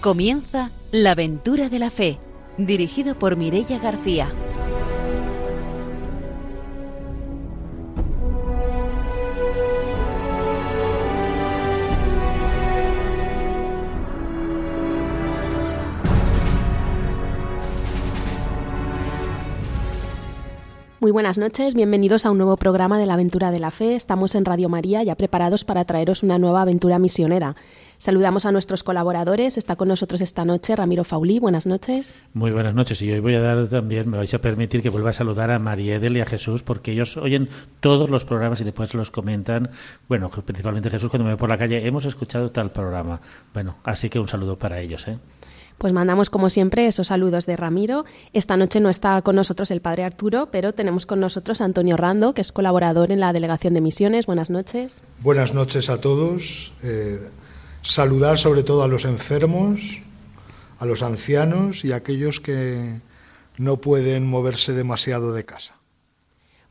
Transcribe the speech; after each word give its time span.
Comienza 0.00 0.70
La 0.92 1.10
aventura 1.10 1.68
de 1.68 1.78
la 1.78 1.90
fe, 1.90 2.18
dirigido 2.56 3.18
por 3.18 3.36
Mirella 3.36 3.78
García. 3.78 4.32
Muy 21.00 21.12
buenas 21.12 21.36
noches, 21.38 21.74
bienvenidos 21.74 22.24
a 22.24 22.30
un 22.30 22.38
nuevo 22.38 22.56
programa 22.56 22.98
de 22.98 23.06
la 23.06 23.14
Aventura 23.14 23.50
de 23.50 23.58
la 23.58 23.70
Fe. 23.70 23.96
Estamos 23.96 24.34
en 24.34 24.44
Radio 24.44 24.68
María 24.68 25.02
ya 25.02 25.14
preparados 25.14 25.64
para 25.64 25.84
traeros 25.84 26.22
una 26.22 26.38
nueva 26.38 26.62
aventura 26.62 26.98
misionera. 26.98 27.56
Saludamos 28.00 28.46
a 28.46 28.52
nuestros 28.52 28.82
colaboradores. 28.82 29.58
Está 29.58 29.76
con 29.76 29.88
nosotros 29.88 30.22
esta 30.22 30.46
noche 30.46 30.74
Ramiro 30.74 31.04
Faulí. 31.04 31.38
Buenas 31.38 31.66
noches. 31.66 32.14
Muy 32.32 32.50
buenas 32.50 32.74
noches. 32.74 33.02
Y 33.02 33.12
hoy 33.12 33.20
voy 33.20 33.34
a 33.34 33.42
dar 33.42 33.68
también, 33.68 34.08
me 34.08 34.16
vais 34.16 34.32
a 34.32 34.38
permitir 34.38 34.80
que 34.80 34.88
vuelva 34.88 35.10
a 35.10 35.12
saludar 35.12 35.50
a 35.50 35.58
María 35.58 35.96
Edel 35.96 36.16
y 36.16 36.22
a 36.22 36.24
Jesús, 36.24 36.62
porque 36.62 36.92
ellos 36.92 37.18
oyen 37.18 37.50
todos 37.80 38.08
los 38.08 38.24
programas 38.24 38.62
y 38.62 38.64
después 38.64 38.94
los 38.94 39.10
comentan. 39.10 39.68
Bueno, 40.08 40.30
principalmente 40.30 40.88
Jesús 40.88 41.10
cuando 41.10 41.26
me 41.26 41.32
ve 41.32 41.36
por 41.36 41.50
la 41.50 41.58
calle, 41.58 41.86
hemos 41.86 42.06
escuchado 42.06 42.50
tal 42.50 42.70
programa. 42.70 43.20
Bueno, 43.52 43.76
así 43.84 44.08
que 44.08 44.18
un 44.18 44.28
saludo 44.28 44.56
para 44.56 44.80
ellos. 44.80 45.06
¿eh? 45.06 45.18
Pues 45.76 45.92
mandamos, 45.92 46.30
como 46.30 46.48
siempre, 46.48 46.86
esos 46.86 47.08
saludos 47.08 47.44
de 47.44 47.58
Ramiro. 47.58 48.06
Esta 48.32 48.56
noche 48.56 48.80
no 48.80 48.88
está 48.88 49.20
con 49.20 49.36
nosotros 49.36 49.70
el 49.70 49.82
padre 49.82 50.04
Arturo, 50.04 50.48
pero 50.50 50.72
tenemos 50.72 51.04
con 51.04 51.20
nosotros 51.20 51.60
a 51.60 51.66
Antonio 51.66 51.98
Rando, 51.98 52.32
que 52.32 52.40
es 52.40 52.50
colaborador 52.50 53.12
en 53.12 53.20
la 53.20 53.34
Delegación 53.34 53.74
de 53.74 53.82
Misiones. 53.82 54.24
Buenas 54.24 54.48
noches. 54.48 55.02
Buenas 55.20 55.52
noches 55.52 55.90
a 55.90 56.00
todos. 56.00 56.72
Eh, 56.82 57.18
saludar 57.82 58.38
sobre 58.38 58.62
todo 58.62 58.82
a 58.82 58.88
los 58.88 59.04
enfermos, 59.04 60.00
a 60.78 60.86
los 60.86 61.02
ancianos 61.02 61.84
y 61.84 61.92
a 61.92 61.96
aquellos 61.96 62.40
que 62.40 63.00
no 63.58 63.78
pueden 63.78 64.26
moverse 64.26 64.72
demasiado 64.72 65.32
de 65.32 65.44
casa 65.44 65.80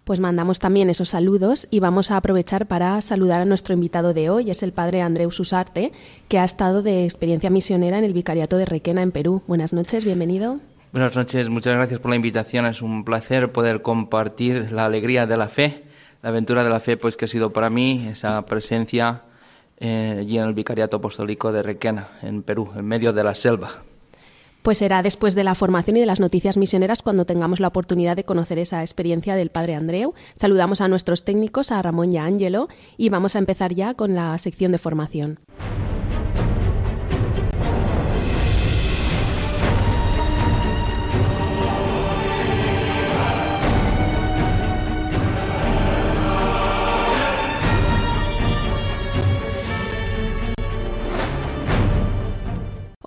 pues 0.10 0.20
mandamos 0.20 0.58
también 0.58 0.90
esos 0.90 1.10
saludos 1.10 1.68
y 1.70 1.82
vamos 1.82 2.10
a 2.10 2.18
aprovechar 2.18 2.66
para 2.66 3.00
saludar 3.00 3.42
a 3.42 3.46
nuestro 3.46 3.76
invitado 3.76 4.12
de 4.12 4.32
hoy, 4.32 4.50
es 4.50 4.64
el 4.64 4.72
padre 4.72 5.04
Andreu 5.04 5.30
Susarte, 5.30 5.92
que 6.28 6.40
ha 6.40 6.44
estado 6.44 6.82
de 6.82 7.04
experiencia 7.04 7.52
misionera 7.52 8.00
en 8.00 8.04
el 8.04 8.14
Vicariato 8.14 8.58
de 8.58 8.66
Requena 8.66 9.04
en 9.04 9.12
Perú. 9.12 9.44
Buenas 9.46 9.72
noches, 9.72 10.06
bienvenido. 10.06 10.58
Buenas 10.92 11.16
noches, 11.16 11.48
muchas 11.50 11.76
gracias 11.76 12.00
por 12.00 12.10
la 12.10 12.16
invitación. 12.16 12.66
Es 12.66 12.82
un 12.82 13.06
placer 13.06 13.52
poder 13.52 13.84
compartir 13.84 14.72
la 14.72 14.86
alegría 14.86 15.28
de 15.28 15.38
la 15.38 15.48
fe, 15.48 15.84
la 16.24 16.30
aventura 16.30 16.64
de 16.64 16.72
la 16.72 16.80
fe, 16.80 16.98
pues 16.98 17.16
que 17.16 17.26
ha 17.26 17.28
sido 17.28 17.54
para 17.54 17.70
mí 17.70 18.08
esa 18.10 18.44
presencia 18.48 19.22
eh, 19.80 20.18
allí 20.20 20.38
en 20.38 20.46
el 20.46 20.54
Vicariato 20.54 20.98
Apostólico 20.98 21.52
de 21.52 21.64
Requena, 21.64 22.10
en 22.22 22.44
Perú, 22.44 22.70
en 22.76 22.86
medio 22.86 23.14
de 23.14 23.24
la 23.24 23.36
selva. 23.36 23.84
Pues 24.62 24.80
será 24.80 25.02
después 25.02 25.36
de 25.36 25.46
la 25.46 25.56
formación 25.56 25.98
y 25.98 26.02
de 26.02 26.06
las 26.06 26.20
noticias 26.20 26.58
misioneras 26.58 27.02
cuando 27.02 27.26
tengamos 27.26 27.60
la 27.60 27.70
oportunidad 27.70 28.18
de 28.18 28.26
conocer 28.26 28.60
esa 28.60 28.82
experiencia 28.82 29.36
del 29.36 29.52
Padre 29.52 29.76
Andreu. 29.76 30.14
Saludamos 30.36 30.82
a 30.82 30.90
nuestros 30.90 31.24
técnicos, 31.24 31.72
a 31.72 31.82
Ramón 31.82 32.12
y 32.12 32.18
a 32.18 32.26
Ángelo, 32.26 32.68
y 32.98 33.10
vamos 33.10 33.36
a 33.36 33.40
empezar 33.40 33.74
ya 33.74 33.94
con 33.94 34.16
la 34.16 34.38
sección 34.38 34.74
de 34.74 34.78
formación. 34.78 35.40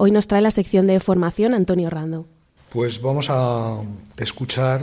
Hoy 0.04 0.10
nos 0.10 0.26
trae 0.26 0.42
la 0.42 0.50
sección 0.50 0.88
de 0.88 0.98
formación 0.98 1.54
Antonio 1.54 1.88
Rando. 1.88 2.26
Pues 2.70 3.00
vamos 3.00 3.28
a 3.30 3.80
escuchar 4.16 4.82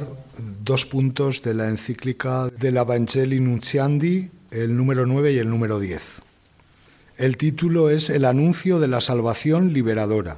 dos 0.63 0.85
puntos 0.85 1.41
de 1.41 1.53
la 1.53 1.67
encíclica 1.67 2.47
del 2.47 2.77
Evangelii 2.77 3.41
Nunciandi, 3.41 4.31
el 4.49 4.77
número 4.77 5.05
9 5.05 5.33
y 5.33 5.37
el 5.39 5.49
número 5.49 5.77
10. 5.81 6.21
El 7.17 7.35
título 7.35 7.89
es 7.89 8.09
El 8.09 8.23
anuncio 8.23 8.79
de 8.79 8.87
la 8.87 9.01
salvación 9.01 9.73
liberadora. 9.73 10.37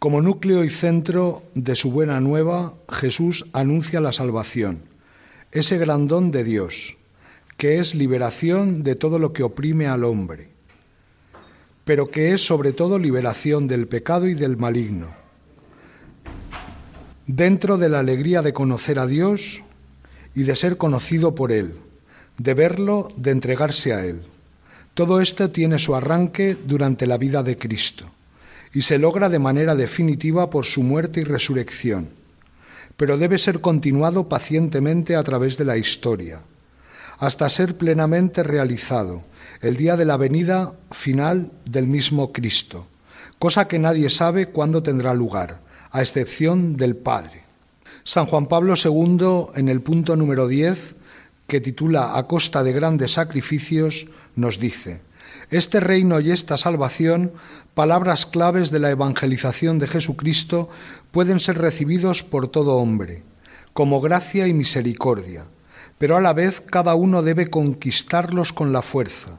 Como 0.00 0.20
núcleo 0.20 0.64
y 0.64 0.68
centro 0.68 1.44
de 1.54 1.76
su 1.76 1.92
buena 1.92 2.18
nueva, 2.18 2.74
Jesús 2.88 3.46
anuncia 3.52 4.00
la 4.00 4.10
salvación, 4.10 4.80
ese 5.52 5.78
gran 5.78 6.08
don 6.08 6.32
de 6.32 6.42
Dios, 6.42 6.96
que 7.58 7.78
es 7.78 7.94
liberación 7.94 8.82
de 8.82 8.96
todo 8.96 9.20
lo 9.20 9.32
que 9.32 9.44
oprime 9.44 9.86
al 9.86 10.02
hombre 10.02 10.51
pero 11.84 12.06
que 12.10 12.32
es 12.32 12.46
sobre 12.46 12.72
todo 12.72 12.98
liberación 12.98 13.66
del 13.66 13.88
pecado 13.88 14.28
y 14.28 14.34
del 14.34 14.56
maligno. 14.56 15.08
Dentro 17.26 17.78
de 17.78 17.88
la 17.88 18.00
alegría 18.00 18.42
de 18.42 18.52
conocer 18.52 18.98
a 18.98 19.06
Dios 19.06 19.62
y 20.34 20.44
de 20.44 20.56
ser 20.56 20.76
conocido 20.76 21.34
por 21.34 21.52
Él, 21.52 21.74
de 22.38 22.54
verlo, 22.54 23.08
de 23.16 23.30
entregarse 23.30 23.92
a 23.92 24.04
Él. 24.04 24.22
Todo 24.94 25.20
esto 25.20 25.50
tiene 25.50 25.78
su 25.78 25.94
arranque 25.94 26.56
durante 26.66 27.06
la 27.06 27.18
vida 27.18 27.42
de 27.42 27.56
Cristo 27.56 28.10
y 28.74 28.82
se 28.82 28.98
logra 28.98 29.28
de 29.28 29.38
manera 29.38 29.74
definitiva 29.74 30.50
por 30.50 30.66
su 30.66 30.82
muerte 30.82 31.20
y 31.20 31.24
resurrección, 31.24 32.08
pero 32.96 33.16
debe 33.16 33.38
ser 33.38 33.60
continuado 33.60 34.28
pacientemente 34.28 35.16
a 35.16 35.22
través 35.22 35.58
de 35.58 35.64
la 35.64 35.76
historia, 35.76 36.42
hasta 37.18 37.48
ser 37.48 37.76
plenamente 37.76 38.42
realizado 38.42 39.24
el 39.62 39.76
día 39.76 39.96
de 39.96 40.04
la 40.04 40.16
venida 40.16 40.74
final 40.90 41.52
del 41.64 41.86
mismo 41.86 42.32
Cristo, 42.32 42.88
cosa 43.38 43.68
que 43.68 43.78
nadie 43.78 44.10
sabe 44.10 44.46
cuándo 44.46 44.82
tendrá 44.82 45.14
lugar, 45.14 45.60
a 45.92 46.00
excepción 46.02 46.76
del 46.76 46.96
Padre. 46.96 47.44
San 48.02 48.26
Juan 48.26 48.46
Pablo 48.46 48.74
II, 48.74 49.54
en 49.54 49.68
el 49.68 49.80
punto 49.80 50.16
número 50.16 50.48
10, 50.48 50.96
que 51.46 51.60
titula 51.60 52.18
A 52.18 52.26
costa 52.26 52.64
de 52.64 52.72
grandes 52.72 53.12
sacrificios, 53.12 54.06
nos 54.34 54.58
dice, 54.58 55.00
Este 55.48 55.78
reino 55.78 56.18
y 56.18 56.32
esta 56.32 56.58
salvación, 56.58 57.30
palabras 57.74 58.26
claves 58.26 58.72
de 58.72 58.80
la 58.80 58.90
evangelización 58.90 59.78
de 59.78 59.86
Jesucristo, 59.86 60.70
pueden 61.12 61.38
ser 61.38 61.58
recibidos 61.58 62.24
por 62.24 62.48
todo 62.48 62.78
hombre, 62.78 63.22
como 63.74 64.00
gracia 64.00 64.48
y 64.48 64.54
misericordia, 64.54 65.44
pero 65.98 66.16
a 66.16 66.20
la 66.20 66.32
vez 66.32 66.60
cada 66.60 66.96
uno 66.96 67.22
debe 67.22 67.48
conquistarlos 67.48 68.52
con 68.52 68.72
la 68.72 68.82
fuerza, 68.82 69.38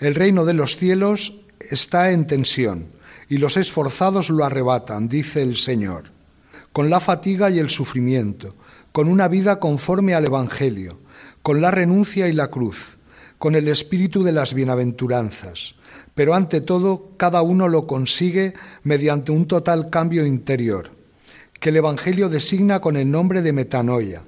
el 0.00 0.14
reino 0.14 0.46
de 0.46 0.54
los 0.54 0.76
cielos 0.76 1.34
está 1.70 2.10
en 2.10 2.26
tensión 2.26 2.86
y 3.28 3.36
los 3.36 3.58
esforzados 3.58 4.30
lo 4.30 4.44
arrebatan, 4.44 5.08
dice 5.08 5.42
el 5.42 5.56
Señor, 5.56 6.04
con 6.72 6.88
la 6.88 7.00
fatiga 7.00 7.50
y 7.50 7.58
el 7.58 7.68
sufrimiento, 7.68 8.56
con 8.92 9.08
una 9.08 9.28
vida 9.28 9.60
conforme 9.60 10.14
al 10.14 10.24
Evangelio, 10.24 10.98
con 11.42 11.60
la 11.60 11.70
renuncia 11.70 12.28
y 12.28 12.32
la 12.32 12.48
cruz, 12.48 12.96
con 13.38 13.54
el 13.54 13.68
espíritu 13.68 14.22
de 14.22 14.32
las 14.32 14.54
bienaventuranzas. 14.54 15.74
Pero 16.14 16.34
ante 16.34 16.60
todo, 16.60 17.10
cada 17.18 17.42
uno 17.42 17.68
lo 17.68 17.82
consigue 17.82 18.54
mediante 18.82 19.32
un 19.32 19.46
total 19.46 19.90
cambio 19.90 20.24
interior, 20.26 20.90
que 21.60 21.68
el 21.68 21.76
Evangelio 21.76 22.30
designa 22.30 22.80
con 22.80 22.96
el 22.96 23.10
nombre 23.10 23.42
de 23.42 23.52
metanoia, 23.52 24.24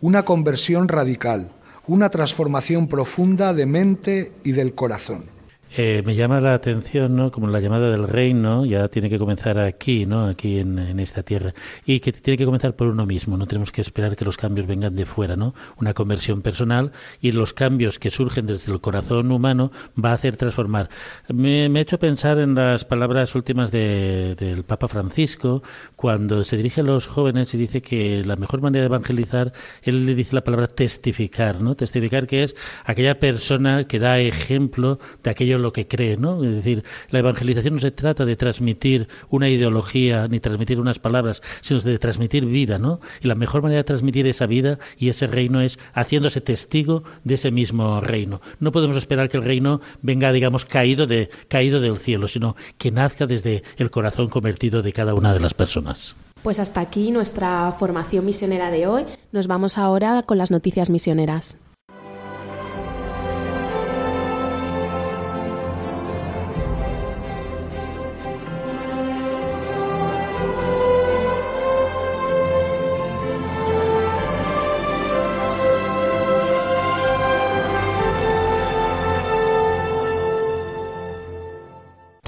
una 0.00 0.24
conversión 0.24 0.88
radical, 0.88 1.50
una 1.90 2.08
transformación 2.08 2.86
profunda 2.86 3.52
de 3.52 3.66
mente 3.66 4.32
y 4.44 4.52
del 4.52 4.76
corazón. 4.76 5.39
Eh, 5.76 6.02
me 6.04 6.16
llama 6.16 6.40
la 6.40 6.54
atención, 6.54 7.14
¿no? 7.14 7.30
Como 7.30 7.46
la 7.46 7.60
llamada 7.60 7.90
del 7.90 8.08
reino 8.08 8.64
ya 8.64 8.88
tiene 8.88 9.08
que 9.08 9.20
comenzar 9.20 9.58
aquí, 9.58 10.04
¿no? 10.04 10.26
Aquí 10.26 10.58
en, 10.58 10.98
esta 10.98 11.22
tierra. 11.22 11.54
Y 11.86 12.00
que 12.00 12.12
tiene 12.12 12.36
que 12.36 12.44
comenzar 12.44 12.74
por 12.74 12.88
uno 12.88 13.06
mismo. 13.06 13.36
No 13.36 13.46
tenemos 13.46 13.70
que 13.70 13.80
esperar 13.80 14.16
que 14.16 14.24
los 14.24 14.36
cambios 14.36 14.66
vengan 14.66 14.96
de 14.96 15.06
fuera, 15.06 15.36
¿no? 15.36 15.54
Una 15.76 15.94
conversión 15.94 16.42
personal 16.42 16.90
y 17.20 17.30
los 17.30 17.52
cambios 17.52 18.00
que 18.00 18.10
surgen 18.10 18.46
desde 18.46 18.72
el 18.72 18.80
corazón 18.80 19.30
humano 19.30 19.70
va 20.02 20.10
a 20.10 20.14
hacer 20.14 20.36
transformar. 20.36 20.88
Me, 21.28 21.68
me 21.68 21.78
ha 21.78 21.82
hecho 21.82 21.98
pensar 22.00 22.38
en 22.38 22.56
las 22.56 22.84
palabras 22.84 23.34
últimas 23.36 23.70
del 23.70 24.64
Papa 24.66 24.88
Francisco 24.88 25.62
cuando 25.94 26.42
se 26.42 26.56
dirige 26.56 26.80
a 26.80 26.84
los 26.84 27.06
jóvenes 27.06 27.54
y 27.54 27.58
dice 27.58 27.80
que 27.80 28.24
la 28.24 28.34
mejor 28.34 28.60
manera 28.60 28.82
de 28.82 28.86
evangelizar, 28.86 29.52
él 29.82 30.04
le 30.06 30.16
dice 30.16 30.34
la 30.34 30.42
palabra 30.42 30.66
testificar, 30.66 31.62
¿no? 31.62 31.76
Testificar 31.76 32.26
que 32.26 32.42
es 32.42 32.56
aquella 32.84 33.20
persona 33.20 33.84
que 33.84 34.00
da 34.00 34.18
ejemplo 34.18 34.98
de 35.22 35.30
aquello 35.30 35.59
lo 35.60 35.72
que 35.72 35.86
cree, 35.86 36.16
¿no? 36.16 36.42
Es 36.44 36.54
decir, 36.54 36.84
la 37.10 37.20
evangelización 37.20 37.74
no 37.74 37.80
se 37.80 37.90
trata 37.90 38.24
de 38.24 38.36
transmitir 38.36 39.08
una 39.28 39.48
ideología 39.48 40.28
ni 40.28 40.40
transmitir 40.40 40.80
unas 40.80 40.98
palabras, 40.98 41.42
sino 41.60 41.80
de 41.80 41.98
transmitir 41.98 42.44
vida, 42.46 42.78
¿no? 42.78 43.00
Y 43.20 43.28
la 43.28 43.34
mejor 43.34 43.62
manera 43.62 43.78
de 43.78 43.84
transmitir 43.84 44.26
esa 44.26 44.46
vida 44.46 44.78
y 44.98 45.08
ese 45.08 45.26
reino 45.26 45.60
es 45.60 45.78
haciéndose 45.94 46.40
testigo 46.40 47.04
de 47.24 47.34
ese 47.34 47.50
mismo 47.50 48.00
reino. 48.00 48.40
No 48.58 48.72
podemos 48.72 48.96
esperar 48.96 49.28
que 49.28 49.36
el 49.36 49.44
reino 49.44 49.80
venga, 50.02 50.32
digamos, 50.32 50.64
caído 50.64 51.06
de 51.06 51.30
caído 51.48 51.80
del 51.80 51.98
cielo, 51.98 52.28
sino 52.28 52.56
que 52.78 52.90
nazca 52.90 53.26
desde 53.26 53.62
el 53.76 53.90
corazón 53.90 54.28
convertido 54.28 54.82
de 54.82 54.92
cada 54.92 55.14
una 55.14 55.32
de 55.32 55.40
las 55.40 55.54
personas. 55.54 56.14
Pues 56.42 56.58
hasta 56.58 56.80
aquí 56.80 57.10
nuestra 57.10 57.74
formación 57.78 58.24
misionera 58.24 58.70
de 58.70 58.86
hoy. 58.86 59.04
Nos 59.32 59.46
vamos 59.46 59.76
ahora 59.76 60.22
con 60.22 60.38
las 60.38 60.50
noticias 60.50 60.88
misioneras. 60.88 61.58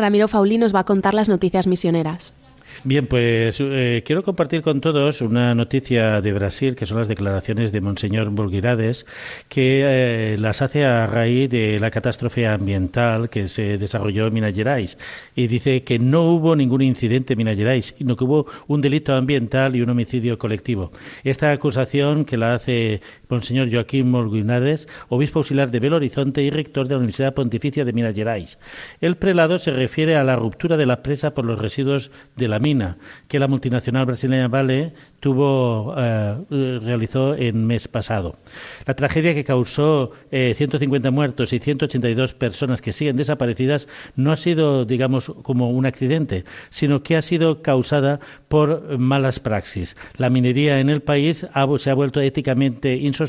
Ramiro 0.03 0.27
Faulí 0.27 0.59
nos 0.59 0.75
va 0.75 0.81
a 0.81 0.85
contar 0.85 1.15
las 1.15 1.29
noticias 1.29 1.69
misioneras. 1.69 2.35
Bien, 2.85 3.07
pues 3.07 3.59
eh, 3.61 4.03
quiero 4.05 4.25
compartir 4.25 4.61
con 4.61 4.81
todos 4.81 5.21
una 5.21 5.55
noticia 5.55 6.21
de 6.21 6.33
Brasil, 6.33 6.75
que 6.75 6.85
son 6.85 6.99
las 6.99 7.07
declaraciones 7.07 7.71
de 7.71 7.81
Monseñor 7.81 8.31
Bulguirades, 8.31 9.07
que 9.49 9.83
eh, 9.85 10.37
las 10.39 10.63
hace 10.63 10.85
a 10.85 11.07
raíz 11.07 11.49
de 11.49 11.79
la 11.79 11.93
catástrofe 11.93 12.49
ambiental 12.49 13.31
que 13.31 13.47
se 13.47 13.79
desarrolló 13.79 14.27
en 14.27 14.35
Minas 14.35 14.55
Gerais. 14.55 14.99
Y 15.37 15.47
dice 15.47 15.85
que 15.85 16.01
no 16.01 16.25
hubo 16.25 16.57
ningún 16.57 16.83
incidente 16.83 17.35
en 17.35 17.39
Minas 17.39 17.57
Gerais, 17.57 17.95
sino 17.97 18.17
que 18.17 18.25
hubo 18.25 18.47
un 18.67 18.81
delito 18.81 19.15
ambiental 19.15 19.77
y 19.77 19.83
un 19.83 19.91
homicidio 19.91 20.37
colectivo. 20.37 20.91
Esta 21.23 21.53
acusación 21.53 22.25
que 22.25 22.37
la 22.37 22.55
hace 22.55 23.01
Monseñor 23.33 23.73
Joaquín 23.73 24.13
Bulguirades, 24.13 24.89
obispo 25.09 25.41
auxiliar 25.41 25.71
de 25.71 25.81
Belo 25.81 25.97
Horizonte 25.97 26.43
y 26.43 26.51
rector 26.51 26.87
de 26.87 26.95
la 26.95 26.99
Universidad 26.99 27.33
Pontificia 27.33 27.85
de 27.85 27.93
Minas 27.93 28.15
Gerais. 28.15 28.59
El 29.01 29.17
prelado 29.17 29.59
se 29.59 29.71
refiere 29.71 30.17
a 30.17 30.25
la 30.25 30.37
ruptura 30.37 30.77
de 30.77 30.85
la 30.85 31.03
presa 31.03 31.33
por 31.33 31.47
los 31.47 31.59
residuos 31.59 32.11
de 32.37 32.49
la 32.49 32.59
mina 32.59 32.99
que 33.29 33.39
la 33.39 33.49
multinacional 33.49 34.05
brasileña 34.05 34.49
Vale 34.49 34.93
tuvo, 35.21 35.95
eh, 35.97 36.37
realizó 36.83 37.35
en 37.35 37.67
mes 37.67 37.89
pasado. 37.89 38.37
La 38.87 38.95
tragedia 38.95 39.35
que 39.35 39.45
causó 39.45 40.11
150 40.31 41.09
eh, 41.09 41.11
muertos 41.11 41.53
y 41.53 41.59
182 41.59 42.35
personas 42.35 42.83
que 42.83 42.93
siguen 42.93 43.17
desaparecidas 43.17 43.89
no 44.15 44.33
ha 44.33 44.37
sido, 44.37 44.85
digamos, 44.85 45.33
como 45.43 45.71
un 45.71 45.87
accidente, 45.87 46.45
sino 46.71 47.03
que 47.03 47.17
ha 47.17 47.23
sido 47.23 47.63
causada 47.63 48.21
por 48.49 48.99
malas 48.99 49.41
praxis. 49.41 49.97
La 50.19 50.29
minería 50.29 50.81
en 50.81 50.91
el 50.91 51.01
país 51.01 51.47
se 51.79 51.91
ha 51.91 51.95
vuelto 51.95 52.21
éticamente 52.21 52.97
insostenible, 52.97 53.22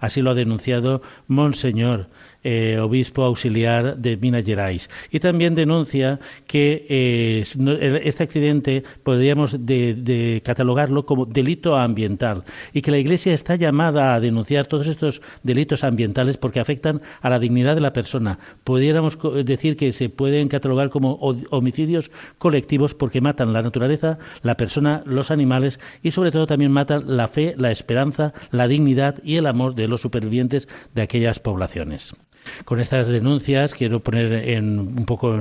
así 0.00 0.22
lo 0.22 0.30
ha 0.30 0.34
denunciado 0.34 1.02
Monseñor. 1.28 2.08
Eh, 2.44 2.76
obispo 2.80 3.22
auxiliar 3.22 3.96
de 3.98 4.16
Minas 4.16 4.44
Gerais. 4.44 4.90
Y 5.12 5.20
también 5.20 5.54
denuncia 5.54 6.18
que 6.48 6.86
eh, 6.88 7.44
este 8.02 8.24
accidente 8.24 8.82
podríamos 9.04 9.56
catalogarlo 10.42 11.06
como 11.06 11.24
delito 11.24 11.76
ambiental 11.76 12.42
y 12.72 12.82
que 12.82 12.90
la 12.90 12.98
Iglesia 12.98 13.32
está 13.32 13.54
llamada 13.54 14.14
a 14.14 14.20
denunciar 14.20 14.66
todos 14.66 14.88
estos 14.88 15.22
delitos 15.44 15.84
ambientales 15.84 16.36
porque 16.36 16.58
afectan 16.58 17.00
a 17.20 17.30
la 17.30 17.38
dignidad 17.38 17.76
de 17.76 17.80
la 17.80 17.92
persona. 17.92 18.40
Pudiéramos 18.64 19.16
decir 19.44 19.76
que 19.76 19.92
se 19.92 20.08
pueden 20.08 20.48
catalogar 20.48 20.90
como 20.90 21.14
homicidios 21.50 22.10
colectivos 22.38 22.94
porque 22.94 23.20
matan 23.20 23.52
la 23.52 23.62
naturaleza, 23.62 24.18
la 24.42 24.56
persona, 24.56 25.04
los 25.06 25.30
animales 25.30 25.78
y 26.02 26.10
sobre 26.10 26.32
todo 26.32 26.48
también 26.48 26.72
matan 26.72 27.16
la 27.16 27.28
fe, 27.28 27.54
la 27.56 27.70
esperanza, 27.70 28.32
la 28.50 28.66
dignidad 28.66 29.22
y 29.22 29.36
el 29.36 29.46
amor 29.46 29.76
de 29.76 29.86
los 29.86 30.00
supervivientes 30.00 30.68
de 30.92 31.02
aquellas 31.02 31.38
poblaciones. 31.38 32.14
Con 32.64 32.80
estas 32.80 33.08
denuncias 33.08 33.74
quiero 33.74 34.00
poner 34.00 34.32
en, 34.50 34.78
un 34.78 35.04
poco 35.06 35.38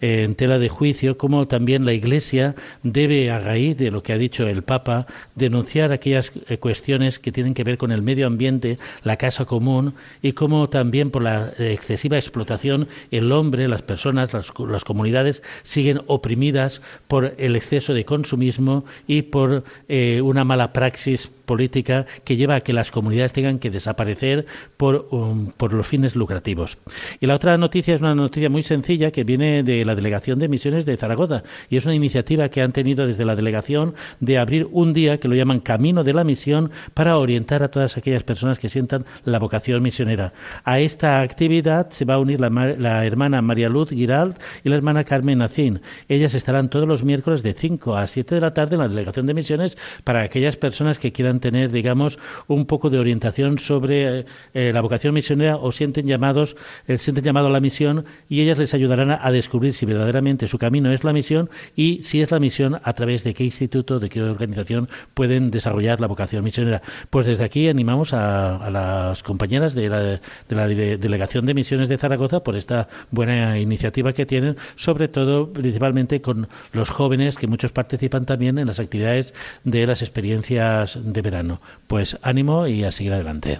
en, 0.00 0.34
tela 0.34 0.58
de 0.58 0.68
juicio 0.68 1.18
cómo 1.18 1.46
también 1.46 1.84
la 1.84 1.92
Iglesia 1.92 2.54
debe, 2.82 3.30
a 3.30 3.38
raíz 3.38 3.76
de 3.76 3.90
lo 3.90 4.02
que 4.02 4.12
ha 4.12 4.18
dicho 4.18 4.46
el 4.46 4.62
Papa, 4.62 5.06
denunciar 5.34 5.92
aquellas 5.92 6.32
eh, 6.48 6.58
cuestiones 6.58 7.18
que 7.18 7.32
tienen 7.32 7.54
que 7.54 7.64
ver 7.64 7.78
con 7.78 7.92
el 7.92 8.02
medio 8.02 8.26
ambiente, 8.26 8.78
la 9.02 9.16
casa 9.16 9.44
común 9.44 9.94
y 10.22 10.32
cómo 10.32 10.68
también 10.68 11.10
por 11.10 11.22
la 11.22 11.52
excesiva 11.58 12.16
explotación 12.16 12.88
el 13.10 13.32
hombre, 13.32 13.68
las 13.68 13.82
personas, 13.82 14.32
las, 14.32 14.84
comunidades 14.84 15.42
siguen 15.62 16.02
oprimidas 16.06 16.80
por 17.08 17.34
el 17.38 17.56
exceso 17.56 17.94
de 17.94 18.04
consumismo 18.04 18.84
y 19.06 19.22
por 19.22 19.64
eh, 19.88 20.20
una 20.22 20.44
mala 20.44 20.72
praxis 20.72 21.30
política 21.44 22.06
que 22.24 22.36
lleva 22.36 22.56
a 22.56 22.60
que 22.60 22.72
las 22.72 22.90
comunidades 22.90 23.32
tengan 23.32 23.58
que 23.58 23.70
desaparecer 23.70 24.46
por, 24.76 25.08
um, 25.10 25.48
por 25.52 25.72
los 25.72 25.86
fines 25.86 26.16
lucrativos. 26.16 26.78
Y 27.20 27.26
la 27.26 27.34
otra 27.34 27.56
noticia 27.58 27.94
es 27.94 28.00
una 28.00 28.14
noticia 28.14 28.50
muy 28.50 28.62
sencilla 28.62 29.10
que 29.10 29.24
viene 29.24 29.62
de 29.62 29.84
la 29.84 29.94
Delegación 29.94 30.38
de 30.38 30.48
Misiones 30.48 30.84
de 30.84 30.96
Zaragoza 30.96 31.42
y 31.68 31.76
es 31.76 31.84
una 31.84 31.94
iniciativa 31.94 32.48
que 32.48 32.62
han 32.62 32.72
tenido 32.72 33.06
desde 33.06 33.24
la 33.24 33.36
delegación 33.36 33.94
de 34.20 34.38
abrir 34.38 34.68
un 34.70 34.92
día 34.92 35.18
que 35.18 35.28
lo 35.28 35.34
llaman 35.34 35.60
Camino 35.60 36.04
de 36.04 36.12
la 36.12 36.24
Misión 36.24 36.70
para 36.94 37.18
orientar 37.18 37.62
a 37.62 37.70
todas 37.70 37.96
aquellas 37.96 38.22
personas 38.22 38.58
que 38.58 38.68
sientan 38.68 39.04
la 39.24 39.38
vocación 39.38 39.82
misionera. 39.82 40.32
A 40.64 40.80
esta 40.80 41.20
actividad 41.20 41.90
se 41.90 42.04
va 42.04 42.14
a 42.14 42.18
unir 42.18 42.40
la, 42.40 42.50
la 42.50 43.04
hermana 43.04 43.42
María 43.42 43.68
Luz 43.68 43.90
Giralt 43.90 44.40
y 44.62 44.68
la 44.68 44.76
hermana 44.76 45.04
Carmen 45.04 45.38
Nacín. 45.38 45.80
Ellas 46.08 46.34
estarán 46.34 46.70
todos 46.70 46.88
los 46.88 47.04
miércoles 47.04 47.42
de 47.42 47.52
5 47.52 47.96
a 47.96 48.06
7 48.06 48.34
de 48.34 48.40
la 48.40 48.54
tarde 48.54 48.74
en 48.74 48.80
la 48.80 48.88
Delegación 48.88 49.26
de 49.26 49.34
Misiones 49.34 49.76
para 50.04 50.22
aquellas 50.22 50.56
personas 50.56 50.98
que 50.98 51.12
quieran 51.12 51.33
tener, 51.40 51.70
digamos, 51.72 52.18
un 52.46 52.66
poco 52.66 52.90
de 52.90 52.98
orientación 52.98 53.58
sobre 53.58 54.20
eh, 54.20 54.26
eh, 54.54 54.72
la 54.72 54.80
vocación 54.80 55.14
misionera 55.14 55.56
o 55.56 55.72
sienten 55.72 56.06
llamados, 56.06 56.56
eh, 56.86 56.98
sienten 56.98 57.24
llamado 57.24 57.48
a 57.48 57.50
la 57.50 57.60
misión 57.60 58.04
y 58.28 58.40
ellas 58.40 58.58
les 58.58 58.74
ayudarán 58.74 59.10
a, 59.10 59.32
descubrir 59.32 59.74
si 59.74 59.84
verdaderamente 59.84 60.46
su 60.46 60.58
camino 60.58 60.92
es 60.92 61.02
la 61.02 61.12
misión 61.12 61.50
y 61.74 62.02
si 62.04 62.22
es 62.22 62.30
la 62.30 62.38
misión 62.38 62.80
a 62.82 62.92
través 62.92 63.24
de 63.24 63.34
qué 63.34 63.44
instituto, 63.44 63.98
de 63.98 64.08
qué 64.08 64.22
organización 64.22 64.88
pueden 65.14 65.50
desarrollar 65.50 66.00
la 66.00 66.06
vocación 66.06 66.44
misionera. 66.44 66.82
Pues 67.10 67.26
desde 67.26 67.44
aquí 67.44 67.68
animamos 67.68 68.12
a, 68.12 68.70
las 68.70 69.22
compañeras 69.22 69.74
de 69.74 69.88
la, 69.88 70.00
de 70.00 70.20
la 70.48 70.68
Delegación 70.68 71.46
de 71.46 71.54
Misiones 71.54 71.88
de 71.88 71.98
Zaragoza 71.98 72.42
por 72.42 72.56
esta 72.56 72.88
buena 73.10 73.58
iniciativa 73.58 74.12
que 74.12 74.26
tienen, 74.26 74.56
sobre 74.76 75.08
todo 75.08 75.52
principalmente 75.52 76.20
con 76.20 76.48
los 76.72 76.90
jóvenes 76.90 77.36
que 77.36 77.46
muchos 77.46 77.72
participan 77.72 78.26
también 78.26 78.58
en 78.58 78.66
las 78.66 78.80
actividades 78.80 79.34
de 79.64 79.86
las 79.86 80.02
experiencias 80.02 80.98
de 81.02 81.22
verano. 81.24 81.60
Pues 81.88 82.16
ánimo 82.22 82.68
y 82.68 82.84
a 82.84 82.92
seguir 82.92 83.12
adelante. 83.12 83.58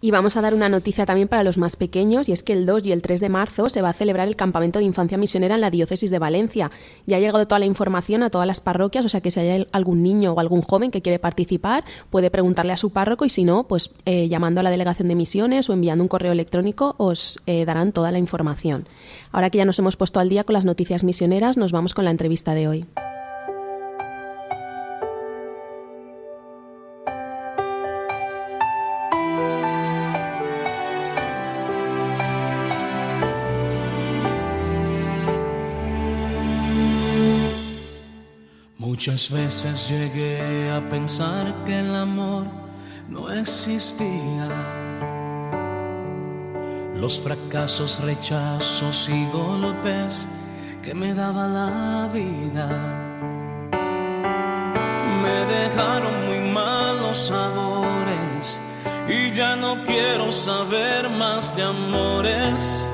Y 0.00 0.10
vamos 0.10 0.36
a 0.36 0.42
dar 0.42 0.52
una 0.52 0.68
noticia 0.68 1.06
también 1.06 1.26
para 1.26 1.42
los 1.42 1.56
más 1.56 1.76
pequeños, 1.76 2.28
y 2.28 2.32
es 2.32 2.42
que 2.42 2.52
el 2.52 2.66
2 2.66 2.86
y 2.86 2.92
el 2.92 3.00
3 3.00 3.18
de 3.18 3.28
marzo 3.30 3.70
se 3.70 3.80
va 3.80 3.88
a 3.88 3.92
celebrar 3.94 4.28
el 4.28 4.36
campamento 4.36 4.78
de 4.78 4.84
infancia 4.84 5.16
misionera 5.16 5.54
en 5.54 5.62
la 5.62 5.70
diócesis 5.70 6.10
de 6.10 6.18
Valencia. 6.18 6.70
Ya 7.06 7.16
ha 7.16 7.20
llegado 7.20 7.46
toda 7.46 7.58
la 7.58 7.64
información 7.64 8.22
a 8.22 8.28
todas 8.28 8.46
las 8.46 8.60
parroquias, 8.60 9.06
o 9.06 9.08
sea 9.08 9.22
que 9.22 9.30
si 9.30 9.40
hay 9.40 9.66
algún 9.72 10.02
niño 10.02 10.34
o 10.34 10.40
algún 10.40 10.60
joven 10.60 10.90
que 10.90 11.00
quiere 11.00 11.18
participar, 11.18 11.84
puede 12.10 12.30
preguntarle 12.30 12.72
a 12.72 12.76
su 12.76 12.90
párroco 12.90 13.24
y 13.24 13.30
si 13.30 13.44
no, 13.44 13.64
pues 13.64 13.90
eh, 14.04 14.28
llamando 14.28 14.60
a 14.60 14.62
la 14.62 14.70
delegación 14.70 15.08
de 15.08 15.14
misiones 15.14 15.70
o 15.70 15.72
enviando 15.72 16.04
un 16.04 16.08
correo 16.08 16.32
electrónico 16.32 16.94
os 16.98 17.40
eh, 17.46 17.64
darán 17.64 17.92
toda 17.92 18.12
la 18.12 18.18
información. 18.18 18.86
Ahora 19.32 19.48
que 19.48 19.58
ya 19.58 19.64
nos 19.64 19.78
hemos 19.78 19.96
puesto 19.96 20.20
al 20.20 20.28
día 20.28 20.44
con 20.44 20.52
las 20.52 20.66
noticias 20.66 21.04
misioneras, 21.04 21.56
nos 21.56 21.72
vamos 21.72 21.94
con 21.94 22.04
la 22.04 22.10
entrevista 22.10 22.54
de 22.54 22.68
hoy. 22.68 22.86
Muchas 39.06 39.30
veces 39.30 39.88
llegué 39.88 40.68
a 40.68 40.80
pensar 40.88 41.54
que 41.64 41.78
el 41.78 41.94
amor 41.94 42.44
no 43.08 43.30
existía. 43.30 44.48
Los 46.96 47.20
fracasos, 47.20 48.00
rechazos 48.02 49.08
y 49.08 49.26
golpes 49.26 50.28
que 50.82 50.92
me 50.92 51.14
daba 51.14 51.46
la 51.46 52.10
vida 52.12 52.66
me 55.22 55.54
dejaron 55.54 56.26
muy 56.26 56.40
malos 56.50 57.16
sabores 57.16 58.60
y 59.08 59.30
ya 59.30 59.54
no 59.54 59.84
quiero 59.84 60.32
saber 60.32 61.08
más 61.10 61.54
de 61.56 61.62
amores 61.62 62.88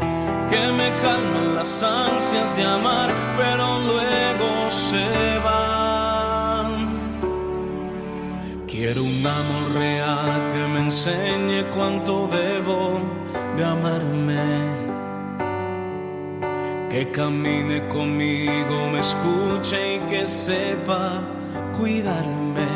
que 0.50 0.72
me 0.72 0.94
calman 0.96 1.54
las 1.54 1.82
ansias 1.82 2.54
de 2.54 2.64
amar, 2.64 3.08
pero 3.34 3.78
luego 3.78 4.70
se 4.70 5.38
van. 5.38 5.91
Quiero 8.84 9.04
un 9.04 9.24
amor 9.24 9.78
real 9.78 10.30
que 10.52 10.66
me 10.72 10.80
enseñe 10.80 11.62
cuánto 11.72 12.26
debo 12.26 12.98
de 13.56 13.64
amarme. 13.64 14.42
Que 16.90 17.08
camine 17.12 17.86
conmigo, 17.86 18.88
me 18.92 18.98
escuche 18.98 19.94
y 19.94 19.98
que 20.10 20.26
sepa 20.26 21.22
cuidarme. 21.78 22.72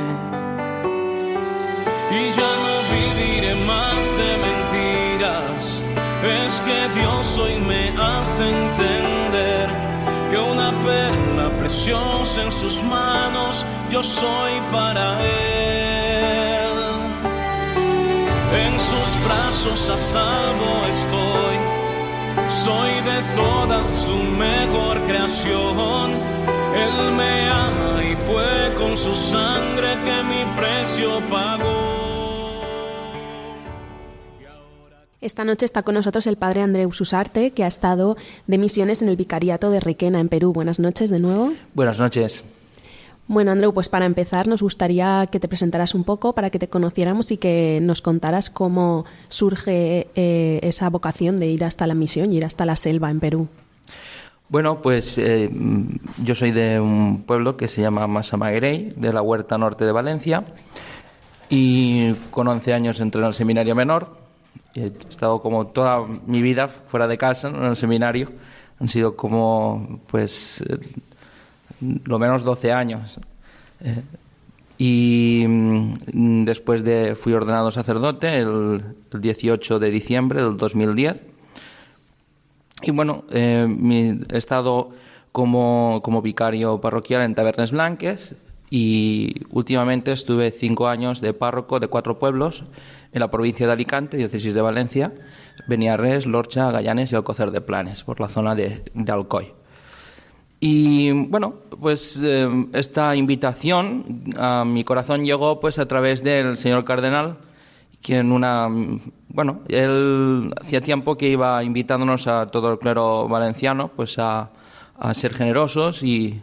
Y 2.18 2.22
ya 2.38 2.52
no 2.64 2.74
viviré 2.94 3.54
más 3.66 4.00
de 4.20 4.30
mentiras. 4.46 5.84
Es 6.22 6.60
que 6.60 7.00
Dios 7.00 7.36
hoy 7.36 7.58
me 7.58 7.88
hace 8.00 8.44
entender 8.48 9.68
que 10.30 10.38
una 10.38 10.70
perla 10.86 11.58
preciosa 11.58 12.44
en 12.44 12.52
sus 12.52 12.80
manos 12.84 13.66
yo 13.90 14.04
soy 14.04 14.52
para 14.70 15.20
Él. 15.20 15.55
A 19.72 19.98
salvo 19.98 20.86
estoy, 20.88 21.56
soy 22.48 22.90
de 23.02 23.34
todas 23.34 23.86
su 23.86 24.14
mejor 24.14 25.04
creación. 25.04 26.12
Él 26.74 27.12
me 27.12 27.48
ama 27.48 28.04
y 28.04 28.14
fue 28.16 28.74
con 28.74 28.96
su 28.96 29.14
sangre 29.14 29.98
que 30.04 30.22
mi 30.22 30.44
precio 30.56 31.20
pagó. 31.28 31.96
Esta 35.20 35.44
noche 35.44 35.64
está 35.64 35.82
con 35.82 35.94
nosotros 35.94 36.26
el 36.28 36.36
padre 36.36 36.62
Andreu 36.62 36.92
Susarte, 36.92 37.50
que 37.50 37.64
ha 37.64 37.66
estado 37.66 38.16
de 38.46 38.58
misiones 38.58 39.02
en 39.02 39.08
el 39.08 39.16
Vicariato 39.16 39.70
de 39.70 39.80
Requena, 39.80 40.20
en 40.20 40.28
Perú. 40.28 40.52
Buenas 40.52 40.78
noches 40.78 41.10
de 41.10 41.18
nuevo. 41.18 41.52
Buenas 41.74 41.98
noches. 41.98 42.44
Bueno, 43.28 43.50
Andreu, 43.50 43.74
pues 43.74 43.88
para 43.88 44.06
empezar 44.06 44.46
nos 44.46 44.62
gustaría 44.62 45.26
que 45.32 45.40
te 45.40 45.48
presentaras 45.48 45.94
un 45.94 46.04
poco 46.04 46.32
para 46.32 46.50
que 46.50 46.60
te 46.60 46.68
conociéramos 46.68 47.32
y 47.32 47.38
que 47.38 47.80
nos 47.82 48.00
contaras 48.00 48.50
cómo 48.50 49.04
surge 49.28 50.06
eh, 50.14 50.60
esa 50.62 50.88
vocación 50.90 51.38
de 51.38 51.48
ir 51.48 51.64
hasta 51.64 51.88
la 51.88 51.94
misión 51.94 52.32
y 52.32 52.36
ir 52.36 52.44
hasta 52.44 52.64
la 52.64 52.76
selva 52.76 53.10
en 53.10 53.18
Perú. 53.18 53.48
Bueno, 54.48 54.80
pues 54.80 55.18
eh, 55.18 55.50
yo 56.22 56.36
soy 56.36 56.52
de 56.52 56.78
un 56.78 57.24
pueblo 57.24 57.56
que 57.56 57.66
se 57.66 57.80
llama 57.80 58.06
Masamaguerey, 58.06 58.90
de 58.96 59.12
la 59.12 59.22
Huerta 59.22 59.58
Norte 59.58 59.84
de 59.84 59.90
Valencia, 59.90 60.44
y 61.48 62.12
con 62.30 62.46
11 62.46 62.74
años 62.74 63.00
entré 63.00 63.20
en 63.22 63.26
el 63.26 63.34
seminario 63.34 63.74
menor. 63.74 64.16
He 64.76 64.92
estado 65.08 65.42
como 65.42 65.66
toda 65.66 66.06
mi 66.26 66.42
vida 66.42 66.68
fuera 66.68 67.08
de 67.08 67.18
casa, 67.18 67.48
en 67.48 67.64
el 67.64 67.76
seminario. 67.76 68.30
Han 68.78 68.88
sido 68.88 69.16
como, 69.16 70.00
pues, 70.06 70.62
lo 71.80 72.18
menos 72.18 72.44
12 72.44 72.72
años. 72.72 73.18
Eh, 73.80 74.02
y 74.78 75.44
mm, 75.46 76.44
después 76.44 76.84
de 76.84 77.14
fui 77.14 77.32
ordenado 77.32 77.70
sacerdote 77.70 78.38
el, 78.38 78.82
18 79.12 79.78
de 79.78 79.90
diciembre 79.90 80.42
del 80.42 80.56
2010. 80.56 81.16
Y 82.82 82.90
bueno, 82.90 83.24
eh, 83.30 83.66
he 84.30 84.36
estado 84.36 84.90
como, 85.32 86.00
como 86.04 86.20
vicario 86.20 86.80
parroquial 86.80 87.22
en 87.22 87.34
Tabernes 87.34 87.72
Blanques 87.72 88.34
y 88.68 89.42
últimamente 89.50 90.12
estuve 90.12 90.50
cinco 90.50 90.88
años 90.88 91.20
de 91.22 91.32
párroco 91.32 91.80
de 91.80 91.88
cuatro 91.88 92.18
pueblos 92.18 92.64
en 93.12 93.20
la 93.20 93.30
provincia 93.30 93.66
de 93.66 93.72
Alicante, 93.72 94.18
diócesis 94.18 94.52
de 94.52 94.60
Valencia, 94.60 95.12
Beniarrés, 95.66 96.26
Lorcha, 96.26 96.70
Gallanes 96.70 97.12
y 97.12 97.16
Alcocer 97.16 97.50
de 97.50 97.62
Planes, 97.62 98.04
por 98.04 98.20
la 98.20 98.28
zona 98.28 98.54
de 98.54 98.82
Alcoy. 99.08 99.52
Y 100.58 101.10
bueno, 101.10 101.54
pues 101.80 102.20
eh, 102.22 102.48
esta 102.72 103.14
invitación 103.14 104.34
a 104.36 104.64
mi 104.64 104.84
corazón 104.84 105.24
llegó 105.24 105.60
pues 105.60 105.78
a 105.78 105.86
través 105.86 106.22
del 106.22 106.56
señor 106.56 106.84
cardenal, 106.84 107.36
quien 108.00 108.32
una 108.32 108.68
bueno, 109.36 109.60
él 109.68 110.50
hacía 110.58 110.80
tiempo 110.80 111.18
que 111.18 111.28
iba 111.28 111.62
invitándonos 111.62 112.26
a 112.26 112.46
todo 112.46 112.72
el 112.72 112.78
clero 112.78 113.28
valenciano 113.28 113.88
pues 113.88 114.18
a, 114.18 114.48
a 114.98 115.12
ser 115.12 115.34
generosos 115.34 116.02
y, 116.02 116.40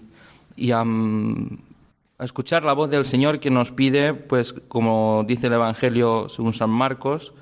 y 0.55 0.71
a, 0.71 0.81
a, 0.81 2.23
escuchar 2.23 2.63
la 2.63 2.73
voz 2.73 2.91
del 2.91 3.07
Señor 3.07 3.39
que 3.39 3.49
nos 3.49 3.71
pide, 3.71 4.13
pues 4.13 4.53
como 4.67 5.25
dice 5.27 5.47
el 5.47 5.53
Evangelio 5.53 6.29
según 6.29 6.53
San 6.53 6.69
Marcos, 6.69 7.33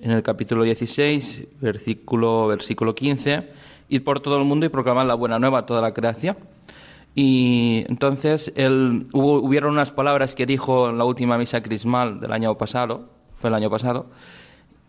en 0.00 0.12
el 0.12 0.22
capítulo 0.22 0.62
16, 0.62 1.48
versículo, 1.60 2.46
versículo 2.46 2.94
15, 2.94 3.48
ir 3.88 4.04
por 4.04 4.20
todo 4.20 4.36
el 4.38 4.44
mundo 4.44 4.66
y 4.66 4.68
proclamar 4.68 5.06
la 5.06 5.14
buena 5.14 5.38
nueva 5.38 5.60
a 5.60 5.66
toda 5.66 5.80
la 5.80 5.94
creación. 5.94 6.36
Y 7.14 7.84
entonces 7.88 8.52
él, 8.56 9.08
hubo, 9.12 9.38
hubieron 9.38 9.72
unas 9.72 9.92
palabras 9.92 10.34
que 10.34 10.46
dijo 10.46 10.90
en 10.90 10.98
la 10.98 11.04
última 11.04 11.38
misa 11.38 11.62
crismal 11.62 12.20
del 12.20 12.32
año 12.32 12.56
pasado, 12.58 13.08
fue 13.36 13.48
el 13.48 13.54
año 13.54 13.70
pasado, 13.70 14.06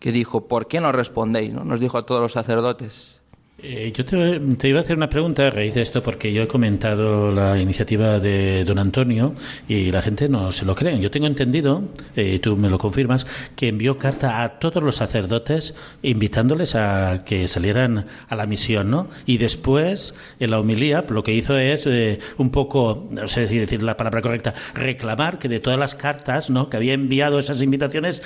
que 0.00 0.12
dijo, 0.12 0.48
¿por 0.48 0.66
qué 0.66 0.80
no 0.80 0.92
respondéis? 0.92 1.52
¿no? 1.52 1.64
Nos 1.64 1.80
dijo 1.80 1.98
a 1.98 2.06
todos 2.06 2.20
los 2.20 2.32
sacerdotes, 2.32 3.15
eh, 3.62 3.90
yo 3.96 4.04
te, 4.04 4.68
iba 4.68 4.80
a 4.80 4.82
hacer 4.82 4.98
una 4.98 5.08
pregunta 5.08 5.46
a 5.46 5.50
raíz 5.50 5.72
de 5.72 5.80
esto 5.80 6.02
porque 6.02 6.30
yo 6.30 6.42
he 6.42 6.46
comentado 6.46 7.32
la 7.32 7.58
iniciativa 7.58 8.20
de 8.20 8.66
don 8.66 8.78
Antonio 8.78 9.34
y 9.66 9.90
la 9.90 10.02
gente 10.02 10.28
no 10.28 10.52
se 10.52 10.66
lo 10.66 10.74
cree. 10.74 11.00
Yo 11.00 11.10
tengo 11.10 11.26
entendido, 11.26 11.82
y 12.14 12.20
eh, 12.20 12.38
tú 12.38 12.54
me 12.58 12.68
lo 12.68 12.76
confirmas, 12.76 13.26
que 13.56 13.68
envió 13.68 13.96
carta 13.96 14.42
a 14.42 14.58
todos 14.58 14.82
los 14.82 14.96
sacerdotes 14.96 15.74
invitándoles 16.02 16.74
a 16.74 17.24
que 17.24 17.48
salieran 17.48 18.04
a 18.28 18.36
la 18.36 18.44
misión, 18.44 18.90
¿no? 18.90 19.08
Y 19.24 19.38
después, 19.38 20.12
en 20.38 20.50
la 20.50 20.60
homilía, 20.60 21.06
lo 21.08 21.22
que 21.24 21.32
hizo 21.32 21.58
es 21.58 21.86
eh, 21.86 22.18
un 22.36 22.50
poco, 22.50 23.08
no 23.10 23.26
sé 23.26 23.46
si 23.46 23.56
decir 23.56 23.82
la 23.82 23.96
palabra 23.96 24.20
correcta, 24.20 24.52
reclamar 24.74 25.38
que 25.38 25.48
de 25.48 25.60
todas 25.60 25.78
las 25.78 25.94
cartas, 25.94 26.50
¿no? 26.50 26.68
Que 26.68 26.76
había 26.76 26.92
enviado 26.92 27.38
esas 27.38 27.62
invitaciones, 27.62 28.22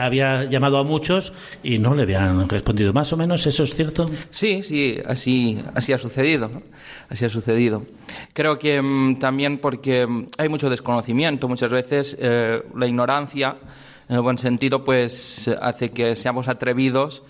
había 0.00 0.44
llamado 0.44 0.78
a 0.78 0.84
muchos 0.84 1.32
y 1.64 1.78
no 1.78 1.94
le 1.94 2.02
habían 2.02 2.48
respondido. 2.48 2.92
Más 2.92 3.12
o 3.12 3.16
menos, 3.16 3.44
¿eso 3.46 3.64
es 3.64 3.74
cierto? 3.74 4.08
Sí, 4.30 4.62
sí, 4.68 4.98
así, 5.06 5.62
así 5.74 5.92
ha 5.92 5.98
sucedido. 5.98 6.50
Así 7.08 7.24
ha 7.24 7.30
sucedido. 7.30 7.84
Creo 8.32 8.58
que 8.58 8.80
mm, 8.80 9.18
también 9.18 9.58
porque 9.58 10.06
mm, 10.06 10.26
hay 10.36 10.48
mucho 10.48 10.68
desconocimiento, 10.70 11.48
muchas 11.48 11.70
veces 11.70 12.16
eh, 12.20 12.62
la 12.76 12.86
ignorancia, 12.86 13.56
en 14.08 14.16
el 14.16 14.22
buen 14.22 14.38
sentido, 14.38 14.84
pues 14.84 15.50
hace 15.60 15.90
que 15.90 16.16
seamos 16.16 16.48
atrevidos 16.48 17.22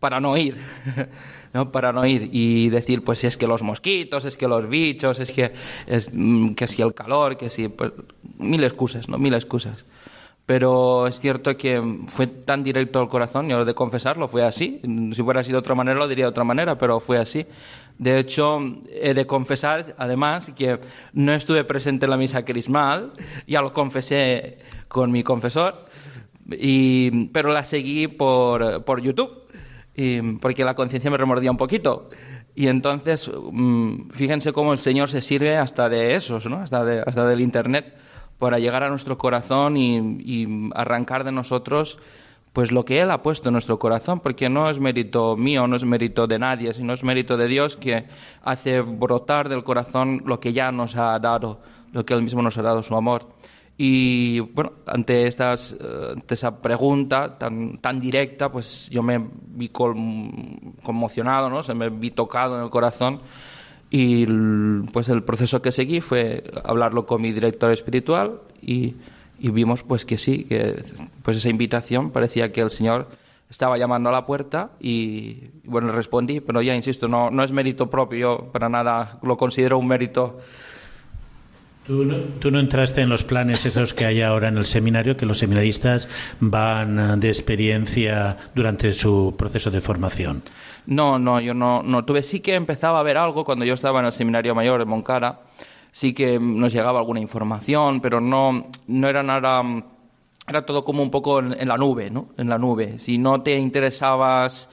para 0.00 0.20
no 0.20 0.36
ir. 0.36 0.58
¿no? 1.54 1.70
para 1.70 1.92
no 1.92 2.04
ir 2.04 2.30
y 2.32 2.68
decir, 2.68 3.04
pues 3.04 3.22
es 3.22 3.36
que 3.36 3.46
los 3.46 3.62
mosquitos, 3.62 4.24
es 4.24 4.36
que 4.36 4.48
los 4.48 4.68
bichos, 4.68 5.20
es 5.20 5.30
que, 5.30 5.52
es, 5.86 6.10
mm, 6.12 6.54
que 6.54 6.66
si 6.66 6.82
el 6.82 6.94
calor, 6.94 7.36
que 7.36 7.48
si, 7.48 7.68
pues, 7.68 7.92
mil 8.38 8.64
excusas, 8.64 9.08
¿no? 9.08 9.18
Mil 9.18 9.34
excusas 9.34 9.86
pero 10.46 11.06
es 11.06 11.20
cierto 11.20 11.56
que 11.56 11.82
fue 12.08 12.26
tan 12.26 12.62
directo 12.62 13.00
al 13.00 13.08
corazón, 13.08 13.50
y 13.50 13.54
lo 13.54 13.64
de 13.64 13.74
confesarlo, 13.74 14.28
fue 14.28 14.44
así. 14.44 14.80
Si 15.12 15.22
fuera 15.22 15.42
sido 15.42 15.54
de 15.54 15.60
otra 15.60 15.74
manera, 15.74 15.98
lo 15.98 16.08
diría 16.08 16.26
de 16.26 16.30
otra 16.30 16.44
manera, 16.44 16.76
pero 16.76 17.00
fue 17.00 17.18
así. 17.18 17.46
De 17.98 18.18
hecho, 18.18 18.58
he 18.90 19.14
de 19.14 19.26
confesar, 19.26 19.94
además, 19.96 20.52
que 20.54 20.80
no 21.12 21.32
estuve 21.32 21.64
presente 21.64 22.04
en 22.04 22.10
la 22.10 22.16
misa 22.18 22.44
crismal, 22.44 23.12
ya 23.46 23.62
lo 23.62 23.72
confesé 23.72 24.58
con 24.88 25.10
mi 25.10 25.22
confesor, 25.22 25.76
y, 26.50 27.28
pero 27.28 27.50
la 27.50 27.64
seguí 27.64 28.08
por, 28.08 28.84
por 28.84 29.00
YouTube, 29.00 29.44
y, 29.96 30.20
porque 30.38 30.64
la 30.64 30.74
conciencia 30.74 31.10
me 31.10 31.16
remordía 31.16 31.50
un 31.50 31.56
poquito. 31.56 32.10
Y 32.54 32.68
entonces, 32.68 33.30
mm, 33.34 34.10
fíjense 34.10 34.52
cómo 34.52 34.74
el 34.74 34.78
Señor 34.78 35.08
se 35.08 35.22
sirve 35.22 35.56
hasta 35.56 35.88
de 35.88 36.14
esos, 36.14 36.46
¿no? 36.46 36.58
hasta, 36.58 36.84
de, 36.84 37.02
hasta 37.04 37.26
del 37.26 37.40
Internet 37.40 37.96
para 38.38 38.58
llegar 38.58 38.82
a 38.82 38.88
nuestro 38.88 39.18
corazón 39.18 39.76
y, 39.76 40.70
arrancar 40.74 41.24
de 41.24 41.32
nosotros 41.32 41.98
pues 42.52 42.70
lo 42.70 42.84
que 42.84 43.00
Él 43.00 43.10
ha 43.10 43.20
puesto 43.20 43.48
en 43.48 43.54
nuestro 43.54 43.80
corazón, 43.80 44.20
porque 44.20 44.48
no 44.48 44.70
es 44.70 44.78
mérito 44.78 45.36
mío, 45.36 45.66
no 45.66 45.74
es 45.74 45.82
mérito 45.82 46.28
de 46.28 46.38
nadie, 46.38 46.72
sino 46.72 46.92
es 46.92 47.02
mérito 47.02 47.36
de 47.36 47.48
Dios 47.48 47.76
que 47.76 48.06
hace 48.42 48.80
brotar 48.80 49.48
del 49.48 49.64
corazón 49.64 50.22
lo 50.24 50.38
que 50.38 50.52
ya 50.52 50.70
nos 50.70 50.94
ha 50.94 51.18
dado, 51.18 51.60
lo 51.90 52.06
que 52.06 52.14
Él 52.14 52.22
mismo 52.22 52.42
nos 52.42 52.56
ha 52.56 52.62
dado, 52.62 52.84
su 52.84 52.94
amor. 52.94 53.26
Y 53.76 54.38
bueno, 54.38 54.72
ante, 54.86 55.26
estas, 55.26 55.72
eh, 55.72 56.12
ante 56.12 56.34
esa 56.34 56.60
pregunta 56.60 57.36
tan, 57.36 57.78
tan 57.78 57.98
directa, 57.98 58.52
pues 58.52 58.88
yo 58.88 59.02
me 59.02 59.20
vi 59.48 59.70
conmocionado, 59.70 61.50
¿no? 61.50 61.60
Se 61.64 61.74
me 61.74 61.90
vi 61.90 62.12
tocado 62.12 62.56
en 62.56 62.62
el 62.62 62.70
corazón 62.70 63.20
y 63.90 64.26
pues 64.92 65.08
el 65.08 65.22
proceso 65.22 65.62
que 65.62 65.72
seguí 65.72 66.00
fue 66.00 66.44
hablarlo 66.64 67.06
con 67.06 67.22
mi 67.22 67.32
director 67.32 67.70
espiritual 67.72 68.40
y, 68.60 68.94
vimos 69.38 69.82
pues 69.82 70.04
que 70.04 70.16
sí, 70.16 70.44
que 70.44 70.82
pues 71.22 71.36
esa 71.36 71.50
invitación 71.50 72.10
parecía 72.10 72.50
que 72.52 72.60
el 72.60 72.70
Señor 72.70 73.08
estaba 73.50 73.76
llamando 73.78 74.08
a 74.08 74.12
la 74.12 74.26
puerta 74.26 74.70
y, 74.80 75.50
bueno, 75.64 75.92
respondí, 75.92 76.40
pero 76.40 76.62
ya 76.62 76.74
insisto, 76.74 77.08
no, 77.08 77.30
no 77.30 77.44
es 77.44 77.52
mérito 77.52 77.90
propio, 77.90 78.18
yo 78.18 78.52
para 78.52 78.68
nada 78.68 79.18
lo 79.22 79.36
considero 79.36 79.78
un 79.78 79.86
mérito. 79.86 80.40
¿Tú 81.86 82.04
no, 82.04 82.16
tú 82.40 82.50
no 82.50 82.60
entraste 82.60 83.02
en 83.02 83.10
los 83.10 83.24
planes 83.24 83.66
esos 83.66 83.92
que 83.92 84.06
hay 84.06 84.22
ahora 84.22 84.48
en 84.48 84.56
el 84.56 84.64
seminario, 84.64 85.18
que 85.18 85.26
los 85.26 85.38
seminaristas 85.38 86.08
van 86.40 87.20
de 87.20 87.28
experiencia 87.28 88.38
durante 88.54 88.94
su 88.94 89.34
proceso 89.36 89.70
de 89.70 89.82
formación. 89.82 90.42
No, 90.86 91.18
no, 91.18 91.40
yo 91.40 91.52
no, 91.52 91.82
no 91.82 92.04
tuve. 92.04 92.22
Sí 92.22 92.40
que 92.40 92.54
empezaba 92.54 93.00
a 93.00 93.02
ver 93.02 93.18
algo 93.18 93.44
cuando 93.44 93.66
yo 93.66 93.74
estaba 93.74 94.00
en 94.00 94.06
el 94.06 94.12
seminario 94.12 94.54
mayor 94.54 94.78
de 94.78 94.86
Moncara. 94.86 95.40
Sí 95.92 96.14
que 96.14 96.40
nos 96.40 96.72
llegaba 96.72 96.98
alguna 96.98 97.20
información, 97.20 98.00
pero 98.00 98.18
no, 98.18 98.66
no 98.86 99.08
era 99.08 99.22
nada. 99.22 99.62
Era 100.46 100.64
todo 100.64 100.84
como 100.84 101.02
un 101.02 101.10
poco 101.10 101.38
en, 101.38 101.68
la 101.68 101.76
nube, 101.76 102.10
¿no? 102.10 102.28
En 102.38 102.48
la 102.48 102.58
nube. 102.58 102.98
Si 102.98 103.18
no 103.18 103.42
te 103.42 103.56
interesabas, 103.58 104.70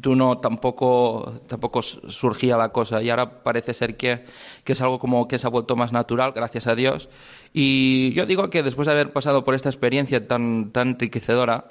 tú 0.00 0.14
no 0.14 0.38
tampoco, 0.38 1.40
tampoco 1.46 1.82
surgía 1.82 2.56
la 2.56 2.70
cosa. 2.70 3.02
Y 3.02 3.10
ahora 3.10 3.42
parece 3.42 3.74
ser 3.74 3.96
que, 3.96 4.24
que 4.64 4.72
es 4.72 4.80
algo 4.80 4.98
como 4.98 5.28
que 5.28 5.38
se 5.38 5.46
ha 5.46 5.50
vuelto 5.50 5.76
más 5.76 5.92
natural, 5.92 6.32
gracias 6.32 6.66
a 6.66 6.74
Dios. 6.74 7.08
Y 7.52 8.12
yo 8.14 8.26
digo 8.26 8.50
que 8.50 8.62
después 8.62 8.86
de 8.86 8.92
haber 8.92 9.12
pasado 9.12 9.44
por 9.44 9.54
esta 9.54 9.68
experiencia 9.68 10.26
tan, 10.26 10.70
tan 10.72 10.90
enriquecedora, 10.90 11.68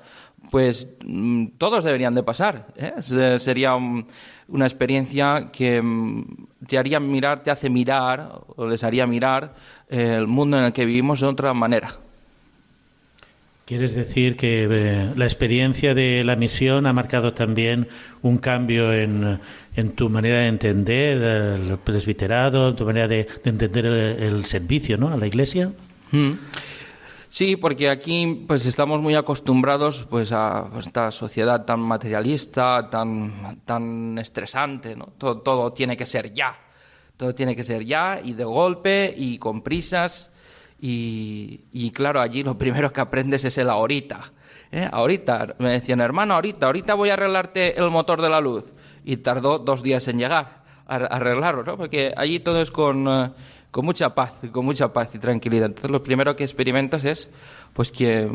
pues 0.50 0.88
mm, 1.06 1.48
todos 1.58 1.84
deberían 1.84 2.16
de 2.16 2.24
pasar. 2.24 2.68
¿eh? 2.75 2.94
Sería 3.40 3.75
una 3.75 4.66
experiencia 4.66 5.50
que 5.51 5.82
mm, 5.82 6.48
te 6.68 6.78
haría 6.78 7.00
mirar, 7.00 7.42
te 7.42 7.51
hace 7.51 7.70
mirar, 7.70 8.44
o 8.56 8.68
les 8.68 8.84
haría 8.84 9.08
mirar 9.08 9.54
eh, 9.90 10.16
el 10.18 10.28
mundo 10.28 10.58
en 10.58 10.66
el 10.66 10.74
que 10.74 10.86
vivimos 10.86 11.22
de 11.22 11.28
otra 11.28 11.54
manera. 11.54 11.90
¿Quieres 13.72 13.96
decir 13.96 14.36
que 14.36 14.68
eh, 14.70 15.13
la 15.16 15.24
experiencia 15.24 15.96
de 15.96 16.25
la 16.25 16.36
misión 16.36 16.86
ha 16.88 16.92
marcado 16.92 17.34
también 17.34 17.88
un 18.22 18.38
cambio 18.38 18.92
en, 18.92 19.40
tu 19.96 20.10
manera 20.10 20.40
de 20.40 20.48
entender 20.48 21.22
el 21.22 21.78
presbiterado, 21.78 22.68
en 22.68 22.75
tu 22.75 22.84
manera 22.84 23.08
de, 23.08 23.30
entender 23.46 23.86
el, 23.86 24.44
servicio 24.44 24.98
¿no? 24.98 25.08
a 25.08 25.16
la 25.16 25.25
Iglesia? 25.25 25.72
Mm. 26.12 26.32
Sí, 27.30 27.56
porque 27.56 27.90
aquí 27.90 28.44
pues 28.46 28.66
estamos 28.66 29.01
muy 29.01 29.16
acostumbrados 29.16 30.06
pues 30.10 30.34
a 30.34 30.70
esta 30.78 31.10
sociedad 31.10 31.63
tan 31.63 31.80
materialista, 31.80 32.90
tan, 32.90 33.62
tan 33.63 34.18
estresante, 34.18 34.98
¿no? 34.98 35.13
Todo 35.18 35.72
tiene 35.72 35.96
que 35.96 36.06
ser 36.06 36.34
ya, 36.34 36.60
todo 37.16 37.34
tiene 37.34 37.56
que 37.56 37.63
ser 37.63 37.86
ya 37.86 38.20
y 38.22 38.34
de 38.34 38.44
golpe 38.44 39.13
y 39.16 39.38
con 39.38 39.62
prisas 39.62 40.30
y, 40.81 41.61
y 41.71 41.91
claro, 41.91 42.19
allí 42.19 42.43
lo 42.43 42.57
primero 42.57 42.91
que 42.91 43.01
aprendes 43.01 43.45
es 43.45 43.57
el 43.57 43.69
ahorita. 43.69 44.21
¿eh? 44.71 44.89
Ahorita, 44.91 45.55
me 45.59 45.69
decían, 45.69 46.01
hermano, 46.01 46.33
ahorita, 46.33 46.65
ahorita 46.65 46.95
voy 46.95 47.09
a 47.09 47.13
arreglarte 47.13 47.79
el 47.79 47.89
motor 47.91 48.21
de 48.21 48.29
la 48.29 48.41
luz. 48.41 48.73
Y 49.05 49.17
tardó 49.17 49.59
dos 49.59 49.83
días 49.83 50.07
en 50.07 50.19
llegar 50.19 50.63
a 50.88 50.95
arreglarlo, 50.95 51.63
¿no? 51.63 51.77
Porque 51.77 52.13
allí 52.17 52.39
todo 52.39 52.61
es 52.61 52.71
con... 52.71 53.07
Eh, 53.07 53.29
con 53.71 53.85
mucha 53.85 54.13
paz, 54.13 54.33
con 54.51 54.65
mucha 54.65 54.91
paz 54.91 55.15
y 55.15 55.19
tranquilidad. 55.19 55.67
Entonces 55.67 55.89
lo 55.89 56.03
primero 56.03 56.35
que 56.35 56.43
experimentas 56.43 57.05
es 57.05 57.29
pues 57.73 57.89
que 57.89 58.29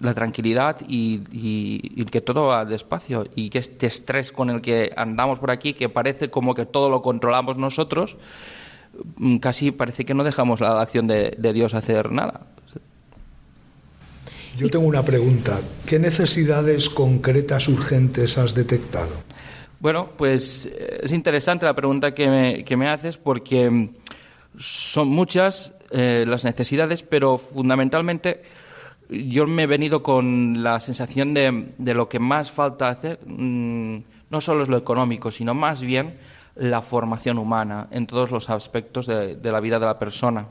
la 0.00 0.12
tranquilidad 0.12 0.78
y, 0.86 2.04
que 2.06 2.20
todo 2.20 2.46
va 2.48 2.64
despacio 2.64 3.26
y 3.36 3.48
que 3.48 3.58
este 3.58 3.86
estrés 3.86 4.32
con 4.32 4.50
el 4.50 4.60
que 4.60 4.92
andamos 4.96 5.38
por 5.38 5.52
aquí, 5.52 5.72
que 5.72 5.88
parece 5.88 6.30
como 6.30 6.54
que 6.54 6.66
todo 6.66 6.90
lo 6.90 7.00
controlamos 7.00 7.56
nosotros, 7.56 8.16
mm, 8.16 8.18
casi 9.40 9.70
parece 9.70 10.04
que 10.04 10.14
no 10.14 10.24
dejamos 10.24 10.60
la 10.60 10.80
acción 10.80 11.06
de, 11.06 11.34
de 11.36 11.52
Dios 11.52 11.74
hacer 11.74 12.10
nada. 12.10 12.46
Yo 14.56 14.70
tengo 14.70 14.86
una 14.86 15.04
pregunta. 15.04 15.60
¿Qué 15.84 15.98
necesidades 15.98 16.88
concretas 16.88 17.68
urgentes 17.68 18.38
has 18.38 18.54
detectado? 18.54 19.12
Bueno, 19.80 20.08
pues 20.16 20.66
eh, 20.66 21.00
es 21.02 21.12
interesante 21.12 21.66
la 21.66 21.74
pregunta 21.74 22.14
que 22.14 22.28
me, 22.28 22.64
que 22.64 22.76
me 22.76 22.88
haces 22.88 23.18
porque 23.18 23.90
son 24.56 25.08
muchas 25.08 25.74
eh, 25.90 26.24
las 26.26 26.44
necesidades, 26.44 27.02
pero 27.02 27.36
fundamentalmente 27.36 28.42
yo 29.10 29.46
me 29.46 29.64
he 29.64 29.66
venido 29.66 30.02
con 30.02 30.62
la 30.62 30.80
sensación 30.80 31.34
de, 31.34 31.74
de 31.76 31.94
lo 31.94 32.08
que 32.08 32.18
más 32.18 32.50
falta 32.50 32.88
hacer, 32.88 33.20
mm, 33.26 33.98
no 34.30 34.40
solo 34.40 34.62
es 34.62 34.68
lo 34.68 34.78
económico, 34.78 35.30
sino 35.30 35.54
más 35.54 35.82
bien 35.82 36.14
la 36.56 36.82
formación 36.82 37.38
humana 37.38 37.88
en 37.90 38.06
todos 38.06 38.30
los 38.30 38.50
aspectos 38.50 39.06
de, 39.06 39.38
la 39.42 39.60
vida 39.60 39.78
de 39.78 39.86
la 39.86 39.98
persona. 39.98 40.48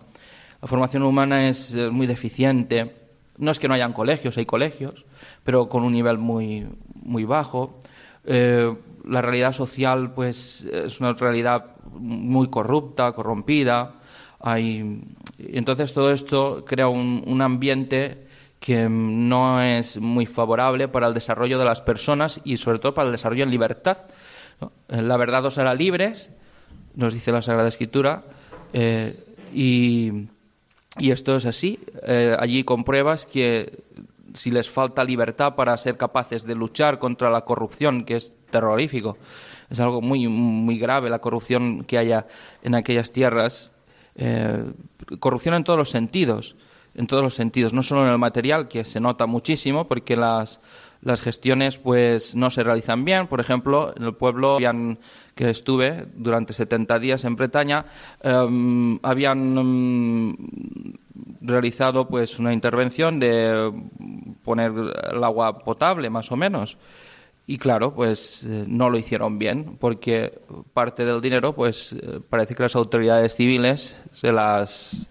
La 0.62 0.68
formación 0.68 1.04
humana 1.04 1.48
es 1.48 1.76
muy 1.92 2.08
deficiente. 2.08 2.96
No 3.38 3.52
es 3.52 3.60
que 3.60 3.68
no 3.68 3.74
hayan 3.74 3.92
colegios, 3.92 4.38
hay 4.38 4.46
colegios, 4.46 5.06
pero 5.44 5.68
con 5.68 5.84
un 5.84 5.94
nivel 5.94 6.18
muy, 6.18 6.68
muy 6.96 7.26
bajo. 7.26 7.80
Eh, 8.24 8.74
la 9.08 9.22
realidad 9.22 9.51
social, 9.51 10.14
pues, 10.14 10.64
es 10.64 11.00
una 11.00 11.14
realidad 11.14 11.75
muy 11.94 12.50
corrupta, 12.50 13.12
corrompida. 13.12 13.96
Hay... 14.40 15.01
Entonces 15.38 15.94
todo 15.94 16.12
esto 16.12 16.64
crea 16.66 16.88
un, 16.88 17.42
ambiente 17.42 18.25
que 18.60 18.88
no 18.90 19.62
es 19.62 20.00
muy 20.00 20.25
favorable 20.25 20.88
para 20.88 21.08
el 21.08 21.14
desarrollo 21.14 21.60
de 21.60 21.66
las 21.66 21.82
personas 21.82 22.40
y 22.44 22.58
sobre 22.58 22.79
todo 22.79 22.94
para 22.94 23.08
el 23.08 23.12
desarrollo 23.12 23.44
en 23.44 23.51
libertad. 23.51 23.98
La 24.87 25.18
verdad 25.18 25.46
os 25.46 25.57
hará 25.57 25.74
libres, 25.74 26.29
nos 26.96 27.13
dice 27.13 27.31
la 27.31 27.41
Sagrada 27.41 27.68
Escritura, 27.68 28.24
eh, 28.74 29.24
y, 29.53 30.27
esto 30.98 31.35
es 31.35 31.46
así. 31.46 31.79
Eh, 32.03 32.35
allí 32.39 32.63
compruebas 32.63 33.25
que 33.25 33.83
si 34.33 34.51
les 34.51 34.70
falta 34.70 35.03
libertad 35.03 35.55
para 35.55 35.77
ser 35.77 35.98
capaces 35.98 36.46
de 36.46 36.55
luchar 36.55 37.00
contra 37.00 37.29
la 37.29 37.41
corrupción, 37.41 38.05
que 38.05 38.18
es 38.18 38.33
terrorífico, 38.50 39.18
es 39.70 39.79
algo 39.79 40.01
muy, 40.01 40.27
muy 40.27 40.77
grave 40.77 41.09
la 41.09 41.20
corrupción 41.20 41.83
que 41.83 41.98
haya 41.98 42.27
en 42.63 42.75
aquellas 42.75 43.11
tierras. 43.11 43.72
Eh, 44.15 44.63
corrupción 45.20 45.55
en 45.55 45.63
todos 45.63 45.79
los 45.79 45.89
sentidos, 45.89 46.55
en 46.96 47.07
todos 47.07 47.24
los 47.24 47.33
sentidos, 47.33 47.74
no 47.74 47.83
solo 47.83 48.05
en 48.05 48.11
el 48.11 48.18
material, 48.18 48.68
que 48.68 48.85
se 48.85 49.00
nota 49.00 49.25
muchísimo, 49.25 49.87
porque 49.87 50.15
las, 50.15 50.61
las 51.05 51.22
gestiones 51.22 51.77
pues 51.77 52.35
no 52.35 52.50
se 52.50 52.63
realizan 52.63 53.05
bien. 53.05 53.27
Por 53.27 53.39
ejemplo, 53.39 53.94
en 53.96 54.03
el 54.03 54.15
pueblo 54.15 54.57
que 55.35 55.50
estuve 55.50 56.07
durante 56.15 56.51
70 56.51 57.00
días 57.00 57.24
en 57.25 57.35
Bretaña, 57.35 57.85
em, 58.22 58.98
habían 59.03 59.57
em, 59.57 60.35
realizado 61.41 62.07
pues 62.07 62.39
una 62.39 62.53
intervención 62.53 63.20
de 63.20 63.72
poner 64.44 64.72
el 65.11 65.24
agua 65.24 65.59
potable, 65.59 66.09
más 66.09 66.31
o 66.31 66.35
menos. 66.35 66.77
Y 67.46 67.59
claro, 67.59 67.94
pues 67.94 68.44
eh, 68.44 68.65
no 68.68 68.89
lo 68.89 68.98
hicieron 68.98 69.37
bien, 69.37 69.77
porque 69.79 70.39
parte 70.74 71.05
del 71.05 71.22
dinero, 71.22 71.53
pues 71.53 71.94
eh, 71.94 72.20
parece 72.27 72.55
que 72.55 72.63
las 72.63 72.75
autoridades 72.75 73.35
civiles 73.35 74.01
se 74.11 74.31
las 74.31 75.05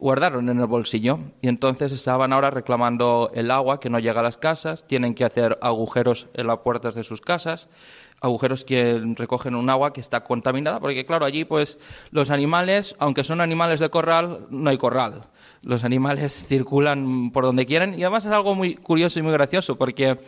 guardaron 0.00 0.48
en 0.48 0.60
el 0.60 0.66
bolsillo. 0.66 1.18
Y 1.42 1.48
entonces 1.48 1.92
estaban 1.92 2.32
ahora 2.32 2.50
reclamando 2.50 3.30
el 3.34 3.50
agua 3.50 3.80
que 3.80 3.90
no 3.90 3.98
llega 3.98 4.20
a 4.20 4.22
las 4.22 4.36
casas, 4.36 4.86
tienen 4.86 5.14
que 5.14 5.24
hacer 5.24 5.58
agujeros 5.62 6.28
en 6.34 6.46
las 6.46 6.58
puertas 6.58 6.94
de 6.94 7.02
sus 7.02 7.20
casas, 7.20 7.68
agujeros 8.20 8.64
que 8.64 9.00
recogen 9.16 9.54
un 9.54 9.70
agua 9.70 9.92
que 9.92 10.00
está 10.00 10.24
contaminada, 10.24 10.80
porque 10.80 11.06
claro, 11.06 11.24
allí 11.24 11.44
pues 11.44 11.78
los 12.10 12.30
animales, 12.30 12.96
aunque 12.98 13.24
son 13.24 13.40
animales 13.40 13.80
de 13.80 13.90
corral, 13.90 14.46
no 14.50 14.70
hay 14.70 14.78
corral. 14.78 15.26
Los 15.62 15.84
animales 15.84 16.46
circulan 16.48 17.30
por 17.30 17.44
donde 17.44 17.66
quieren. 17.66 17.98
Y 17.98 18.02
además 18.02 18.24
es 18.24 18.32
algo 18.32 18.54
muy 18.54 18.74
curioso 18.74 19.18
y 19.18 19.22
muy 19.22 19.32
gracioso 19.32 19.76
porque 19.76 20.18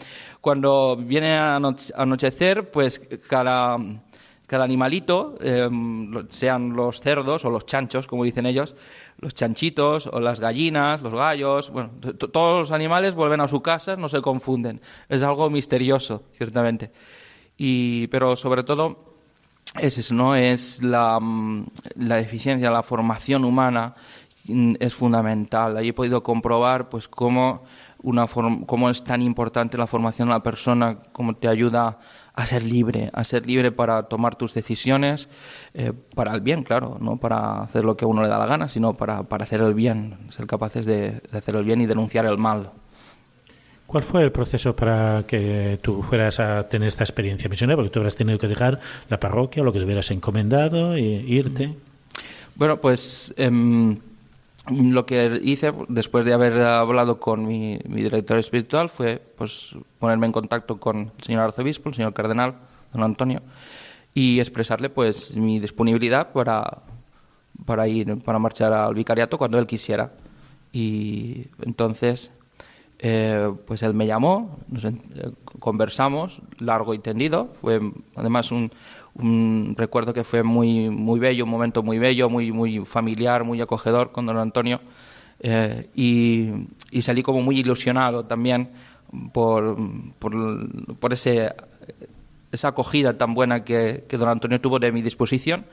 cuando 0.41 0.97
viene 0.97 1.37
a 1.37 1.61
anochecer, 1.97 2.71
pues 2.71 3.01
cada, 3.29 3.79
cada 4.51 4.65
animalito, 4.65 5.37
em, 5.41 6.27
sean 6.29 6.73
los 6.75 7.01
cerdos 7.01 7.45
o 7.45 7.51
los 7.51 7.67
chanchos, 7.67 8.09
como 8.09 8.25
dicen 8.25 8.47
ellos, 8.47 8.75
los 9.21 9.33
chanchitos 9.33 10.09
o 10.09 10.19
las 10.19 10.41
gallinas, 10.41 11.03
los 11.03 11.15
gallos, 11.15 11.71
bueno, 11.71 11.91
todos 12.17 12.59
los 12.59 12.73
animales 12.73 13.15
vuelven 13.15 13.41
a 13.41 13.47
su 13.47 13.63
casa, 13.63 13.95
no 13.95 14.09
se 14.09 14.21
confunden. 14.21 14.81
Es 15.09 15.23
algo 15.23 15.49
misterioso, 15.51 16.25
ciertamente. 16.33 16.91
Y, 17.57 18.09
pero 18.09 18.35
sobre 18.35 18.65
todo 18.65 19.15
es 19.81 19.99
eso, 19.99 20.15
¿no? 20.15 20.35
Es 20.35 20.83
la, 20.83 21.21
la 21.95 22.17
deficiencia, 22.17 22.73
la 22.73 22.83
formación 22.83 23.45
humana 23.45 23.95
es 24.81 24.97
fundamental. 24.97 25.77
Ahí 25.77 25.91
he 25.91 25.93
podido 25.93 26.25
comprobar 26.25 26.89
pues 26.89 27.07
cómo, 27.07 27.63
una 28.03 28.27
cómo 28.67 28.91
es 28.91 29.05
tan 29.05 29.23
importante 29.23 29.79
la 29.79 29.87
formación 29.87 30.27
de 30.27 30.35
la 30.35 30.43
persona, 30.43 30.99
cómo 31.13 31.37
te 31.37 31.47
ayuda 31.47 31.87
a 31.87 31.99
ser 32.47 32.63
libre, 32.63 33.11
a 33.13 33.25
ser 33.25 33.47
libre 33.47 33.73
para 33.73 34.05
tomar 34.05 34.37
tus 34.37 34.55
decisiones, 34.55 35.29
eh, 35.75 35.93
para 36.15 36.35
el 36.35 36.41
bien, 36.41 36.65
claro, 36.65 36.99
no 37.01 37.17
para 37.17 37.63
hacer 37.63 37.85
lo 37.85 37.97
que 37.97 38.05
a 38.05 38.09
uno 38.09 38.23
le 38.23 38.29
da 38.29 38.39
la 38.39 38.47
gana, 38.47 38.69
sino 38.69 38.95
para, 38.95 39.25
para 39.25 39.45
hacer 39.45 39.61
el 39.61 39.75
bien, 39.75 40.19
ser 40.31 40.47
capaces 40.47 40.87
de, 40.87 41.21
hacer 41.33 41.57
el 41.57 41.65
bien 41.65 41.81
y 41.81 41.87
denunciar 41.87 42.27
el 42.27 42.39
mal. 42.39 42.71
¿Cuál 43.87 44.05
fue 44.05 44.23
el 44.23 44.31
proceso 44.31 44.77
para 44.77 45.25
que 45.27 45.79
tú 45.83 46.03
fueras 46.03 46.39
a 46.39 46.69
tener 46.69 46.87
esta 46.87 47.03
experiencia 47.03 47.49
misionera? 47.49 47.77
Porque 47.77 47.91
tú 47.91 47.99
habrás 47.99 48.15
tenido 48.15 48.39
que 48.39 48.47
dejar 48.47 48.79
la 49.09 49.19
parroquia, 49.19 49.65
lo 49.65 49.73
que 49.73 49.81
te 49.81 49.85
hubieras 49.85 50.11
encomendado, 50.13 50.95
e 50.95 51.01
irte. 51.01 51.75
Bueno, 52.55 52.81
pues 52.81 53.35
em, 53.37 53.99
lo 54.71 55.07
que 55.07 55.41
hice 55.43 55.73
después 55.89 56.25
de 56.25 56.33
haber 56.33 56.61
hablado 56.61 57.19
con 57.19 57.47
mi, 57.47 57.79
director 57.79 58.39
espiritual 58.39 58.89
fue 58.89 59.21
pues 59.37 59.77
ponerme 59.99 60.27
en 60.27 60.33
contacto 60.33 60.79
con 60.79 61.13
el 61.17 61.25
señor 61.25 61.43
arzobispo, 61.43 61.89
el 61.89 61.95
señor 61.95 62.13
cardenal, 62.13 62.55
don 62.93 63.03
Antonio, 63.03 63.43
y 64.15 64.41
expresarle 64.41 64.89
pues 64.91 65.37
mi 65.37 65.59
disponibilidad 65.59 66.33
para, 66.33 66.83
para 67.65 67.89
ir, 67.89 68.19
para 68.25 68.39
marchar 68.39 68.73
al 68.73 68.95
vicariato 68.95 69.39
cuando 69.39 69.59
él 69.59 69.67
quisiera. 69.67 70.13
Y 70.73 71.47
entonces, 71.63 72.33
eh, 73.01 73.53
pues 73.67 73.83
él 73.83 73.95
me 73.95 74.07
llamó, 74.07 74.59
nos, 74.69 74.87
conversamos 75.59 76.43
largo 76.59 76.95
y 76.95 76.99
tendido, 76.99 77.49
fue 77.61 77.81
además 78.15 78.53
un, 78.53 78.71
recuerdo 79.77 80.13
que 80.13 80.25
fue 80.25 80.43
muy, 80.43 80.91
muy 80.91 81.19
bello, 81.21 81.45
un 81.45 81.51
momento 81.51 81.83
muy 81.83 81.99
bello, 81.99 82.31
muy, 82.31 82.53
muy 82.53 82.85
familiar, 82.85 83.45
muy 83.45 83.61
acogedor 83.61 84.13
con 84.13 84.27
don 84.27 84.39
Antonio. 84.39 84.81
Eh, 85.41 85.89
y, 85.95 87.01
salí 87.03 87.23
como 87.23 87.41
muy 87.41 87.59
ilusionado 87.59 88.27
también 88.27 88.71
por, 89.33 89.77
por, 90.19 91.13
ese, 91.13 91.53
esa 92.53 92.69
acogida 92.69 93.17
tan 93.17 93.35
buena 93.35 93.65
que, 93.65 94.05
que, 94.07 94.19
don 94.19 94.29
Antonio 94.29 94.61
tuvo 94.61 94.79
de 94.79 94.93
mi 94.93 95.03
disposición. 95.03 95.67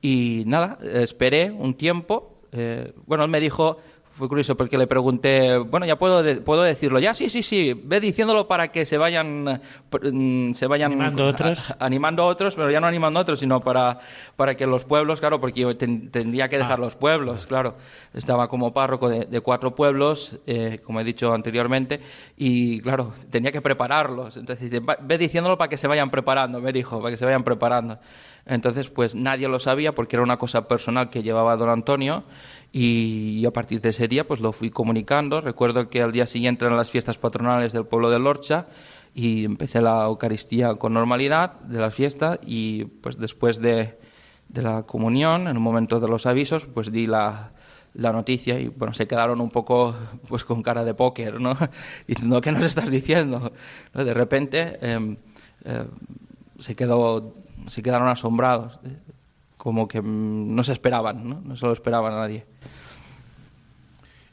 Y 0.00 0.44
nada, 0.46 0.78
esperé 0.82 1.50
un 1.50 1.74
tiempo. 1.74 2.40
Eh, 2.52 2.92
bueno, 3.06 3.24
él 3.24 3.30
me 3.30 3.40
dijo 3.40 3.78
fue 4.20 4.28
curioso 4.28 4.54
porque 4.54 4.76
le 4.76 4.86
pregunté, 4.86 5.56
bueno, 5.56 5.86
ya 5.86 5.98
puedo, 5.98 6.22
puedo 6.44 6.62
decirlo 6.62 6.98
ya, 6.98 7.14
sí, 7.14 7.30
sí, 7.30 7.42
sí, 7.42 7.72
ve 7.72 8.00
diciéndolo 8.00 8.46
para 8.46 8.68
que 8.68 8.84
se 8.84 8.98
vayan, 8.98 9.60
mm, 9.90 10.52
se 10.52 10.66
vayan 10.66 10.92
animando 10.92 11.26
otros, 11.26 11.74
animando 11.80 12.22
a 12.22 12.26
otros, 12.26 12.54
pero 12.54 12.70
ya 12.70 12.80
no 12.80 12.86
animando 12.86 13.18
a 13.18 13.22
otros, 13.22 13.40
sino 13.40 13.60
para, 13.60 13.98
para 14.36 14.56
que 14.56 14.66
los 14.66 14.84
pueblos, 14.84 15.20
claro, 15.20 15.40
porque 15.40 15.74
tendría 15.74 16.48
que 16.48 16.58
dejar 16.58 16.74
ah. 16.78 16.82
los 16.82 16.96
pueblos, 16.96 17.46
claro, 17.46 17.76
estaba 18.12 18.48
como 18.48 18.74
párroco 18.74 19.08
de, 19.08 19.40
cuatro 19.40 19.74
pueblos, 19.74 20.38
eh, 20.46 20.80
como 20.84 21.00
he 21.00 21.04
dicho 21.04 21.32
anteriormente, 21.32 22.00
y 22.36 22.82
claro, 22.82 23.14
tenía 23.30 23.50
que 23.50 23.62
prepararlos, 23.62 24.36
entonces 24.36 24.70
ve 25.00 25.18
diciéndolo 25.18 25.56
para 25.56 25.70
que 25.70 25.78
se 25.78 25.88
vayan 25.88 26.10
preparando, 26.10 26.60
me 26.60 26.72
dijo, 26.72 27.00
para 27.00 27.10
que 27.10 27.16
se 27.16 27.24
vayan 27.24 27.42
preparando. 27.42 27.98
Entonces, 28.46 28.88
pues 28.90 29.14
nadie 29.14 29.48
lo 29.48 29.60
sabía 29.60 29.94
porque 29.94 30.16
era 30.16 30.22
una 30.22 30.38
cosa 30.38 30.66
personal 30.66 31.10
que 31.10 31.22
llevaba 31.22 31.56
don 31.56 31.68
Antonio 31.68 32.24
y, 32.72 33.44
a 33.46 33.52
partir 33.52 33.80
de 33.80 33.90
ese 33.90 34.08
día 34.08 34.26
pues 34.26 34.40
lo 34.40 34.52
fui 34.52 34.70
comunicando. 34.70 35.40
Recuerdo 35.40 35.88
que 35.88 36.02
al 36.02 36.12
día 36.12 36.26
siguiente 36.26 36.64
eran 36.64 36.76
las 36.76 36.90
fiestas 36.90 37.18
patronales 37.18 37.72
del 37.72 37.86
pueblo 37.86 38.10
de 38.10 38.18
Lorcha 38.18 38.66
y 39.14 39.44
empecé 39.44 39.80
la 39.80 40.04
Eucaristía 40.04 40.74
con 40.74 40.92
normalidad 40.92 41.60
de 41.60 41.80
la 41.80 41.90
fiesta 41.90 42.38
y 42.42 42.84
pues 42.84 43.18
después 43.18 43.60
de, 43.60 43.98
de 44.48 44.62
la 44.62 44.84
comunión, 44.84 45.48
en 45.48 45.56
un 45.56 45.62
momento 45.62 46.00
de 46.00 46.08
los 46.08 46.26
avisos, 46.26 46.66
pues 46.66 46.92
di 46.92 47.06
la, 47.06 47.52
la 47.94 48.12
noticia 48.12 48.58
y 48.58 48.68
bueno, 48.68 48.94
se 48.94 49.06
quedaron 49.06 49.40
un 49.40 49.50
poco 49.50 49.94
pues 50.28 50.44
con 50.44 50.62
cara 50.62 50.84
de 50.84 50.94
póker, 50.94 51.40
¿no? 51.40 51.56
Diciendo, 52.06 52.40
¿qué 52.40 52.52
nos 52.52 52.64
estás 52.64 52.90
diciendo? 52.90 53.52
De 53.92 54.14
repente 54.14 54.78
em, 54.80 55.16
eh, 55.64 55.86
se, 56.58 56.74
quedó, 56.74 57.34
se 57.66 57.82
quedaron 57.82 58.08
asombrados, 58.08 58.78
como 59.60 59.86
que 59.86 60.00
mm, 60.00 60.54
no 60.54 60.64
se 60.64 60.72
esperaban, 60.72 61.28
¿no? 61.28 61.42
No 61.44 61.54
se 61.54 61.66
lo 61.66 61.72
esperaban 61.72 62.14
a 62.14 62.20
nadie. 62.20 62.46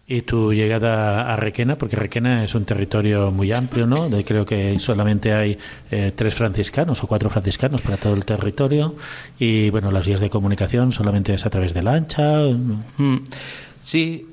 Y 0.07 0.21
tu 0.21 0.53
llegada 0.53 1.33
a 1.33 1.35
Requena, 1.35 1.75
porque 1.75 1.97
Requena 1.97 2.45
es 2.45 2.55
un 2.55 2.63
territorio 2.63 3.29
muy 3.29 3.51
amplio, 3.51 3.85
¿no? 3.85 4.07
De, 4.07 4.23
creo 4.23 4.45
que 4.45 4.79
solamente 4.79 5.33
hay 5.33 5.57
eh, 5.91 6.13
tres 6.15 6.33
franciscanos 6.33 7.03
o 7.03 7.07
cuatro 7.07 7.29
franciscanos 7.29 7.81
para 7.81 7.97
todo 7.97 8.13
el 8.13 8.23
territorio. 8.23 8.95
Y 9.37 9.69
bueno, 9.69 9.91
las 9.91 10.07
vías 10.07 10.21
de 10.21 10.29
comunicación 10.29 10.93
solamente 10.93 11.33
es 11.33 11.45
a 11.45 11.49
través 11.49 11.73
de 11.73 11.81
lancha. 11.83 12.39
Mm. 12.97 13.23
Sí. 13.83 14.31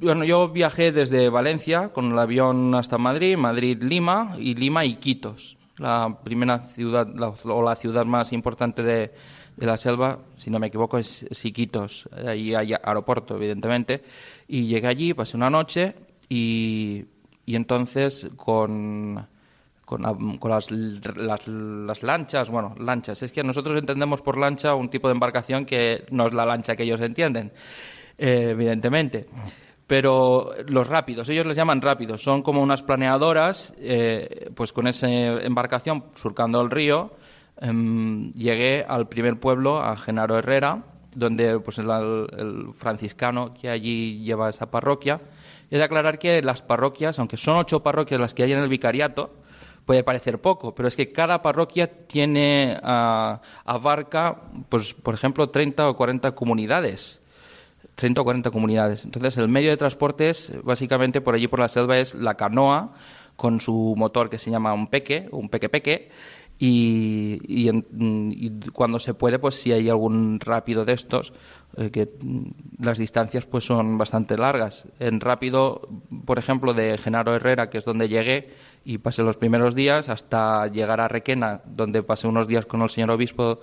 Bueno, 0.00 0.24
yo 0.24 0.48
viajé 0.48 0.92
desde 0.92 1.28
Valencia 1.28 1.90
con 1.90 2.12
el 2.12 2.18
avión 2.18 2.74
hasta 2.74 2.96
Madrid, 2.96 3.36
Madrid-Lima 3.36 4.36
y 4.38 4.54
Lima-Iquitos. 4.54 5.58
La 5.76 6.16
primera 6.24 6.58
ciudad 6.60 7.06
o 7.44 7.62
la 7.62 7.76
ciudad 7.76 8.06
más 8.06 8.32
importante 8.32 8.82
de, 8.82 9.12
de 9.56 9.66
la 9.66 9.76
selva, 9.76 10.18
si 10.36 10.50
no 10.50 10.58
me 10.58 10.68
equivoco, 10.68 10.98
es, 10.98 11.44
Iquitos. 11.44 12.08
Ahí 12.26 12.54
hay 12.54 12.72
aeropuerto, 12.72 13.36
evidentemente. 13.36 14.02
Y 14.48 14.66
llegué 14.66 14.86
allí, 14.86 15.14
pasé 15.14 15.36
una 15.36 15.50
noche 15.50 15.94
y, 16.28 17.04
y 17.44 17.56
entonces 17.56 18.30
con, 18.36 19.26
con, 19.84 20.38
con 20.38 20.50
las, 20.50 20.70
las, 20.70 22.02
lanchas, 22.04 22.48
bueno, 22.48 22.76
lanchas, 22.78 23.24
es 23.24 23.32
que 23.32 23.42
nosotros 23.42 23.76
entendemos 23.76 24.22
por 24.22 24.38
lancha 24.38 24.74
un 24.76 24.88
tipo 24.88 25.08
de 25.08 25.14
embarcación 25.14 25.66
que 25.66 26.04
no 26.10 26.28
es 26.28 26.32
la 26.32 26.46
lancha 26.46 26.76
que 26.76 26.84
ellos 26.84 27.00
entienden, 27.00 27.52
eh, 28.16 28.50
evidentemente. 28.50 29.26
Pero 29.88 30.52
los 30.68 30.86
rápidos, 30.86 31.28
ellos 31.28 31.44
les 31.44 31.56
llaman 31.56 31.82
rápidos, 31.82 32.22
son 32.22 32.42
como 32.42 32.62
unas 32.62 32.84
planeadoras, 32.84 33.74
eh, 33.78 34.48
pues 34.54 34.72
con 34.72 34.86
esa 34.86 35.08
embarcación 35.10 36.04
surcando 36.14 36.60
el 36.60 36.70
río, 36.70 37.10
Em, 37.60 38.32
llegué 38.32 38.84
al 38.88 39.08
primer 39.08 39.38
pueblo, 39.38 39.82
a 39.82 39.96
Genaro 39.96 40.38
Herrera, 40.38 40.82
donde 41.14 41.58
pues, 41.60 41.78
el, 41.78 42.72
franciscano 42.74 43.52
que 43.54 43.68
allí 43.68 44.20
lleva 44.20 44.48
esa 44.48 44.70
parroquia. 44.70 45.20
He 45.70 45.76
de 45.76 45.84
aclarar 45.84 46.18
que 46.18 46.42
las 46.42 46.62
parroquias, 46.62 47.18
aunque 47.18 47.36
son 47.36 47.58
ocho 47.58 47.82
parroquias 47.82 48.20
las 48.20 48.34
que 48.34 48.42
hay 48.42 48.52
en 48.52 48.58
el 48.58 48.68
vicariato, 48.68 49.34
puede 49.84 50.02
parecer 50.02 50.40
poco, 50.40 50.74
pero 50.74 50.88
es 50.88 50.96
que 50.96 51.12
cada 51.12 51.42
parroquia 51.42 52.06
tiene, 52.06 52.78
ah, 52.82 53.40
abarca, 53.64 54.42
pues, 54.68 54.94
por 54.94 55.14
ejemplo, 55.14 55.50
30 55.50 55.88
o 55.88 55.96
40 55.96 56.32
comunidades. 56.34 57.20
30 57.96 58.20
o 58.20 58.24
40 58.24 58.50
comunidades. 58.50 59.04
Entonces, 59.04 59.36
el 59.36 59.48
medio 59.48 59.70
de 59.70 59.76
transporte 59.76 60.30
es, 60.30 60.52
básicamente, 60.62 61.20
por 61.20 61.34
allí 61.34 61.48
por 61.48 61.60
la 61.60 61.68
selva, 61.68 61.98
es 61.98 62.14
la 62.14 62.34
canoa, 62.36 62.92
con 63.36 63.60
su 63.60 63.94
motor 63.96 64.28
que 64.30 64.38
se 64.38 64.50
llama 64.50 64.72
un 64.74 64.86
peque, 64.86 65.28
un 65.32 65.48
peque-peque, 65.48 66.10
y, 66.62 67.40
y, 67.48 68.50
cuando 68.72 68.98
se 68.98 69.14
puede, 69.14 69.38
pues 69.38 69.54
si 69.54 69.72
hay 69.72 69.88
algún 69.88 70.38
rápido 70.40 70.84
de 70.84 70.92
estos, 70.92 71.32
eh, 71.78 71.90
que 71.90 72.10
las 72.78 72.98
distancias 72.98 73.46
pues 73.46 73.64
son 73.64 73.96
bastante 73.96 74.36
largas. 74.36 74.86
En 74.98 75.20
rápido, 75.20 75.88
por 76.26 76.38
ejemplo, 76.38 76.74
de 76.74 76.98
Genaro 76.98 77.34
Herrera, 77.34 77.70
que 77.70 77.78
es 77.78 77.86
donde 77.86 78.10
llegué 78.10 78.50
y 78.84 78.98
pasé 78.98 79.22
los 79.22 79.38
primeros 79.38 79.74
días, 79.74 80.10
hasta 80.10 80.66
llegar 80.66 81.00
a 81.00 81.08
Requena, 81.08 81.62
donde 81.64 82.02
pasé 82.02 82.28
unos 82.28 82.46
días 82.46 82.66
con 82.66 82.82
el 82.82 82.90
señor 82.90 83.10
obispo, 83.10 83.60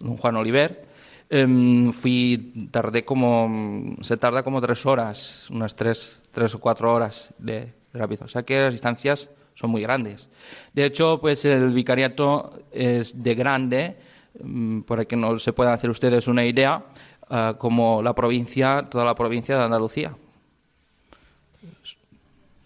don 0.00 0.16
Juan 0.16 0.34
Oliver, 0.34 0.88
em, 1.28 1.92
fui, 1.92 2.68
tardé 2.72 3.04
como, 3.04 3.94
se 4.00 4.16
tarda 4.16 4.42
como 4.42 4.60
tres 4.60 4.84
horas, 4.86 5.48
unas 5.50 5.76
tres, 5.76 6.20
tres 6.32 6.52
o 6.56 6.58
cuatro 6.58 6.92
horas 6.92 7.32
de 7.38 7.74
rápido. 7.92 8.24
O 8.24 8.28
sea 8.28 8.42
que 8.42 8.60
las 8.60 8.72
distancias 8.72 9.30
son 9.54 9.70
muy 9.70 9.82
grandes. 9.82 10.28
De 10.72 10.84
hecho, 10.84 11.18
pues 11.20 11.44
el 11.44 11.72
vicariato 11.72 12.50
es 12.72 13.22
de 13.22 13.34
grande, 13.34 13.96
mm, 14.42 14.80
para 14.82 15.04
que 15.04 15.16
no 15.16 15.38
se 15.38 15.52
puedan 15.52 15.74
hacer 15.74 15.90
ustedes 15.90 16.28
una 16.28 16.44
idea, 16.44 16.84
ah, 17.28 17.54
como 17.58 18.02
la 18.02 18.14
provincia, 18.14 18.86
toda 18.90 19.04
la 19.04 19.14
provincia 19.14 19.56
de 19.56 19.64
Andalucía. 19.64 20.16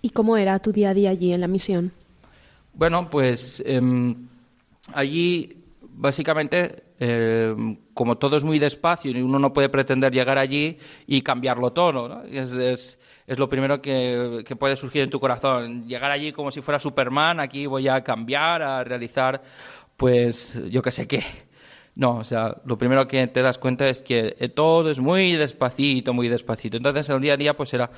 ¿Y 0.03 0.11
cómo 0.11 0.37
era 0.37 0.59
tu 0.59 0.71
día 0.71 0.91
a 0.91 0.95
día 0.95 1.11
allí 1.11 1.33
en 1.33 1.41
la 1.41 1.49
misión? 1.49 1.91
Bueno, 2.75 3.09
pues 3.09 3.63
em, 3.65 4.29
allí 4.93 5.57
básicamente, 5.81 6.83
em, 6.99 7.77
como 7.95 8.19
todo 8.19 8.37
es 8.37 8.45
muy 8.45 8.59
despacio 8.59 9.11
y 9.13 9.23
uno 9.23 9.39
no 9.39 9.53
puede 9.53 9.69
pretender 9.69 10.13
llegar 10.13 10.39
allí 10.39 10.77
y 11.07 11.23
cambiarlo 11.23 11.73
todo, 11.73 12.09
¿no? 12.09 12.23
es, 12.25 12.53
es 12.53 12.99
lo 13.27 13.49
primero 13.49 13.81
que, 13.81 14.45
puede 14.59 14.77
surgir 14.77 15.03
en 15.03 15.11
tu 15.11 15.21
corazón. 15.21 15.87
Llegar 15.87 16.11
allí 16.11 16.33
como 16.33 16.51
si 16.51 16.61
fuera 16.61 16.79
Superman, 16.79 17.41
aquí 17.41 17.67
voy 17.67 17.89
a 17.89 18.03
cambiar, 18.03 18.63
a 18.63 18.85
realizar, 18.85 19.43
pues 19.97 20.61
yo 20.71 20.83
qué 20.83 20.93
sé 20.93 21.07
qué. 21.07 21.25
No, 21.97 22.17
o 22.17 22.25
sea, 22.25 22.57
lo 22.65 22.77
primero 22.77 23.07
que 23.07 23.25
te 23.29 23.41
das 23.41 23.57
cuenta 23.57 23.89
es 23.89 24.03
que 24.03 24.35
eh, 24.41 24.49
todo 24.49 24.91
es 24.91 24.99
muy 24.99 25.33
despacito, 25.33 26.13
muy 26.13 26.29
despacito. 26.29 26.77
Entonces 26.77 27.09
el 27.09 27.21
día 27.21 27.35
a 27.35 27.37
día 27.37 27.57
pues 27.57 27.73
era 27.73 27.91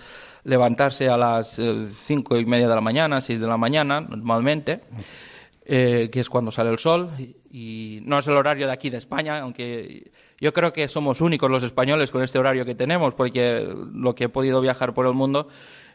levantarse 0.45 1.09
a 1.09 1.17
las 1.17 1.59
eh, 1.59 1.89
cinco 2.05 2.37
y 2.39 2.45
media 2.45 2.69
de 2.69 2.75
la 2.75 2.83
mañana, 2.83 3.21
seis 3.23 3.41
de 3.41 3.47
la 3.47 3.57
mañana, 3.57 4.03
normalmente, 4.03 4.83
eh, 5.65 6.11
que 6.13 6.21
es 6.21 6.29
cuando 6.29 6.51
sale 6.51 6.71
el 6.71 6.79
sol. 6.79 7.11
y 7.51 8.01
no 8.05 8.19
es 8.19 8.27
el 8.29 8.35
horario 8.35 8.67
de 8.67 8.73
aquí 8.73 8.91
de 8.91 8.99
España, 8.99 9.39
aunque 9.39 10.11
yo 10.41 10.53
creo 10.53 10.73
que 10.73 10.89
somos 10.89 11.21
únicos 11.21 11.51
los 11.51 11.63
españoles 11.63 12.11
con 12.11 12.23
este 12.23 12.39
horario 12.39 12.65
que 12.65 12.75
tenemos, 12.75 13.15
porque 13.15 13.67
lo 13.93 14.15
que 14.15 14.25
he 14.25 14.29
podido 14.29 14.61
viajar 14.61 14.95
por 14.95 15.07
el 15.07 15.15
mundo 15.15 15.49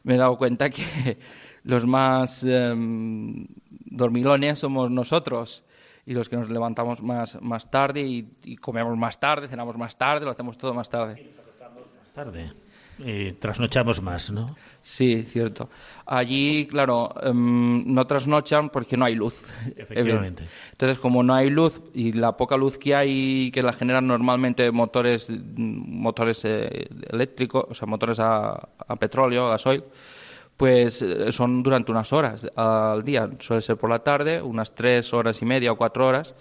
me 0.03 0.15
he 0.15 0.17
dado 0.17 0.37
cuenta 0.37 0.69
que 0.69 1.17
los 1.63 1.85
más 1.85 2.43
em, 2.43 3.47
dormilones 3.85 4.59
somos 4.59 4.89
nosotros 4.89 5.63
y 6.05 6.13
los 6.13 6.29
que 6.29 6.37
nos 6.37 6.49
levantamos 6.49 7.01
más, 7.03 7.41
más 7.41 7.69
tarde 7.69 8.01
y, 8.01 8.57
comemos 8.57 8.97
más 8.97 9.19
tarde, 9.19 9.47
cenamos 9.47 9.77
más 9.77 9.97
tarde, 9.97 10.25
lo 10.25 10.31
hacemos 10.31 10.57
todo 10.57 10.73
más 10.73 10.89
tarde. 10.89 11.21
Y 11.21 11.25
nos 11.25 11.39
acostamos 11.39 11.93
más 11.97 12.09
tarde. 12.11 12.51
Y 13.03 13.33
trasnochamos 13.33 14.01
más, 14.01 14.31
¿no? 14.31 14.55
Sí, 14.81 15.23
cierto. 15.23 15.69
Allí, 16.05 16.67
claro, 16.67 17.13
em, 17.21 17.83
no 17.93 18.05
trasnochan 18.07 18.69
porque 18.69 18.97
no 18.97 19.05
hay 19.05 19.15
luz. 19.15 19.45
Efectivamente. 19.77 20.47
Entonces, 20.71 20.97
como 20.97 21.21
no 21.23 21.33
hay 21.33 21.49
luz 21.49 21.81
y 21.93 22.13
la 22.13 22.35
poca 22.35 22.57
luz 22.57 22.77
que 22.77 22.95
hay, 22.95 23.51
que 23.51 23.61
la 23.61 23.73
generan 23.73 24.07
normalmente 24.07 24.71
motores, 24.71 25.29
motores 25.55 26.43
eh, 26.45 26.87
eléctricos, 27.09 27.65
o 27.69 27.73
sea, 27.73 27.87
motores 27.87 28.19
a, 28.19 28.69
petróleo, 28.99 29.47
a 29.47 29.51
gasoil, 29.51 29.83
pues 30.57 31.01
eh, 31.01 31.31
son 31.31 31.61
durante 31.61 31.91
unas 31.91 32.11
horas 32.11 32.47
al 32.55 33.03
día. 33.03 33.29
Suele 33.39 33.61
ser 33.61 33.77
por 33.77 33.89
la 33.89 33.99
tarde, 33.99 34.41
unas 34.41 34.73
tres 34.73 35.13
horas 35.13 35.41
y 35.41 35.45
media 35.45 35.71
o 35.71 35.75
cuatro 35.75 36.07
horas. 36.07 36.35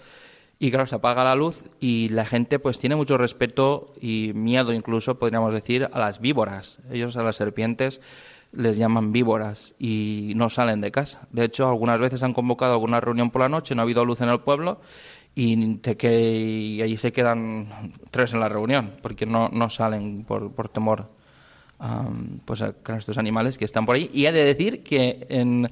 Y 0.63 0.69
claro, 0.69 0.85
se 0.85 0.93
apaga 0.93 1.23
la 1.23 1.33
luz 1.33 1.63
y 1.79 2.09
la 2.09 2.23
gente 2.23 2.59
pues 2.59 2.77
tiene 2.77 2.95
mucho 2.95 3.17
respeto 3.17 3.93
y 3.99 4.31
miedo 4.35 4.73
incluso, 4.73 5.17
podríamos 5.17 5.55
decir, 5.55 5.89
a 5.91 5.97
las 5.97 6.21
víboras. 6.21 6.77
Ellos 6.91 7.17
a 7.17 7.23
las 7.23 7.37
serpientes 7.37 7.99
les 8.51 8.77
llaman 8.77 9.11
víboras 9.11 9.73
y 9.79 10.33
no 10.35 10.51
salen 10.51 10.79
de 10.79 10.91
casa. 10.91 11.27
De 11.31 11.45
hecho, 11.45 11.67
algunas 11.67 11.99
veces 11.99 12.21
han 12.21 12.35
convocado 12.35 12.73
alguna 12.73 13.01
reunión 13.01 13.31
por 13.31 13.41
la 13.41 13.49
noche, 13.49 13.73
no 13.73 13.81
ha 13.81 13.85
habido 13.85 14.05
luz 14.05 14.21
en 14.21 14.29
el 14.29 14.41
pueblo 14.41 14.81
y, 15.33 15.77
te 15.77 15.97
que, 15.97 16.29
y 16.29 16.81
allí 16.83 16.95
se 16.95 17.11
quedan 17.11 17.95
tres 18.11 18.35
en 18.35 18.39
la 18.39 18.47
reunión 18.47 18.91
porque 19.01 19.25
no, 19.25 19.49
no 19.49 19.67
salen 19.67 20.25
por, 20.25 20.51
por 20.51 20.69
temor 20.69 21.09
pues 22.45 22.61
a, 22.61 22.75
estos 22.95 23.17
animales 23.17 23.57
que 23.57 23.65
están 23.65 23.87
por 23.87 23.95
ahí. 23.95 24.11
Y 24.13 24.27
he 24.27 24.31
de 24.31 24.43
decir 24.43 24.83
que 24.83 25.25
en 25.27 25.71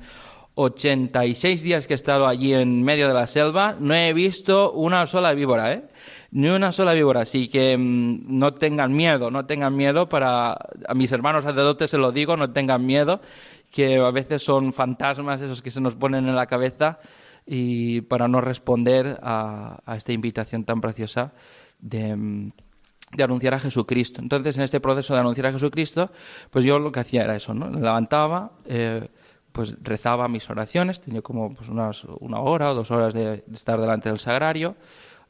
86 0.61 1.63
días 1.63 1.87
que 1.87 1.93
he 1.93 1.95
estado 1.95 2.27
allí 2.27 2.53
en 2.53 2.83
medio 2.83 3.07
de 3.07 3.13
la 3.13 3.27
selva 3.27 3.77
no 3.79 3.95
he 3.95 4.11
visto 4.11 4.73
una 4.73 5.07
sola 5.07 5.33
víbora, 5.33 5.71
¿eh? 5.71 5.83
ni 6.31 6.49
una 6.49 6.73
sola 6.73 6.93
víbora. 6.93 7.21
Así 7.21 7.47
que 7.47 7.77
mm, 7.77 8.25
no 8.27 8.53
tengan 8.53 8.93
miedo, 8.93 9.31
no 9.31 9.45
tengan 9.45 9.73
miedo 9.73 10.09
para 10.09 10.57
a 10.85 10.93
mis 10.95 11.13
hermanos 11.13 11.45
sacerdotes 11.45 11.89
se 11.89 11.97
lo 11.97 12.11
digo, 12.11 12.35
no 12.35 12.51
tengan 12.51 12.85
miedo, 12.85 13.21
que 13.71 13.99
a 13.99 14.11
veces 14.11 14.43
son 14.43 14.73
fantasmas 14.73 15.41
esos 15.41 15.61
que 15.61 15.71
se 15.71 15.79
nos 15.79 15.95
ponen 15.95 16.27
en 16.27 16.35
la 16.35 16.47
cabeza 16.47 16.99
y 17.45 18.01
para 18.01 18.27
no 18.27 18.41
responder 18.41 19.17
a, 19.23 19.79
esta 19.95 20.11
invitación 20.11 20.65
tan 20.65 20.81
preciosa 20.81 21.31
de, 21.79 22.17
mm, 22.17 22.51
de, 23.13 23.23
anunciar 23.23 23.53
a 23.53 23.59
Jesucristo. 23.59 24.21
Entonces, 24.21 24.57
en 24.57 24.63
este 24.63 24.81
proceso 24.81 25.13
de 25.13 25.21
anunciar 25.21 25.47
a 25.47 25.51
Jesucristo, 25.53 26.11
pues 26.49 26.65
yo 26.65 26.79
lo 26.79 26.91
que 26.91 26.99
hacía 26.99 27.23
era 27.23 27.37
eso, 27.37 27.53
¿no? 27.53 27.69
levantaba, 27.69 28.51
eh, 28.65 29.07
pues 29.51 29.75
rezaba 29.81 30.27
mis 30.27 30.49
oraciones, 30.49 31.01
tenía 31.01 31.21
como 31.21 31.53
pues 31.53 31.69
unas, 31.69 32.03
una 32.19 32.39
hora 32.39 32.71
o 32.71 32.75
dos 32.75 32.91
horas 32.91 33.13
de 33.13 33.43
estar 33.51 33.79
delante 33.79 34.09
del 34.09 34.19
sagrario, 34.19 34.75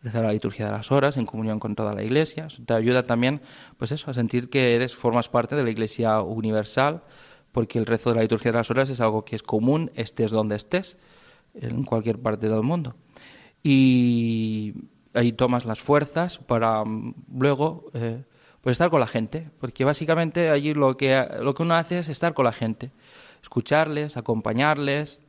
rezar 0.02 0.24
la 0.24 0.32
liturgia 0.32 0.66
de 0.66 0.72
las 0.72 0.92
horas 0.92 1.18
en 1.18 1.26
comunión 1.26 1.60
con 1.60 1.76
toda 1.76 1.94
la 1.94 2.04
iglesia. 2.04 2.48
te 2.66 2.74
ayuda 2.74 3.04
también, 3.04 3.42
pues 3.78 3.92
eso, 3.92 4.12
a 4.12 4.14
sentir 4.14 4.50
que 4.50 4.76
eres, 4.76 4.96
formas 4.96 5.30
parte 5.30 5.56
de 5.56 5.64
la 5.64 5.70
iglesia 5.70 6.22
universal, 6.22 7.04
porque 7.52 7.80
el 7.80 7.86
rezo 7.86 8.12
de 8.12 8.18
la 8.18 8.22
liturgia 8.22 8.52
de 8.52 8.58
las 8.58 8.70
horas 8.72 8.90
es 8.90 9.02
algo 9.02 9.26
que 9.26 9.36
es 9.36 9.44
común, 9.44 9.92
estés 9.96 10.32
donde 10.32 10.56
estés, 10.56 10.98
en 11.54 11.84
cualquier 11.84 12.20
parte 12.20 12.50
del 12.50 12.62
mundo. 12.62 12.96
Y 13.64 14.74
ahí 15.14 15.34
tomas 15.34 15.66
las 15.66 15.80
fuerzas 15.80 16.38
para 16.38 16.84
mm, 16.86 17.14
luego 17.38 17.92
eh, 17.94 18.24
pues 18.62 18.74
estar 18.74 18.90
con 18.90 19.00
la 19.00 19.08
gente, 19.08 19.50
porque 19.60 19.84
básicamente 19.84 20.50
allí 20.50 20.74
lo 20.74 20.98
que, 20.98 21.26
lo 21.42 21.54
que 21.54 21.64
uno 21.64 21.76
hace 21.76 22.00
es 22.00 22.10
estar 22.10 22.34
con 22.34 22.46
la 22.46 22.52
gente, 22.52 22.92
escucharles, 23.42 24.18
acompañarles, 24.18 25.20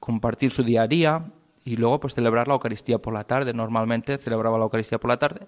compartir 0.00 0.50
su 0.50 0.62
día 0.62 0.82
a 0.82 0.88
día 0.88 1.32
y 1.64 1.76
luego 1.76 2.00
pues 2.00 2.14
celebrar 2.14 2.48
la 2.48 2.54
Eucaristía 2.54 2.98
por 2.98 3.14
la 3.14 3.24
tarde. 3.24 3.52
Normalmente 3.52 4.18
celebraba 4.18 4.58
la 4.58 4.64
Eucaristía 4.64 4.98
por 4.98 5.10
la 5.10 5.18
tarde 5.18 5.46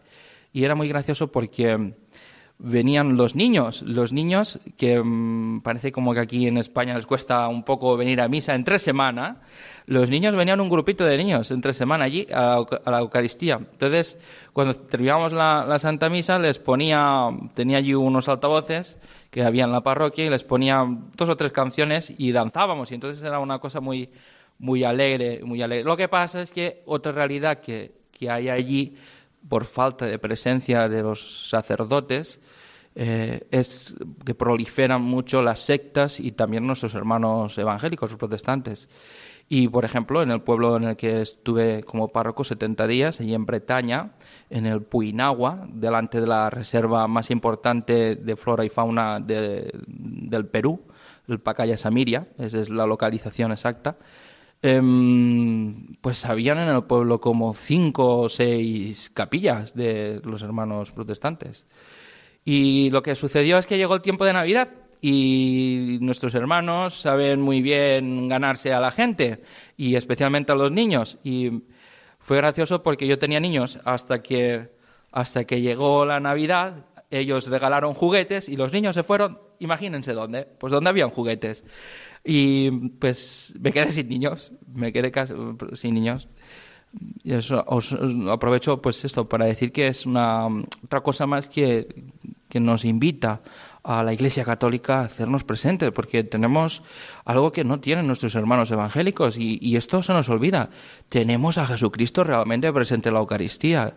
y 0.53 0.65
era 0.65 0.75
muy 0.75 0.89
gracioso 0.89 1.31
porque 1.31 1.95
venían 2.59 3.17
los 3.17 3.37
niños, 3.37 3.83
los 3.83 4.13
niños 4.13 4.59
que 4.77 5.01
mm, 5.01 5.61
parece 5.63 5.93
como 5.93 6.13
que 6.13 6.21
aquí 6.21 6.47
en 6.47 6.59
España 6.59 6.95
les 6.95 7.07
cuesta 7.07 7.47
un 7.49 7.63
poco 7.63 7.97
venir 7.97 8.21
a 8.21 8.29
misa 8.29 8.55
en 8.55 8.65
tres 8.65 8.83
semanas, 8.83 9.39
los 9.87 10.11
niños 10.11 10.35
venían 10.35 10.61
un 10.61 10.69
grupito 10.69 11.05
de 11.05 11.17
niños 11.17 11.51
en 11.51 11.61
tres 11.61 11.77
semanas 11.77 12.07
allí 12.07 12.27
a 12.33 12.65
la, 12.85 12.99
Eucaristía. 12.99 13.61
Entonces, 13.73 14.19
cuando 14.53 14.75
terminábamos 14.75 15.33
la, 15.33 15.65
la, 15.67 15.79
Santa 15.79 16.09
Misa, 16.09 16.39
les 16.39 16.59
ponía, 16.59 17.31
tenía 17.55 17.79
allí 17.79 17.95
unos 17.95 18.29
altavoces 18.29 18.99
que 19.31 19.43
había 19.43 19.65
en 19.65 19.73
la 19.73 19.83
parroquia 19.83 20.27
y 20.27 20.31
les 20.31 20.45
ponía 20.45 20.85
dos 21.17 21.29
o 21.29 21.37
tres 21.37 21.53
canciones 21.53 22.13
y 22.19 22.33
danzábamos 22.33 22.91
y 22.91 22.95
entonces 22.95 23.23
era 23.23 23.39
una 23.39 23.59
cosa 23.61 23.81
muy 23.81 24.11
muy 24.59 24.85
alegre, 24.85 25.41
muy 25.45 25.63
alegre. 25.63 25.85
Lo 25.85 25.97
que 25.97 26.09
pasa 26.09 26.43
es 26.43 26.51
que 26.51 26.83
otra 26.87 27.13
realidad 27.13 27.61
que, 27.61 27.93
hay 28.29 28.49
allí, 28.49 28.97
por 29.49 29.65
falta 29.65 30.07
de 30.07 30.19
presencia 30.19 30.89
de 30.89 31.03
los 31.03 31.49
sacerdotes, 31.49 32.41
eh, 33.01 33.47
es 33.53 33.95
que 34.27 34.35
proliferan 34.35 35.03
mucho 35.03 35.41
las 35.41 35.61
sectas 35.61 36.19
y 36.19 36.33
también 36.33 36.67
nuestros 36.67 36.97
hermanos 36.97 37.57
evangélicos, 37.57 38.11
los 38.11 38.19
protestantes. 38.19 38.89
Y, 39.49 39.69
por 39.69 39.85
ejemplo, 39.85 40.21
en 40.21 40.33
el 40.33 40.43
pueblo 40.43 40.77
en 40.77 40.83
el 40.83 40.97
que 40.97 41.21
estuve 41.21 41.85
como 41.85 42.09
párroco 42.09 42.43
70 42.43 42.89
días, 42.89 43.21
allí 43.21 43.35
en 43.35 43.47
Bretaña, 43.47 44.15
en 44.51 44.67
el 44.67 44.83
Puinagua, 44.83 45.65
delante 45.73 46.21
de 46.21 46.27
la 46.27 46.51
reserva 46.51 47.07
más 47.07 47.31
importante 47.31 48.17
de 48.17 48.37
flora 48.37 48.65
y 48.65 48.69
fauna 48.69 49.21
del 49.21 50.47
Perú, 50.51 50.83
el 51.29 51.39
Pacaya 51.39 51.77
Samiria, 51.77 52.27
esa 52.37 52.59
es 52.59 52.69
la 52.69 52.85
localización 52.85 53.53
exacta, 53.53 53.97
Em, 54.61 55.95
pues 56.01 56.25
habían 56.25 56.59
en 56.59 56.69
el 56.69 56.83
pueblo 56.83 57.21
como 57.21 57.55
cinco 57.55 58.19
o 58.19 58.29
seis 58.29 59.09
capillas 59.15 59.75
de 59.75 60.21
los 60.25 60.43
hermanos 60.43 60.91
protestantes. 60.91 61.65
Y 62.51 62.89
lo 62.89 63.03
que 63.03 63.15
sucedió 63.15 63.59
es 63.59 63.67
que 63.67 63.77
llegó 63.77 63.95
el 63.95 64.01
tiempo 64.01 64.25
de 64.25 64.33
Navidad 64.33 64.71
y 65.03 65.99
nuestros 66.01 66.35
hermanos 66.35 66.99
saben 66.99 67.43
muy 67.43 67.61
bien 67.61 68.27
ganarse 68.27 68.73
a 68.73 68.81
la 68.81 68.91
gente 68.91 69.43
y 69.77 69.97
especialmente 69.97 70.53
a 70.53 70.55
los 70.55 70.73
niños. 70.73 71.19
Y 71.23 71.65
fue 72.19 72.39
gracioso 72.39 72.83
porque 72.83 73.07
yo 73.07 73.19
tenía 73.19 73.39
niños 73.39 73.79
hasta 73.85 74.23
que, 74.23 74.71
hasta 75.13 75.45
que 75.45 75.61
llegó 75.61 76.07
la 76.07 76.21
Navidad, 76.21 76.87
ellos 77.11 77.49
regalaron 77.49 77.93
juguetes 77.93 78.49
y 78.49 78.57
los 78.57 78.73
niños 78.73 78.95
se 78.95 79.03
fueron, 79.03 79.39
imagínense 79.59 80.15
dónde, 80.15 80.47
pues 80.47 80.73
donde 80.73 80.89
habían 80.89 81.11
juguetes. 81.11 81.67
Y 82.25 82.71
pues 82.99 83.53
me 83.61 83.75
quedé 83.75 83.93
sin 83.93 84.09
niños, 84.09 84.53
me 84.73 84.91
quedé 84.91 85.13
sin 85.75 85.93
niños. 85.93 86.29
Y 87.23 87.33
eso 87.33 87.63
os, 87.67 87.97
aprovecho 88.31 88.81
pues 88.81 89.05
esto 89.05 89.29
para 89.29 89.47
decir 89.47 89.73
que 89.73 89.89
es 89.89 90.07
una 90.07 90.47
otra 90.85 91.01
cosa 91.03 91.27
más 91.27 91.49
que, 91.49 92.05
que 92.49 92.61
nos 92.61 92.85
invita 92.85 93.43
a 93.83 94.03
la 94.03 94.13
Iglesia 94.13 94.45
Católica 94.45 95.01
a 95.01 95.05
hacernos 95.05 95.45
presentes, 95.45 95.91
porque 95.93 96.25
tenemos 96.25 96.83
algo 97.25 97.53
que 97.53 97.65
no 97.65 97.81
tienen 97.81 98.07
nuestros 98.07 98.35
hermanos 98.35 98.71
evangélicos 98.71 99.39
y, 99.39 99.59
y, 99.61 99.77
esto 99.77 100.03
se 100.03 100.13
nos 100.13 100.29
olvida. 100.29 100.71
Tenemos 101.09 101.59
a 101.59 101.67
Jesucristo 101.67 102.25
realmente 102.25 102.73
presente 102.73 103.09
en 103.09 103.15
la 103.15 103.21
Eucaristía 103.21 103.95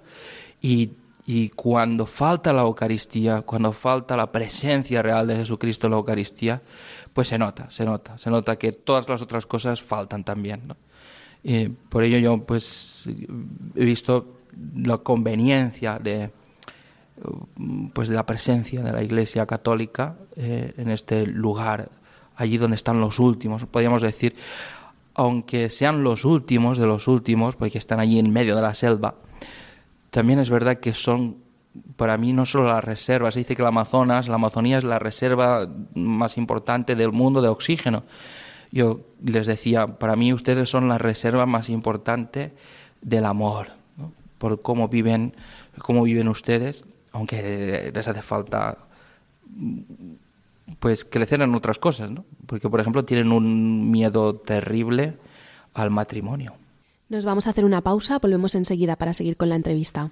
y, 0.62 0.92
y 1.26 1.50
cuando 1.50 2.06
falta 2.06 2.54
la 2.54 2.62
Eucaristía, 2.62 3.42
cuando 3.42 3.72
falta 3.74 4.16
la 4.16 4.32
presencia 4.32 5.02
real 5.02 5.28
de 5.28 5.38
Jesucristo 5.38 5.88
en 5.88 5.92
la 5.92 5.98
Eucaristía, 5.98 6.62
pues 7.14 7.28
se 7.28 7.38
nota, 7.38 7.70
se 7.70 7.86
nota, 7.86 8.18
se 8.18 8.30
nota 8.30 8.58
que 8.58 8.72
todas 8.72 9.08
las 9.10 9.22
otras 9.22 9.46
cosas 9.46 9.82
faltan 9.82 10.24
también. 10.24 10.74
Por 11.90 12.04
ello 12.04 12.18
yo 12.20 12.38
pues 12.44 13.10
he 13.76 13.84
visto 13.84 14.40
la 14.76 14.98
conveniencia 15.00 15.98
de 15.98 16.32
pues 17.94 18.10
de 18.10 18.16
la 18.16 18.26
presencia 18.26 18.82
de 18.82 18.92
la 18.92 19.04
Iglesia 19.04 19.46
Católica 19.46 20.16
eh, 20.36 20.74
en 20.78 20.90
este 20.90 21.28
lugar, 21.28 21.90
allí 22.36 22.58
donde 22.58 22.76
están 22.76 23.00
los 23.00 23.20
últimos, 23.20 23.66
podríamos 23.66 24.02
decir, 24.02 24.36
aunque 25.14 25.70
sean 25.70 26.04
los 26.04 26.26
últimos 26.26 26.78
de 26.78 26.88
los 26.88 27.08
últimos, 27.08 27.56
porque 27.56 27.78
están 27.78 28.00
allí 28.00 28.18
en 28.18 28.32
medio 28.32 28.56
de 28.56 28.62
la 28.62 28.74
selva, 28.74 29.16
también 30.10 30.40
es 30.40 30.50
verdad 30.50 30.80
que 30.80 30.94
son 30.94 31.38
para 31.96 32.18
mí 32.18 32.34
no 32.34 32.46
solo 32.46 32.68
la 32.68 32.82
reserva, 32.82 33.32
se 33.32 33.40
dice 33.40 33.56
que 33.56 33.62
el 33.62 33.68
Amazonas, 33.68 34.28
la 34.28 34.36
Amazonía 34.36 34.78
es 34.78 34.84
la 34.84 35.00
reserva 35.00 35.70
más 35.96 36.38
importante 36.38 36.96
del 36.96 37.14
mundo 37.14 37.42
de 37.42 37.48
oxígeno. 37.48 38.04
Yo 38.72 39.02
les 39.24 39.48
decía, 39.48 39.88
para 39.88 40.16
mí 40.16 40.34
ustedes 40.34 40.70
son 40.70 40.88
la 40.88 40.98
reserva 40.98 41.46
más 41.46 41.70
importante 41.70 42.54
del 43.02 43.26
amor, 43.26 43.68
por 44.38 44.62
cómo 44.62 44.88
viven, 44.88 45.36
cómo 45.80 46.04
viven 46.04 46.28
ustedes, 46.28 46.86
aunque 47.12 47.92
les 47.94 48.08
hace 48.08 48.22
falta 48.22 48.78
pues 50.80 51.04
crecer 51.04 51.42
en 51.42 51.54
otras 51.54 51.80
cosas, 51.80 52.12
¿no? 52.12 52.24
Porque 52.46 52.70
por 52.70 52.80
ejemplo 52.80 53.04
tienen 53.04 53.32
un 53.32 53.92
miedo 53.92 54.36
terrible 54.36 55.18
al 55.74 55.90
matrimonio. 55.90 56.54
Nos 57.10 57.26
vamos 57.26 57.48
a 57.48 57.50
hacer 57.50 57.66
una 57.66 57.82
pausa, 57.82 58.20
volvemos 58.20 58.56
enseguida 58.56 58.96
para 58.96 59.14
seguir 59.14 59.36
con 59.36 59.50
la 59.50 59.56
entrevista. 59.56 60.12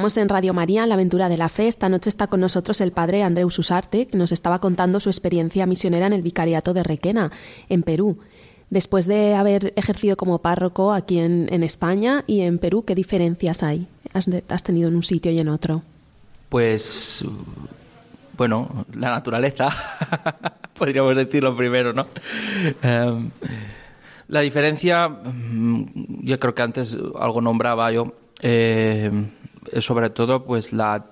Estamos 0.00 0.16
en 0.16 0.30
Radio 0.30 0.54
María, 0.54 0.84
en 0.84 0.88
la 0.88 0.94
aventura 0.94 1.28
de 1.28 1.36
la 1.36 1.50
fe. 1.50 1.68
Esta 1.68 1.90
noche 1.90 2.08
está 2.08 2.26
con 2.26 2.40
nosotros 2.40 2.80
el 2.80 2.90
padre 2.90 3.22
Andreu 3.22 3.50
Susarte, 3.50 4.06
que 4.06 4.16
nos 4.16 4.32
estaba 4.32 4.58
contando 4.58 4.98
su 4.98 5.10
experiencia 5.10 5.66
misionera 5.66 6.06
en 6.06 6.14
el 6.14 6.22
vicariato 6.22 6.72
de 6.72 6.82
Requena, 6.82 7.30
en 7.68 7.82
Perú. 7.82 8.16
Después 8.70 9.04
de 9.06 9.34
haber 9.34 9.74
ejercido 9.76 10.16
como 10.16 10.38
párroco 10.38 10.94
aquí 10.94 11.18
en, 11.18 11.62
España 11.62 12.24
y 12.26 12.40
en 12.40 12.56
Perú, 12.56 12.82
¿qué 12.86 12.94
diferencias 12.94 13.62
hay? 13.62 13.88
Has, 14.14 14.62
tenido 14.62 14.88
en 14.88 14.96
un 14.96 15.02
sitio 15.02 15.32
y 15.32 15.38
en 15.38 15.48
otro? 15.48 15.82
Pues, 16.48 17.22
bueno, 18.38 18.86
la 18.94 19.10
naturaleza, 19.10 19.68
podríamos 20.78 21.14
decirlo 21.14 21.54
primero, 21.54 21.92
¿no? 21.92 22.06
Em, 22.82 23.30
la 24.28 24.40
diferencia, 24.40 25.10
mm, 25.10 26.22
yo 26.24 26.40
creo 26.40 26.54
que 26.54 26.62
antes 26.62 26.96
algo 27.18 27.42
nombraba 27.42 27.92
yo, 27.92 28.14
eh, 28.40 29.10
sobre 29.80 30.10
todo 30.10 30.44
pues 30.44 30.72
la 30.72 31.04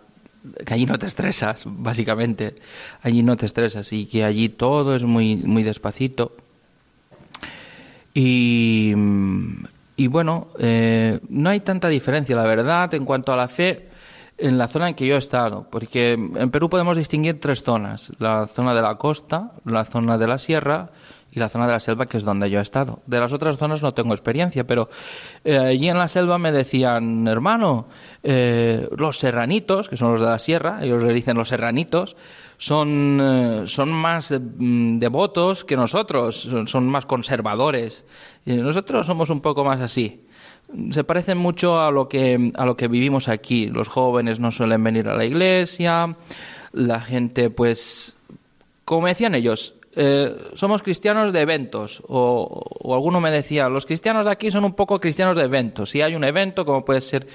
que 0.64 0.74
allí 0.74 0.86
no 0.86 0.98
te 0.98 1.06
estresas, 1.06 1.64
básicamente. 1.66 2.56
Allí 3.02 3.22
no 3.22 3.36
te 3.36 3.46
estresas 3.46 3.92
y 3.92 4.06
que 4.06 4.24
allí 4.24 4.48
todo 4.48 4.94
es 4.94 5.04
muy, 5.04 5.36
muy 5.36 5.62
despacito. 5.62 6.32
Y, 8.14 8.94
y 9.96 10.06
bueno, 10.06 10.48
eh, 10.58 11.20
no 11.28 11.50
hay 11.50 11.60
tanta 11.60 11.88
diferencia, 11.88 12.34
la 12.34 12.44
verdad, 12.44 12.92
en 12.94 13.04
cuanto 13.04 13.32
a 13.32 13.36
la 13.36 13.48
fe 13.48 13.88
en 14.38 14.56
la 14.56 14.68
zona 14.68 14.88
en 14.88 14.94
que 14.94 15.06
yo 15.06 15.16
he 15.16 15.18
estado, 15.18 15.66
porque 15.68 16.12
en 16.12 16.50
Perú 16.50 16.70
podemos 16.70 16.96
distinguir 16.96 17.40
tres 17.40 17.64
zonas, 17.64 18.12
la 18.20 18.46
zona 18.46 18.72
de 18.72 18.82
la 18.82 18.94
costa, 18.94 19.50
la 19.64 19.84
zona 19.84 20.16
de 20.16 20.28
la 20.28 20.38
sierra 20.38 20.90
y 21.38 21.40
la 21.40 21.48
zona 21.48 21.66
de 21.66 21.72
la 21.72 21.80
selva, 21.80 22.06
que 22.06 22.16
es 22.16 22.24
donde 22.24 22.50
yo 22.50 22.58
he 22.58 22.62
estado. 22.62 23.00
De 23.06 23.20
las 23.20 23.32
otras 23.32 23.56
zonas 23.56 23.82
no 23.82 23.94
tengo 23.94 24.12
experiencia, 24.12 24.66
pero 24.66 24.88
eh, 25.44 25.56
allí 25.56 25.88
en 25.88 25.96
la 25.96 26.08
selva 26.08 26.36
me 26.36 26.52
decían, 26.52 27.26
hermano, 27.28 27.86
eh, 28.22 28.88
los 28.96 29.18
serranitos, 29.18 29.88
que 29.88 29.96
son 29.96 30.12
los 30.12 30.20
de 30.20 30.26
la 30.26 30.38
sierra, 30.38 30.80
ellos 30.82 31.02
le 31.02 31.12
dicen 31.12 31.36
los 31.36 31.48
serranitos, 31.48 32.16
son, 32.56 33.20
eh, 33.22 33.62
son 33.66 33.90
más 33.90 34.32
mm, 34.32 34.98
devotos 34.98 35.64
que 35.64 35.76
nosotros, 35.76 36.48
son, 36.66 36.88
más 36.88 37.06
conservadores. 37.06 38.04
Nosotros 38.44 39.06
somos 39.06 39.30
un 39.30 39.40
poco 39.40 39.64
más 39.64 39.80
así 39.80 40.24
se 40.90 41.02
parecen 41.02 41.38
mucho 41.38 41.80
a 41.80 41.90
lo 41.90 42.10
que 42.10 42.52
a 42.54 42.66
lo 42.66 42.76
que 42.76 42.88
vivimos 42.88 43.28
aquí. 43.28 43.68
Los 43.68 43.88
jóvenes 43.88 44.38
no 44.38 44.50
suelen 44.50 44.84
venir 44.84 45.08
a 45.08 45.16
la 45.16 45.24
iglesia, 45.24 46.14
la 46.72 47.00
gente, 47.00 47.48
pues, 47.48 48.16
como 48.84 49.06
decían 49.06 49.34
ellos, 49.34 49.77
eh, 50.00 50.50
somos 50.54 50.82
cristianos 50.82 51.32
de 51.32 51.40
eventos. 51.40 52.02
O, 52.06 52.62
o, 52.80 52.94
alguno 52.94 53.20
me 53.20 53.32
decía, 53.32 53.68
los 53.68 53.84
cristianos 53.84 54.24
de 54.24 54.30
aquí 54.30 54.50
son 54.52 54.64
un 54.64 54.74
poco 54.74 55.00
cristianos 55.00 55.36
de 55.36 55.42
eventos. 55.42 55.90
Si 55.90 56.00
hay 56.00 56.14
un 56.14 56.22
evento, 56.22 56.64
como 56.64 56.84
puede 56.84 57.00
ser 57.00 57.26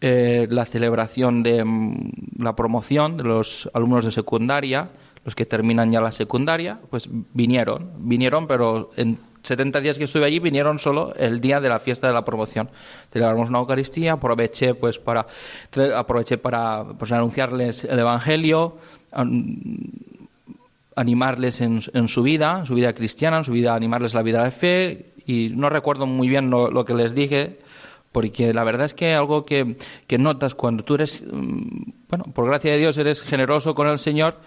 eh, 0.00 0.48
la 0.50 0.66
celebración 0.66 1.44
de 1.44 1.64
mm, 1.64 2.42
la 2.42 2.56
promoción 2.56 3.16
de 3.16 3.22
los 3.22 3.70
alumnos 3.72 4.04
de 4.04 4.10
secundaria, 4.10 4.88
los 5.24 5.36
que 5.36 5.46
terminan 5.46 5.92
ya 5.92 6.00
la 6.00 6.10
secundaria, 6.10 6.80
pues 6.90 7.08
vinieron, 7.08 7.92
vinieron, 7.98 8.48
pero 8.48 8.90
en 8.96 9.20
70 9.44 9.80
días 9.80 9.98
que 9.98 10.04
estuve 10.04 10.24
allí 10.24 10.40
vinieron 10.40 10.80
solo 10.80 11.14
el 11.14 11.40
día 11.40 11.60
de 11.60 11.68
la 11.68 11.78
fiesta 11.78 12.08
de 12.08 12.14
la 12.14 12.24
promoción. 12.24 12.68
Celebramos 13.12 13.48
una 13.48 13.60
Eucaristía, 13.60 14.14
aproveché 14.14 14.74
pues 14.74 14.98
para 14.98 15.24
aproveché 15.94 16.36
para 16.36 16.84
pues, 16.98 17.12
anunciarles 17.12 17.84
el 17.84 18.00
evangelio, 18.00 18.78
animarles 20.96 21.60
en, 21.60 21.80
en, 21.94 22.08
su 22.08 22.22
vida, 22.22 22.58
en 22.60 22.66
su 22.66 22.74
vida 22.74 22.92
cristiana, 22.92 23.38
en 23.38 23.44
su 23.44 23.52
vida 23.52 23.74
animarles 23.74 24.14
la 24.14 24.22
vida 24.22 24.44
de 24.44 24.50
fe 24.50 25.14
y 25.26 25.50
no 25.54 25.68
recuerdo 25.68 26.06
muy 26.06 26.28
bien 26.28 26.50
lo, 26.50 26.84
que 26.84 26.94
les 26.94 27.14
dije 27.14 27.60
porque 28.10 28.52
la 28.52 28.64
verdad 28.64 28.86
es 28.86 28.94
que 28.94 29.14
algo 29.14 29.44
que, 29.44 29.76
que 30.06 30.18
notas 30.18 30.54
cuando 30.54 30.82
tú 30.82 30.94
eres, 30.94 31.22
mm, 31.22 31.92
bueno, 32.08 32.24
por 32.34 32.46
gracia 32.46 32.72
de 32.72 32.78
Dios 32.78 32.98
eres 32.98 33.22
generoso 33.22 33.74
con 33.74 33.88
el 33.88 33.98
Señor, 33.98 34.38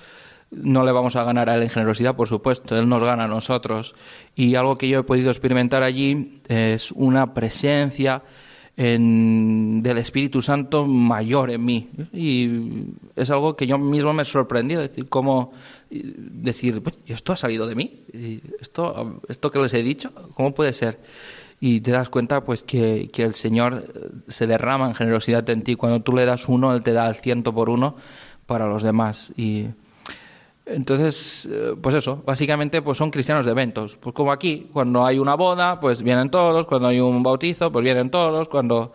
no 0.51 0.85
le 0.85 0.91
vamos 0.91 1.15
a 1.15 1.23
ganar 1.23 1.49
a 1.49 1.55
él 1.55 1.63
en 1.63 1.69
generosidad, 1.69 2.15
por 2.15 2.27
supuesto, 2.27 2.77
él 2.77 2.87
nos 2.87 3.03
gana 3.03 3.23
a 3.23 3.27
nosotros. 3.27 3.95
Y 4.35 4.55
algo 4.55 4.77
que 4.77 4.87
yo 4.87 4.99
he 4.99 5.03
podido 5.03 5.31
experimentar 5.31 5.81
allí 5.81 6.41
es 6.47 6.91
una 6.91 7.33
presencia 7.33 8.21
del 8.77 9.97
Espíritu 9.97 10.41
Santo 10.41 10.85
mayor 10.85 11.51
en 11.51 11.63
mí. 11.63 11.89
Y 12.11 12.49
es 13.15 13.29
algo 13.29 13.55
que 13.55 13.67
yo 13.67 13.77
mismo 13.77 14.13
me 14.13 14.25
sorprendió, 14.25 14.79
decir, 14.81 15.07
cómo 15.07 15.53
decir, 15.89 16.81
¿esto 17.07 17.33
ha 17.33 17.37
salido 17.37 17.67
de 17.67 17.75
mí? 17.75 18.03
¿Esto, 18.59 19.21
¿Esto 19.29 19.51
que 19.51 19.59
les 19.59 19.73
he 19.73 19.83
dicho? 19.83 20.11
¿Cómo 20.33 20.53
puede 20.53 20.73
ser? 20.73 20.99
Y 21.61 21.79
te 21.79 21.91
das 21.91 22.09
cuenta 22.09 22.43
pues 22.43 22.63
que, 22.63 23.09
que 23.13 23.23
el 23.23 23.33
Señor 23.33 23.85
se 24.27 24.45
derrama 24.45 24.87
en 24.87 24.95
generosidad 24.95 25.49
en 25.49 25.63
ti. 25.63 25.75
Cuando 25.75 26.01
tú 26.01 26.13
le 26.13 26.25
das 26.25 26.49
uno, 26.49 26.75
Él 26.75 26.83
te 26.83 26.91
da 26.91 27.07
el 27.07 27.15
ciento 27.15 27.53
por 27.53 27.69
uno 27.69 27.95
para 28.45 28.67
los 28.67 28.83
demás. 28.83 29.31
Y 29.37 29.67
entonces, 30.65 31.47
eh, 31.51 31.75
pues 31.79 31.95
eso, 31.95 32.23
básicamente 32.25 32.81
pues 32.81 32.97
son 32.97 33.11
cristianos 33.11 33.45
de 33.45 33.51
eventos. 33.51 33.97
Pues 33.97 34.15
como 34.15 34.31
aquí, 34.31 34.67
cuando 34.73 35.05
hay 35.05 35.19
una 35.19 35.35
boda, 35.35 35.79
pues 35.79 36.01
vienen 36.01 36.29
todos, 36.29 36.65
cuando 36.65 36.87
hay 36.87 36.99
un 36.99 37.21
bautizo, 37.21 37.71
pues 37.71 37.83
vienen 37.83 38.09
todos, 38.09 38.47
cuando 38.47 38.93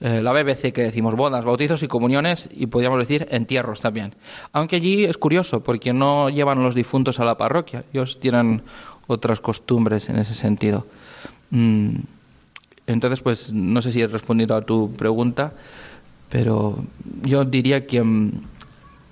eh, 0.00 0.20
la 0.22 0.32
BBC 0.32 0.72
que 0.72 0.82
decimos 0.82 1.16
bodas, 1.16 1.44
bautizos 1.44 1.82
y 1.82 1.88
comuniones 1.88 2.48
y 2.54 2.66
podríamos 2.66 2.98
decir 2.98 3.26
entierros 3.30 3.80
también. 3.80 4.14
Aunque 4.52 4.76
allí 4.76 5.04
es 5.04 5.16
curioso 5.16 5.60
porque 5.60 5.94
no 5.94 6.28
llevan 6.28 6.62
los 6.62 6.74
difuntos 6.74 7.18
a 7.20 7.24
la 7.24 7.38
parroquia, 7.38 7.84
ellos 7.92 8.20
tienen 8.20 8.62
otras 9.06 9.40
costumbres 9.40 10.10
en 10.10 10.16
ese 10.16 10.34
sentido. 10.34 10.86
Mm, 11.50 11.96
entonces, 12.86 13.20
pues 13.20 13.52
no 13.54 13.80
sé 13.80 13.92
si 13.92 14.02
he 14.02 14.06
respondido 14.06 14.54
a 14.54 14.62
tu 14.62 14.92
pregunta, 14.92 15.52
pero 16.28 16.78
yo 17.22 17.44
diría 17.44 17.86
que 17.86 18.02
mm, 18.02 18.32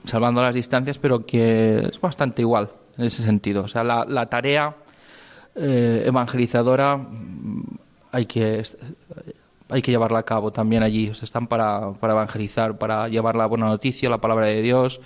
salvando 0.06 0.42
las 0.42 0.54
distancias, 0.54 0.98
pero 0.98 1.26
que 1.26 1.88
es 1.90 2.00
bastante 2.00 2.42
igual 2.42 2.70
en 2.96 3.04
ese 3.04 3.22
sentido. 3.22 3.64
O 3.64 3.68
sea, 3.68 3.84
la, 3.84 4.26
tarea 4.26 4.76
eh, 5.54 6.04
evangelizadora 6.06 6.96
mm, 6.96 7.78
hay 8.12 8.26
que, 8.26 8.62
hay 9.68 9.82
que 9.82 9.90
llevarla 9.90 10.20
a 10.20 10.22
cabo 10.24 10.52
también 10.52 10.82
allí. 10.82 11.10
O 11.10 11.14
sea, 11.14 11.24
están 11.24 11.46
para, 11.46 11.92
para 11.92 12.14
evangelizar, 12.14 12.78
para 12.78 13.08
llevar 13.08 13.36
la 13.36 13.46
buena 13.46 13.66
noticia, 13.66 14.08
la 14.08 14.18
palabra 14.18 14.46
de 14.46 14.62
Dios. 14.62 15.00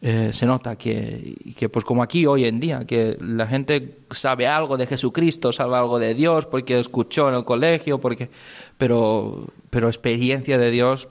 Eh, 0.00 0.30
se 0.32 0.46
nota 0.46 0.76
que, 0.76 1.34
que, 1.56 1.68
pues 1.68 1.84
como 1.84 2.04
aquí 2.04 2.24
hoy 2.24 2.44
en 2.44 2.60
día, 2.60 2.84
que 2.86 3.16
la 3.20 3.48
gente 3.48 3.98
sabe 4.12 4.46
algo 4.46 4.76
de 4.76 4.86
Jesucristo, 4.86 5.52
sabe 5.52 5.76
algo 5.76 5.98
de 5.98 6.14
Dios, 6.14 6.46
porque 6.46 6.78
escuchó 6.78 7.28
en 7.28 7.34
el 7.34 7.44
colegio, 7.44 7.98
porque, 7.98 8.30
pero, 8.76 9.48
pero 9.70 9.88
experiencia 9.88 10.56
de 10.56 10.70
Dios 10.70 11.08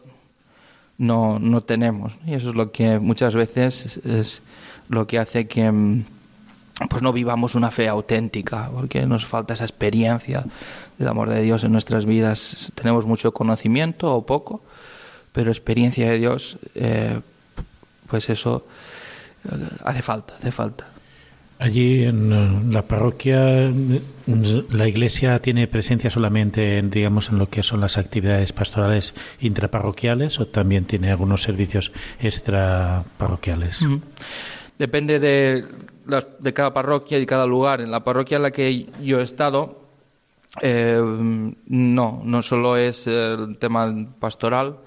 no, 0.98 1.40
no 1.40 1.62
tenemos. 1.62 2.18
Y 2.26 2.34
eso 2.34 2.50
es 2.50 2.56
lo 2.56 2.72
que 2.72 3.00
muchas 3.00 3.36
veces 3.36 3.98
es, 4.06 4.42
lo 4.90 5.06
que 5.06 5.20
hace 5.20 5.48
que 5.48 5.72
mm, 5.72 6.06
pues 6.90 7.02
no 7.02 7.12
vivamos 7.12 7.56
una 7.56 7.72
fe 7.72 7.88
auténtica, 7.88 8.70
porque 8.74 9.06
nos 9.06 9.26
falta 9.26 9.54
esa 9.54 9.66
experiencia 9.66 10.46
del 10.98 11.08
amor 11.08 11.30
de 11.30 11.42
Dios 11.42 11.64
en 11.64 11.72
nuestras 11.72 12.06
vidas. 12.06 12.72
Tenemos 12.76 13.06
mucho 13.06 13.34
conocimiento 13.34 14.14
o 14.14 14.26
poco, 14.26 14.62
pero 15.32 15.52
experiencia 15.52 16.10
de 16.10 16.20
Dios, 16.20 16.58
eh, 16.76 17.20
pues 18.08 18.30
eso 18.30 18.66
eh, 19.46 19.58
hace 19.84 20.02
falta, 20.02 20.36
hace 20.38 20.52
falta. 20.52 20.88
Allí 21.60 22.04
en 22.04 22.72
la 22.72 22.84
parroquia, 22.84 23.72
la 24.28 24.88
iglesia 24.88 25.40
tiene 25.40 25.68
presencia 25.68 26.10
solamente 26.10 26.78
en, 26.78 26.90
digamos, 26.90 27.30
en 27.30 27.40
lo 27.40 27.50
que 27.50 27.64
son 27.64 27.80
las 27.80 27.98
actividades 27.98 28.52
pastorales 28.52 29.16
intraparroquiales 29.40 30.40
o 30.40 30.48
también 30.48 30.86
tiene 30.86 31.12
algunos 31.12 31.42
servicios 31.42 31.92
extraparroquiales. 32.20 33.86
Depende 34.78 35.20
de, 35.20 35.66
de 36.40 36.54
cada 36.54 36.74
parroquia 36.74 37.18
y 37.20 37.26
cada 37.26 37.46
lugar. 37.46 37.82
En 37.82 37.90
la 37.90 38.04
parroquia 38.04 38.38
en 38.38 38.44
la 38.44 38.52
que 38.52 38.88
yo 39.02 39.20
he 39.20 39.24
estado, 39.24 39.80
eh, 40.62 41.02
no, 41.66 42.22
no 42.24 42.42
solo 42.42 42.78
es 42.78 43.08
el 43.08 43.58
tema 43.58 44.08
pastoral 44.20 44.78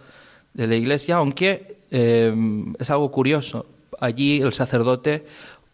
de 0.52 0.66
la 0.66 0.74
iglesia, 0.74 1.16
aunque 1.16 1.78
eh, 1.90 2.34
es 2.78 2.90
algo 2.90 3.10
curioso. 3.10 3.66
Allí 4.00 4.40
el 4.40 4.52
sacerdote 4.52 5.24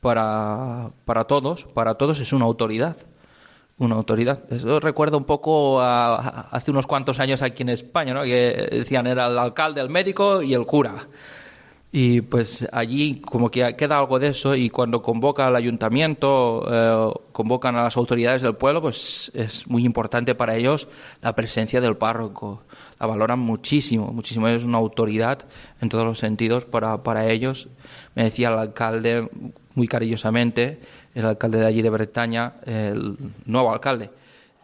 para, 0.00 0.90
para 1.04 1.24
todos, 1.24 1.64
para 1.64 1.94
todos 1.94 2.20
es 2.20 2.32
una 2.32 2.44
autoridad. 2.44 2.96
Una 3.78 3.96
autoridad. 3.96 4.42
Eso 4.50 4.78
un 4.78 5.24
poco 5.24 5.80
hace 5.82 6.70
unos 6.70 6.86
cuantos 6.86 7.20
años 7.20 7.42
aquí 7.42 7.62
en 7.62 7.68
España, 7.68 8.14
¿no? 8.14 8.22
que 8.22 8.68
decían 8.72 9.06
era 9.06 9.26
el 9.26 9.38
alcalde, 9.38 9.82
el 9.82 9.90
médico 9.90 10.40
y 10.40 10.54
el 10.54 10.64
cura. 10.64 10.94
Y 11.92 12.20
pues 12.22 12.68
allí 12.72 13.20
como 13.20 13.50
que 13.50 13.76
queda 13.76 13.98
algo 13.98 14.18
de 14.18 14.28
eso 14.28 14.54
y 14.54 14.70
cuando 14.70 15.02
convoca 15.02 15.46
al 15.46 15.56
ayuntamiento, 15.56 16.66
eh, 16.68 17.14
convocan 17.32 17.76
a 17.76 17.84
las 17.84 17.96
autoridades 17.96 18.42
del 18.42 18.54
pueblo, 18.54 18.82
pues 18.82 19.30
es 19.34 19.66
muy 19.66 19.84
importante 19.84 20.34
para 20.34 20.56
ellos 20.56 20.88
la 21.22 21.34
presencia 21.34 21.80
del 21.80 21.96
párroco. 21.96 22.62
La 22.98 23.06
valoran 23.06 23.38
muchísimo, 23.38 24.08
muchísimo. 24.08 24.48
Es 24.48 24.64
una 24.64 24.78
autoridad 24.78 25.46
en 25.80 25.88
todos 25.88 26.04
los 26.04 26.18
sentidos 26.18 26.64
para, 26.64 27.02
para 27.02 27.30
ellos. 27.30 27.68
Me 28.14 28.24
decía 28.24 28.48
el 28.48 28.58
alcalde, 28.58 29.28
muy 29.76 29.86
cariñosamente, 29.86 30.80
el 31.14 31.24
alcalde 31.24 31.58
de 31.58 31.66
allí 31.66 31.82
de 31.82 31.90
Bretaña, 31.90 32.54
el 32.64 33.16
nuevo 33.44 33.72
alcalde, 33.72 34.10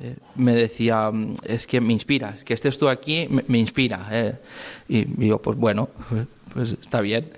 eh, 0.01 0.17
me 0.35 0.55
decía, 0.55 1.13
mm, 1.13 1.35
es 1.45 1.67
que 1.69 1.81
me 1.81 1.93
inspiras, 1.93 2.43
que 2.43 2.55
estés 2.55 2.77
tú 2.77 2.89
aquí 2.89 3.29
me, 3.29 3.59
inspira. 3.59 4.09
Eh". 4.11 4.35
Y, 4.89 5.27
yo, 5.29 5.41
pues 5.41 5.57
bueno, 5.57 5.91
pues 6.53 6.73
está 6.73 7.01
bien. 7.01 7.31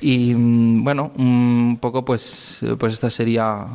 Y 0.00 0.34
mm, 0.34 0.82
bueno, 0.82 1.12
un 1.16 1.78
poco 1.80 2.04
pues, 2.04 2.64
pues 2.78 2.94
esta 2.94 3.10
sería 3.10 3.66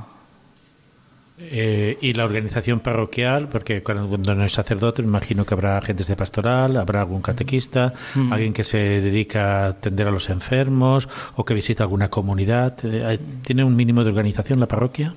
eh, 1.39 1.97
y 2.01 2.13
la 2.13 2.23
organización 2.23 2.79
parroquial, 2.79 3.47
porque 3.47 3.83
cuando 3.83 4.33
no 4.33 4.43
es 4.43 4.53
sacerdote, 4.53 5.03
me 5.03 5.09
imagino 5.09 5.45
que 5.45 5.53
habrá 5.53 5.77
agentes 5.77 6.07
de 6.07 6.15
pastoral, 6.15 6.77
habrá 6.77 7.01
algún 7.01 7.21
catequista, 7.21 7.93
mm. 8.15 8.33
alguien 8.33 8.53
que 8.53 8.63
se 8.63 8.77
dedica 8.77 9.65
a 9.65 9.67
atender 9.67 10.07
a 10.07 10.11
los 10.11 10.29
enfermos 10.29 11.07
o 11.35 11.45
que 11.45 11.53
visita 11.53 11.83
alguna 11.83 12.09
comunidad. 12.09 12.77
Eh, 12.83 13.19
¿Tiene 13.43 13.63
un 13.63 13.75
mínimo 13.75 14.03
de 14.03 14.09
organización 14.09 14.59
la 14.59 14.67
parroquia? 14.67 15.13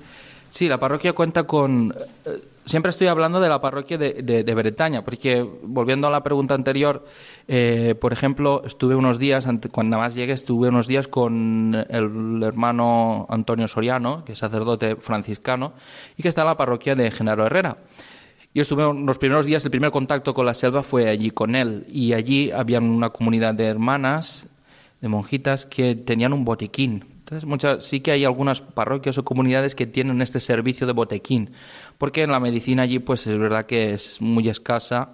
Sí, 0.51 0.69
la 0.69 0.79
parroquia 0.79 1.13
cuenta 1.13 1.45
con... 1.45 1.95
Eh, 2.27 2.43
siempre 2.65 2.91
estoy 2.91 3.07
hablando 3.07 3.41
de 3.41 3.49
la 3.49 3.61
parroquia 3.61 3.97
de, 3.99 4.23
de, 4.23 4.55
Bretaña, 4.55 5.05
porque 5.05 5.47
volviendo 5.63 6.09
a 6.09 6.11
la 6.11 6.23
pregunta 6.23 6.55
anterior, 6.55 7.07
eh, 7.47 7.95
por 8.01 8.13
ejemplo, 8.13 8.63
estuve 8.65 8.97
unos 8.97 9.19
días, 9.19 9.47
cuando 9.71 9.99
más 9.99 10.15
llegué, 10.15 10.33
estuve 10.33 10.69
unos 10.69 10.87
días 10.89 11.07
con 11.07 11.75
el 11.89 12.43
hermano 12.43 13.27
Antonio 13.29 13.69
Soriano, 13.69 14.25
que 14.25 14.33
es 14.33 14.39
sacerdote 14.39 14.97
franciscano, 14.97 15.73
y 16.17 16.23
que 16.23 16.29
está 16.29 16.43
en 16.43 16.49
la 16.49 16.57
parroquia 16.57 16.97
de 16.97 17.11
Genaro 17.11 17.47
Herrera. 17.47 17.79
Yo 18.53 18.63
estuve 18.63 18.83
los 18.83 19.19
primeros 19.19 19.47
días, 19.47 19.65
el 19.65 19.71
primer 19.71 19.93
contacto 19.93 20.35
con 20.35 20.47
la 20.47 20.55
selva 20.55 20.83
fue 20.83 21.09
allí 21.09 21.31
con 21.31 21.55
él, 21.55 21.87
y 21.89 22.13
allí 22.13 22.51
había 22.51 22.81
una 22.81 23.11
comunidad 23.11 23.55
de 23.55 23.67
hermanas, 23.67 24.49
de 25.01 25.09
monjitas, 25.09 25.65
que 25.67 25.95
tenían 25.95 26.33
un 26.33 26.45
botiquín 26.45 27.10
muchas, 27.45 27.85
sí 27.85 28.01
que 28.01 28.13
hay 28.13 28.25
algunas 28.25 28.61
parroquias 28.61 29.19
o 29.19 29.25
comunidades 29.25 29.75
que 29.75 29.87
tienen 29.87 30.23
este 30.23 30.41
servicio 30.41 30.87
de 30.87 30.93
botequín, 30.93 31.51
porque 31.99 32.23
en 32.23 32.31
la 32.31 32.41
medicina 32.41 32.83
allí, 32.83 32.99
pues 32.99 33.27
es 33.27 33.39
verdad 33.39 33.67
que 33.67 33.93
es 33.93 34.21
muy 34.21 34.49
escasa 34.49 35.11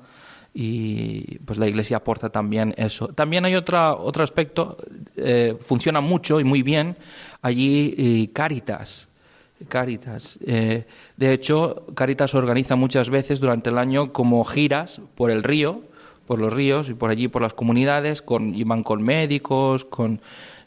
y 0.58 1.38
pues 1.44 1.58
la 1.58 1.68
iglesia 1.68 1.98
aporta 1.98 2.30
también 2.30 2.74
eso. 2.78 3.08
También 3.08 3.44
hay 3.44 3.54
otra, 3.54 3.94
otro 3.94 4.24
aspecto, 4.24 4.78
eh, 5.16 5.54
funciona 5.60 6.00
mucho 6.00 6.40
y 6.40 6.44
muy 6.44 6.62
bien 6.62 6.96
allí 7.42 7.94
eh, 7.98 8.30
Caritas. 8.32 9.08
Caritas. 9.68 10.38
Eh, 10.46 10.86
de 11.16 11.32
hecho, 11.32 11.86
Caritas 11.94 12.34
organiza 12.34 12.76
muchas 12.76 13.10
veces 13.10 13.40
durante 13.40 13.70
el 13.70 13.78
año 13.78 14.12
como 14.12 14.42
giras 14.44 15.00
por 15.14 15.30
el 15.30 15.42
río, 15.42 15.82
por 16.26 16.38
los 16.38 16.52
ríos 16.52 16.88
y 16.88 16.94
por 16.94 17.10
allí, 17.10 17.28
por 17.28 17.42
las 17.42 17.54
comunidades, 17.54 18.22
con, 18.22 18.54
y 18.54 18.64
van 18.64 18.82
con 18.82 19.02
médicos, 19.02 19.84
con 19.84 20.20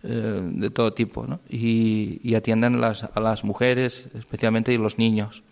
eh, 0.04 0.41
de 0.41 0.70
todo 0.70 0.93
tipo, 0.93 1.28
¿no? 1.28 1.41
y, 1.50 2.34
atienden 2.34 2.80
las, 2.80 3.04
a 3.04 3.20
las 3.20 3.43
mujeres, 3.43 4.10
especialmente 4.14 4.74
y 4.74 4.78
los 4.78 4.97
niños. 4.97 5.43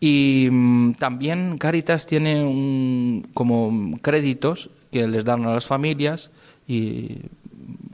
Y 0.00 0.48
mm, 0.50 0.94
también 0.94 1.56
Caritas 1.58 2.06
tiene 2.06 2.42
un, 2.42 3.28
como 3.32 3.96
créditos 4.02 4.70
que 4.90 5.06
les 5.06 5.24
dan 5.24 5.44
a 5.44 5.54
las 5.54 5.66
familias 5.66 6.30
y 6.66 7.20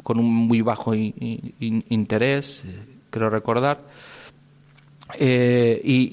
con 0.03 0.19
un 0.19 0.33
muy 0.33 0.63
bajo 0.63 0.95
interés, 0.95 2.65
creo 3.11 3.29
recordar, 3.29 3.83
eh, 5.19 5.81
y, 5.85 6.09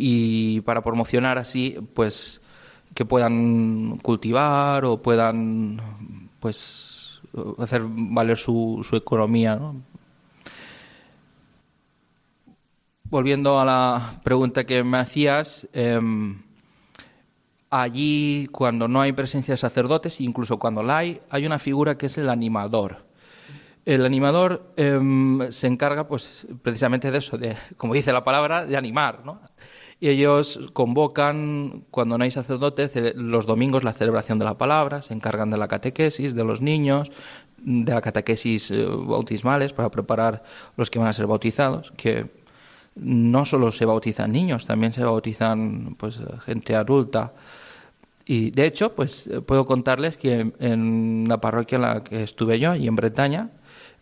y, 0.58 0.62
para 0.62 0.82
promocionar 0.82 1.38
así, 1.38 1.78
pues 1.94 2.42
que 2.94 3.06
puedan 3.06 3.98
cultivar 4.00 4.84
o 4.84 5.02
puedan, 5.02 5.80
pues 6.40 6.97
hacer 7.58 7.82
valer 7.86 8.38
su, 8.38 8.86
su 8.88 8.96
economía. 8.96 9.60
Volviendo 13.10 13.60
a 13.60 13.66
la 13.66 14.20
pregunta 14.24 14.66
que 14.66 14.84
me 14.84 14.98
hacías, 14.98 15.68
em, 15.72 16.42
allí 17.70 18.48
cuando 18.52 18.88
no 18.88 19.02
hay 19.02 19.14
presencia 19.14 19.54
de 19.54 19.58
sacerdotes, 19.58 20.20
incluso 20.22 20.60
cuando 20.60 20.84
la 20.84 20.98
hay, 20.98 21.22
hay 21.30 21.46
una 21.46 21.60
figura 21.60 21.98
que 21.98 22.08
es 22.08 22.18
el 22.18 22.30
animador. 22.30 23.06
El 23.86 24.06
animador 24.06 24.74
em, 24.76 25.50
se 25.52 25.68
encarga, 25.68 26.08
pues, 26.10 26.46
precisamente 26.62 27.10
de 27.10 27.18
eso, 27.20 27.38
de, 27.38 27.56
como 27.78 27.94
dice 27.94 28.12
la 28.12 28.26
palabra, 28.26 28.66
de 28.66 28.76
animar. 28.76 29.24
Y 30.00 30.10
ellos 30.10 30.60
convocan, 30.74 31.84
cuando 31.90 32.18
no 32.18 32.24
hay 32.24 32.32
sacerdote, 32.32 33.14
los 33.16 33.46
domingos 33.48 33.84
la 33.84 33.94
celebración 33.94 34.38
de 34.38 34.46
la 34.46 34.58
palabra, 34.58 35.02
se 35.02 35.14
encargan 35.14 35.50
de 35.50 35.58
la 35.58 35.68
catequesis 35.68 36.36
de 36.36 36.44
los 36.44 36.62
niños, 36.62 37.12
de 37.58 37.94
la 37.94 38.02
catequesis 38.02 38.70
eh, 38.70 38.86
bautismales 38.86 39.74
para 39.74 39.90
preparar 39.90 40.44
los 40.76 40.90
que 40.90 41.00
van 41.00 41.08
a 41.08 41.14
ser 41.14 41.26
bautizados, 41.26 41.92
que 41.98 42.28
no 42.96 43.46
solo 43.46 43.72
se 43.72 43.86
bautizan 43.86 44.32
niños, 44.32 44.66
también 44.66 44.94
se 44.94 45.04
bautizan 45.04 45.96
pues 45.98 46.20
gente 46.46 46.76
adulta. 46.76 47.34
Y 48.26 48.52
de 48.52 48.66
hecho, 48.66 48.94
pues 48.94 49.30
puedo 49.46 49.66
contarles 49.66 50.18
que 50.18 50.52
en 50.60 51.26
la 51.28 51.40
parroquia 51.40 51.78
en 51.78 51.82
la 51.82 52.04
que 52.04 52.24
estuve 52.24 52.60
yo, 52.60 52.76
y 52.76 52.88
en 52.88 52.96
Bretaña, 52.96 53.52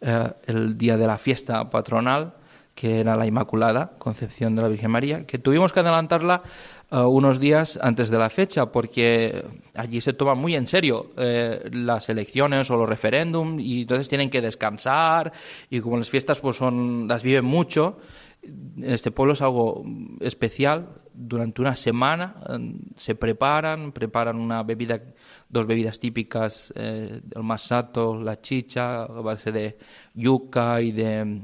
eh, 0.01 0.31
el 0.47 0.77
día 0.77 0.97
de 0.97 1.07
la 1.07 1.17
fiesta 1.17 1.69
patronal, 1.69 2.33
que 2.75 2.99
era 2.99 3.15
la 3.15 3.25
Inmaculada 3.25 3.93
Concepción 3.97 4.55
de 4.55 4.61
la 4.61 4.67
Virgen 4.67 4.91
María, 4.91 5.25
que 5.25 5.39
tuvimos 5.39 5.71
que 5.71 5.79
adelantarla 5.79 6.43
eh, 6.91 6.99
unos 6.99 7.39
días 7.39 7.79
antes 7.81 8.09
de 8.09 8.17
la 8.17 8.29
fecha, 8.29 8.71
porque 8.71 9.43
allí 9.75 10.01
se 10.01 10.11
toma 10.11 10.35
muy 10.35 10.55
en 10.55 10.67
serio 10.67 11.09
eh, 11.17 11.69
las 11.71 12.09
elecciones 12.09 12.69
o 12.69 12.75
los 12.75 12.87
referéndums 12.87 13.63
y 13.63 13.81
entonces 13.81 14.09
tienen 14.09 14.29
que 14.29 14.41
descansar 14.41 15.31
y 15.69 15.79
como 15.79 15.97
las 15.97 16.09
fiestas 16.09 16.39
pues 16.41 16.57
son 16.57 17.07
las 17.07 17.23
viven 17.23 17.45
mucho, 17.45 17.97
en 18.43 18.83
este 18.83 19.09
pueblo 19.09 19.33
es 19.33 19.41
algo 19.41 19.83
especial. 20.19 20.89
Durante 21.17 21.61
una 21.61 21.77
semana 21.77 22.35
eh, 22.49 22.73
se 22.97 23.15
preparan, 23.15 23.93
preparan 23.93 24.37
una 24.37 24.63
bebida, 24.63 25.01
dos 25.47 25.65
bebidas 25.65 25.97
típicas, 25.97 26.73
el 26.75 27.23
masato, 27.41 28.21
la 28.21 28.41
chicha, 28.41 29.03
a 29.03 29.21
base 29.21 29.53
de 29.53 29.77
yuca 30.13 30.81
y 30.81 30.91
de 30.91 31.41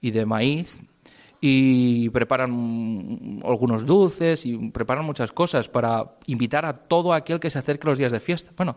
y 0.00 0.10
de 0.10 0.26
maíz 0.26 0.78
y 1.40 2.08
preparan 2.10 3.40
algunos 3.44 3.84
dulces 3.84 4.46
y 4.46 4.56
preparan 4.70 5.04
muchas 5.04 5.32
cosas 5.32 5.68
para 5.68 6.16
invitar 6.26 6.66
a 6.66 6.72
todo 6.72 7.12
aquel 7.12 7.40
que 7.40 7.50
se 7.50 7.58
acerque 7.58 7.86
los 7.86 7.98
días 7.98 8.12
de 8.12 8.20
fiesta. 8.20 8.52
Bueno, 8.56 8.76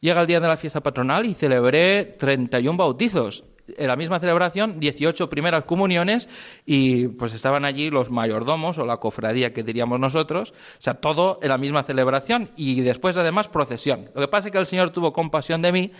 llega 0.00 0.20
el 0.20 0.26
día 0.26 0.40
de 0.40 0.48
la 0.48 0.56
fiesta 0.56 0.82
patronal 0.82 1.26
y 1.26 1.34
celebré 1.34 2.04
31 2.04 2.76
bautizos. 2.76 3.44
En 3.76 3.88
la 3.88 3.96
misma 3.96 4.20
celebración, 4.20 4.78
18 4.78 5.28
primeras 5.28 5.64
comuniones 5.64 6.28
y 6.64 7.08
pues 7.08 7.34
estaban 7.34 7.64
allí 7.64 7.90
los 7.90 8.12
mayordomos 8.12 8.78
o 8.78 8.86
la 8.86 8.98
cofradía 8.98 9.52
que 9.52 9.64
diríamos 9.64 9.98
nosotros, 9.98 10.52
o 10.52 10.54
sea, 10.82 10.94
todo 10.94 11.40
en 11.42 11.48
la 11.48 11.58
misma 11.58 11.82
celebración 11.82 12.50
y 12.54 12.82
después 12.82 13.16
además 13.16 13.48
procesión. 13.48 14.08
Lo 14.14 14.20
que 14.20 14.28
pasa 14.28 14.48
es 14.48 14.52
que 14.52 14.58
el 14.58 14.66
Señor 14.66 14.90
tuvo 14.90 15.12
compasión 15.12 15.62
de 15.62 15.72
mí 15.72 15.92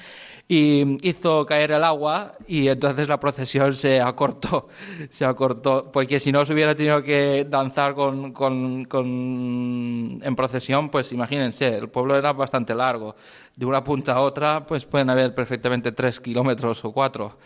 y 0.49 1.09
hizo 1.09 1.45
caer 1.45 1.73
el 1.73 1.83
agua 1.83 2.33
y 2.47 2.69
entonces 2.69 3.09
la 3.09 3.19
procesión 3.19 3.75
se 3.75 4.01
acortó, 4.01 4.69
se 5.09 5.25
acortó, 5.25 5.91
porque 5.91 6.21
si 6.21 6.31
no 6.31 6.45
se 6.45 6.53
hubiera 6.53 6.75
tenido 6.75 7.03
que 7.03 7.47
danzar 7.49 7.95
con, 7.95 8.33
con, 8.33 8.85
con, 8.85 10.21
en 10.23 10.37
procesión, 10.37 10.89
pues 10.89 11.13
imagínense, 11.13 11.77
el 11.77 11.89
pueblo 11.89 12.17
era 12.17 12.33
bastante 12.33 12.75
largo, 12.75 13.17
de 13.57 13.67
una 13.67 13.83
punta 13.83 14.13
a 14.13 14.21
otra 14.21 14.65
pues 14.67 14.85
pueden 14.85 15.11
haber 15.11 15.35
perfectamente 15.35 15.91
tres 15.93 16.21
kilómetros 16.21 16.85
o 16.85 16.93
cuatro, 16.93 17.27
o 17.27 17.37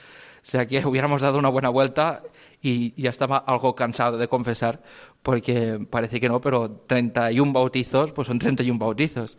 sea 0.43 0.67
que 0.67 0.85
hubiéramos 0.85 1.23
dado 1.23 1.39
una 1.39 1.49
buena 1.49 1.71
vuelta 1.71 2.23
y 2.63 3.01
ya 3.01 3.09
estaba 3.09 3.39
algo 3.39 3.75
cansado 3.75 4.19
de 4.19 4.29
confesar, 4.29 4.83
porque 5.23 5.79
parece 5.89 6.21
que 6.21 6.29
no, 6.29 6.41
pero 6.41 6.71
31 6.87 7.53
bautizos, 7.53 8.13
pues 8.13 8.29
son 8.29 8.39
31 8.39 8.79
bautizos. 8.79 9.39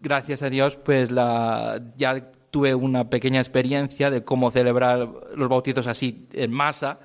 Gracias 0.00 0.42
a 0.42 0.50
Dios, 0.50 0.76
pues 0.76 1.10
la, 1.10 1.80
ya 1.96 2.30
tuve 2.50 2.74
una 2.74 3.10
pequeña 3.10 3.40
experiencia 3.40 4.10
de 4.10 4.24
cómo 4.24 4.50
celebrar 4.50 5.08
los 5.34 5.48
bautizos 5.48 5.86
así 5.86 6.26
en 6.32 6.52
masa 6.52 6.98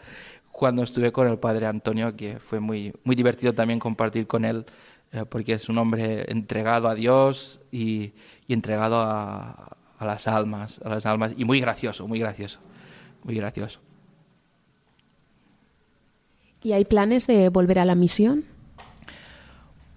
cuando 0.52 0.84
estuve 0.84 1.12
con 1.12 1.28
el 1.28 1.40
padre 1.40 1.66
Antonio, 1.66 2.16
que 2.16 2.40
fue 2.40 2.60
muy, 2.60 2.94
muy 3.04 3.16
divertido 3.16 3.54
también 3.54 3.80
compartir 3.80 4.28
con 4.28 4.46
él, 4.46 4.66
eh, 5.12 5.26
porque 5.28 5.54
es 5.54 5.68
un 5.68 5.78
hombre 5.80 6.32
entregado 6.32 6.88
a 6.88 6.96
Dios 6.96 7.60
y, 7.72 8.14
entregado 8.48 9.00
a, 9.00 9.78
a, 9.98 10.06
las 10.06 10.28
almas, 10.28 10.80
a 10.86 10.90
las 10.90 11.06
almas, 11.08 11.34
y 11.36 11.44
muy 11.44 11.60
gracioso, 11.60 12.08
muy 12.08 12.20
gracioso, 12.20 12.60
muy 13.24 13.36
gracioso. 13.36 13.80
¿Y 16.62 16.74
hay 16.74 16.86
planes 16.86 17.26
de 17.26 17.50
volver 17.50 17.80
a 17.80 17.86
la 17.86 17.96
misión? 17.96 18.46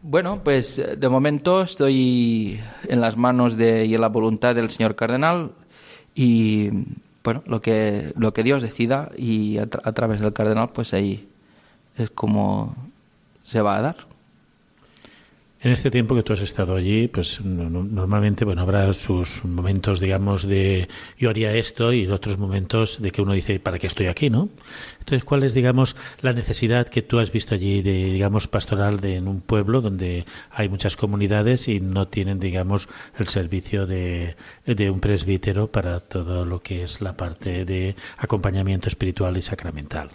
Bueno, 0.09 0.41
pues 0.45 0.79
eh, 0.79 0.95
de 0.97 1.09
momento 1.09 1.63
estoy 1.63 2.61
en 2.87 3.01
las 3.01 3.17
manos 3.17 3.57
de 3.57 3.87
y 3.87 3.95
en 3.97 4.01
la 4.01 4.09
voluntad 4.09 4.55
del 4.55 4.71
señor 4.71 4.95
cardenal 4.95 5.51
y 6.15 6.71
bueno, 7.25 7.43
lo 7.45 7.61
que 7.61 8.13
lo 8.17 8.33
que 8.33 8.45
Dios 8.45 8.63
decida 8.63 9.11
y 9.17 9.59
a, 9.59 9.63
a 9.63 9.93
través 9.95 10.21
del 10.21 10.33
cardenal, 10.33 10.69
pues 10.73 10.95
ahí 10.95 11.29
es 11.97 12.09
como 12.11 12.77
se 13.43 13.61
va 13.61 13.79
a 13.79 13.81
dar. 13.83 13.97
En 15.67 15.73
este 15.73 15.91
tiempo 15.91 16.15
que 16.15 16.23
tú 16.23 16.33
has 16.33 16.43
estado 16.43 16.77
allí, 16.77 17.09
pues 17.09 17.41
normalmente, 17.41 18.45
bueno, 18.45 18.63
habrá 18.63 18.93
sus 18.93 19.45
momentos, 19.45 19.99
digamos, 19.99 20.47
de 20.47 20.87
yo 21.19 21.29
haría 21.29 21.57
esto 21.57 21.93
y 21.93 22.07
otros 22.07 22.39
momentos 22.39 23.03
de 23.03 23.11
que 23.11 23.21
uno 23.21 23.33
dice, 23.33 23.59
¿para 23.59 23.81
qué 23.81 23.89
estoy 23.89 24.07
aquí, 24.07 24.31
no? 24.31 24.49
Entonces, 25.01 25.25
¿cuál 25.25 25.43
es, 25.43 25.55
digamos, 25.55 25.97
la 26.21 26.33
necesidad 26.33 26.87
que 26.87 27.03
tú 27.03 27.19
has 27.19 27.33
visto 27.33 27.57
allí 27.57 27.83
de, 27.83 28.13
digamos, 28.13 28.47
pastoral 28.47 29.01
de, 29.01 29.17
en 29.17 29.27
un 29.27 29.41
pueblo 29.41 29.81
donde 29.81 30.25
hay 30.53 30.69
muchas 30.69 30.97
comunidades 30.97 31.67
y 31.67 31.81
no 31.81 32.07
tienen, 32.07 32.39
digamos, 32.39 32.89
el 33.19 33.27
servicio 33.27 33.89
de, 33.89 34.37
un 34.69 35.01
presbítero 35.01 35.67
para 35.67 35.99
todo 35.99 36.45
lo 36.45 36.63
que 36.63 36.85
es 36.85 37.01
la 37.01 37.17
parte 37.17 37.65
de 37.65 37.97
acompañamiento 38.19 38.89
espiritual 38.89 39.37
y 39.37 39.43
sacramental? 39.43 40.11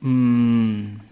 Mm, 0.00 1.09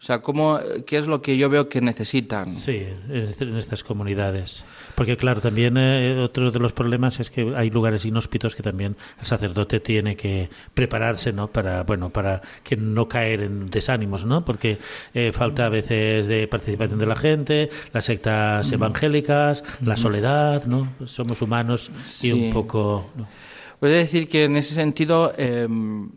o 0.00 0.02
sea, 0.02 0.22
¿cómo, 0.22 0.58
¿qué 0.86 0.96
es 0.96 1.06
lo 1.06 1.20
que 1.20 1.36
yo 1.36 1.50
veo 1.50 1.68
que 1.68 1.82
necesitan? 1.82 2.54
Sí, 2.54 2.86
en 3.10 3.56
estas 3.58 3.84
comunidades. 3.84 4.64
Porque 4.94 5.18
claro, 5.18 5.42
también 5.42 5.76
eh, 5.76 6.18
otro 6.22 6.50
de 6.50 6.58
los 6.58 6.72
problemas 6.72 7.20
es 7.20 7.28
que 7.28 7.52
hay 7.54 7.68
lugares 7.68 8.06
inhóspitos 8.06 8.54
que 8.54 8.62
también 8.62 8.96
el 9.20 9.26
sacerdote 9.26 9.78
tiene 9.78 10.16
que 10.16 10.48
prepararse, 10.72 11.34
¿no? 11.34 11.48
Para, 11.48 11.82
bueno, 11.82 12.08
para 12.08 12.40
que 12.64 12.78
no 12.78 13.08
caer 13.08 13.42
en 13.42 13.68
desánimos, 13.68 14.24
¿no? 14.24 14.42
Porque 14.42 14.78
eh, 15.12 15.32
falta 15.34 15.66
a 15.66 15.68
veces 15.68 16.26
de 16.26 16.48
participación 16.48 16.98
de 16.98 17.06
la 17.06 17.16
gente, 17.16 17.68
las 17.92 18.06
sectas 18.06 18.72
evangélicas, 18.72 19.62
la 19.84 19.98
soledad, 19.98 20.64
¿no? 20.64 20.88
Somos 21.04 21.42
humanos 21.42 21.90
y 22.22 22.32
un 22.32 22.54
poco... 22.54 23.10
Puede 23.78 23.96
decir 23.96 24.30
que 24.30 24.44
en 24.44 24.56
ese 24.56 24.74
sentido 24.74 25.34
em, 25.36 26.10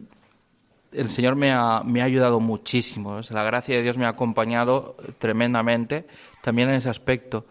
el 0.93 1.09
Señor 1.09 1.35
me 1.35 1.51
ha, 1.51 1.81
me 1.83 2.01
ha 2.01 2.05
ayudado 2.05 2.39
muchísimo. 2.39 3.19
la 3.29 3.43
gracia 3.43 3.75
de 3.75 3.83
Dios 3.83 3.97
me 3.97 4.05
ha 4.05 4.09
acompañado 4.09 4.95
tremendamente 5.17 6.05
también 6.41 6.69
en 6.69 6.75
ese 6.75 6.89
aspecto. 6.89 7.45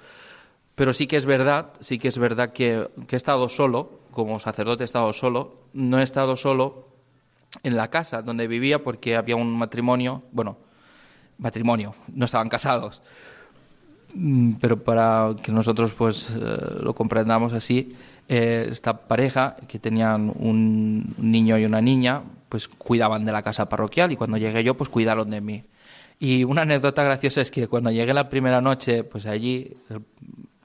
Pero 0.74 0.92
sí 0.92 1.06
que 1.06 1.16
es 1.16 1.26
verdad, 1.26 1.72
sí 1.80 1.98
que 1.98 2.08
es 2.08 2.18
verdad 2.18 2.52
que, 2.52 2.88
he 3.10 3.16
estado 3.16 3.48
solo, 3.48 4.00
como 4.10 4.40
sacerdote 4.40 4.84
he 4.84 4.86
estado 4.86 5.12
solo, 5.12 5.56
no 5.74 5.98
he 6.00 6.02
estado 6.02 6.36
solo 6.36 6.88
en 7.62 7.76
la 7.76 7.88
casa 7.88 8.22
donde 8.22 8.46
vivía 8.46 8.82
porque 8.82 9.16
había 9.16 9.36
un 9.36 9.56
matrimonio, 9.56 10.22
bueno, 10.32 10.56
matrimonio, 11.38 11.94
no 12.08 12.24
estaban 12.24 12.48
casados, 12.48 13.02
mm, 14.14 14.52
pero 14.54 14.82
para 14.82 15.34
que 15.42 15.52
nosotros 15.52 15.92
pues 15.92 16.30
eh, 16.30 16.78
lo 16.80 16.94
comprendamos 16.94 17.52
así, 17.52 17.94
eh, 18.28 18.68
esta 18.70 18.96
pareja 18.96 19.56
que 19.68 19.78
tenían 19.78 20.32
un 20.34 21.14
niño 21.18 21.58
y 21.58 21.66
una 21.66 21.82
niña, 21.82 22.22
pues 22.52 22.68
cuidaban 22.68 23.24
de 23.24 23.32
la 23.32 23.42
casa 23.42 23.66
parroquial 23.66 24.12
y 24.12 24.16
cuando 24.16 24.36
llegué 24.36 24.62
yo 24.62 24.76
pues 24.76 24.90
cuidaron 24.90 25.30
de 25.30 25.40
mí. 25.40 25.64
Y 26.18 26.44
una 26.44 26.62
anécdota 26.62 27.02
graciosa 27.02 27.40
es 27.40 27.50
que 27.50 27.66
cuando 27.66 27.90
llegué 27.90 28.12
la 28.12 28.28
primera 28.28 28.60
noche, 28.60 29.04
pues 29.04 29.24
allí 29.24 29.74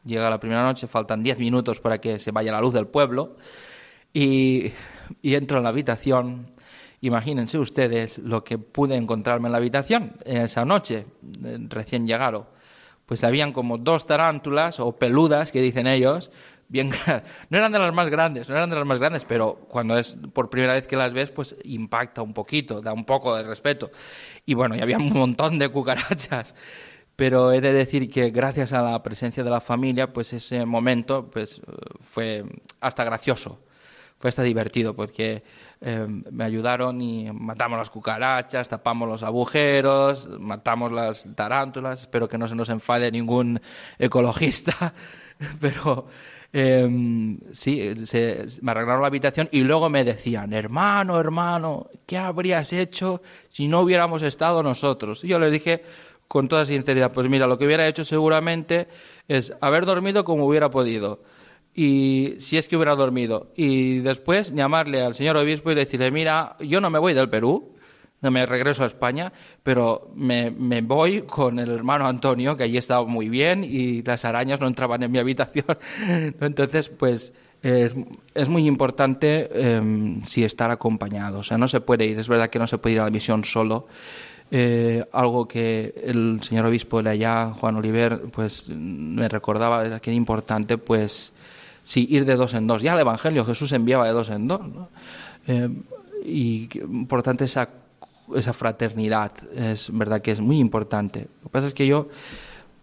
llega 0.04 0.30
la 0.30 0.38
primera 0.38 0.64
noche, 0.64 0.88
faltan 0.88 1.24
diez 1.24 1.40
minutos 1.40 1.80
para 1.80 2.00
que 2.00 2.20
se 2.20 2.32
vaya 2.32 2.52
la 2.52 2.60
luz 2.60 2.74
del 2.74 2.88
pueblo 2.88 3.38
y, 4.14 4.74
entro 5.24 5.60
en 5.60 5.64
la 5.64 5.70
habitación. 5.70 6.52
Imagínense 7.00 7.58
ustedes 7.58 8.18
lo 8.18 8.44
que 8.44 8.58
pude 8.58 8.96
encontrarme 8.96 9.48
en 9.48 9.54
la 9.54 9.60
habitación 9.60 10.18
esa 10.26 10.66
noche, 10.66 11.06
eh, 11.46 11.58
recién 11.70 12.06
llegado. 12.06 12.52
Pues 13.06 13.24
habían 13.24 13.54
como 13.54 13.78
dos 13.78 14.08
tarántulas 14.08 14.82
o 14.82 14.98
peludas, 14.98 15.54
que 15.54 15.62
dicen 15.62 15.88
ellos, 15.88 16.32
bien 16.70 16.90
no 17.50 17.58
eran 17.58 17.72
de 17.72 17.80
las 17.80 17.94
más 17.94 18.10
grandes, 18.10 18.50
no 18.50 18.56
eran 18.56 18.70
de 18.70 18.76
las 18.76 18.86
más 18.86 19.00
grandes, 19.00 19.26
pero 19.26 19.56
cuando 19.68 19.98
es 19.98 20.18
por 20.34 20.50
primera 20.50 20.74
vez 20.74 20.88
que 20.88 20.96
las 20.96 21.14
ves, 21.14 21.32
pues 21.32 21.56
impacta 21.64 22.22
un 22.22 22.34
poquito, 22.34 22.82
da 22.82 22.94
un 22.94 23.06
poco 23.06 23.36
de 23.36 23.44
respeto. 23.44 23.92
Y 24.46 24.54
bueno, 24.54 24.76
y 24.76 24.82
había 24.82 24.98
un 24.98 25.14
montón 25.14 25.60
de 25.60 25.70
cucarachas 25.70 26.56
pero 27.18 27.52
he 27.52 27.60
de 27.62 27.74
decir 27.74 28.12
que 28.12 28.30
gracias 28.30 28.74
a 28.74 28.84
la 28.84 29.02
presencia 29.02 29.44
de 29.44 29.50
la 29.50 29.60
familia, 29.60 30.14
pues 30.14 30.34
ese 30.34 30.64
momento 30.68 31.32
pues, 31.32 31.60
fue 32.00 32.46
hasta 32.80 33.04
gracioso, 33.04 33.60
fue 34.20 34.30
hasta 34.30 34.44
divertido, 34.44 34.96
porque 34.96 35.44
eh, 35.82 36.06
me 36.08 36.44
ayudaron 36.44 37.02
y 37.02 37.32
matamos 37.32 37.80
las 37.80 37.90
cucarachas, 37.90 38.70
tapamos 38.70 39.10
los 39.10 39.24
agujeros, 39.24 40.28
matamos 40.40 40.92
las 40.92 41.28
tarántulas, 41.36 42.02
espero 42.02 42.30
que 42.30 42.38
no 42.38 42.48
se 42.48 42.54
nos 42.54 42.70
enfade 42.70 43.12
ningún 43.12 43.60
ecologista, 43.98 44.94
pero 45.60 46.08
em, 46.54 47.40
sí, 47.52 47.82
me 48.62 48.72
arreglaron 48.72 49.02
la 49.02 49.08
habitación 49.08 49.50
y 49.52 49.62
luego 49.62 49.90
me 49.90 50.04
decían, 50.04 50.54
hermano, 50.54 51.20
hermano, 51.20 51.90
¿qué 52.06 52.18
habrías 52.18 52.74
hecho 52.74 53.22
si 53.50 53.68
no 53.68 53.82
hubiéramos 53.82 54.22
estado 54.22 54.64
nosotros? 54.64 55.24
Y 55.24 55.28
yo 55.28 55.40
les 55.40 55.52
dije, 55.52 55.84
con 56.28 56.48
toda 56.48 56.66
sinceridad, 56.66 57.12
pues 57.12 57.30
mira, 57.30 57.48
lo 57.48 57.58
que 57.58 57.66
hubiera 57.66 57.88
hecho 57.88 58.04
seguramente 58.04 58.88
es 59.28 59.54
haber 59.62 59.86
dormido 59.86 60.24
como 60.24 60.46
hubiera 60.46 60.70
podido. 60.70 61.24
Y 61.74 62.36
si 62.40 62.58
es 62.58 62.68
que 62.68 62.76
hubiera 62.76 62.96
dormido. 62.96 63.52
Y 63.56 64.00
después 64.00 64.54
llamarle 64.54 65.04
al 65.04 65.14
señor 65.14 65.38
obispo 65.38 65.72
y 65.72 65.76
decirle, 65.76 66.12
mira, 66.12 66.56
yo 66.60 66.82
no 66.82 66.90
me 66.90 67.00
voy 67.00 67.14
del 67.14 67.30
Perú, 67.30 67.76
me 68.22 68.46
regreso 68.46 68.84
a 68.84 68.88
España, 68.88 69.32
pero 69.64 70.12
me, 70.16 70.52
voy 70.82 71.22
con 71.22 71.60
el 71.60 71.70
hermano 71.70 72.08
Antonio, 72.08 72.58
que 72.58 72.64
allí 72.64 72.78
estaba 72.78 73.06
muy 73.06 73.30
bien 73.30 73.64
y 73.64 74.02
las 74.02 74.26
arañas 74.26 74.60
no 74.60 74.68
entraban 74.68 75.04
en 75.04 75.12
mi 75.12 75.20
habitación. 75.20 75.78
Entonces, 76.42 76.90
pues 76.90 77.34
es, 77.62 78.50
muy 78.50 78.68
importante 78.68 79.50
eh, 79.52 80.22
si 80.26 80.44
estar 80.44 80.72
acompañado. 80.72 81.40
O 81.40 81.44
sea, 81.44 81.58
no 81.58 81.68
se 81.68 81.82
puede 81.82 82.06
ir, 82.06 82.20
es 82.20 82.28
verdad 82.28 82.50
que 82.50 82.60
no 82.60 82.68
se 82.68 82.78
puede 82.78 82.96
ir 82.96 83.02
a 83.02 83.06
la 83.06 83.12
misión 83.12 83.44
solo, 83.44 83.88
eh, 84.50 85.06
algo 85.12 85.48
que 85.48 85.94
el 86.04 86.40
señor 86.42 86.66
obispo 86.66 87.04
de 87.04 87.10
allá, 87.10 87.52
Juan 87.52 87.76
Oliver, 87.76 88.22
pues 88.32 88.70
me 88.70 89.28
recordaba 89.28 90.00
que 90.00 90.12
era 90.12 90.16
importante, 90.16 90.78
pues 90.78 91.34
sí, 91.84 92.08
ir 92.10 92.26
de 92.26 92.36
dos 92.36 92.54
en 92.54 92.68
dos. 92.68 92.82
Ya 92.82 92.94
el 92.94 93.00
Evangelio 93.00 93.44
Jesús 93.44 93.74
enviaba 93.74 94.06
de 94.06 94.14
dos 94.14 94.30
en 94.30 94.48
dos. 94.48 94.62
Eh, 95.48 95.70
y 96.26 96.70
importante 96.82 97.46
esa, 97.46 97.70
esa 98.36 98.54
fraternidad, 98.54 99.32
es 99.56 99.90
verdad 99.92 100.22
que 100.22 100.32
es 100.32 100.42
muy 100.42 100.60
importante. 100.60 101.28
Lo 101.42 101.50
que 101.50 101.54
pasa 101.54 101.68
es 101.68 101.74
que 101.74 101.88
yo 101.88 102.08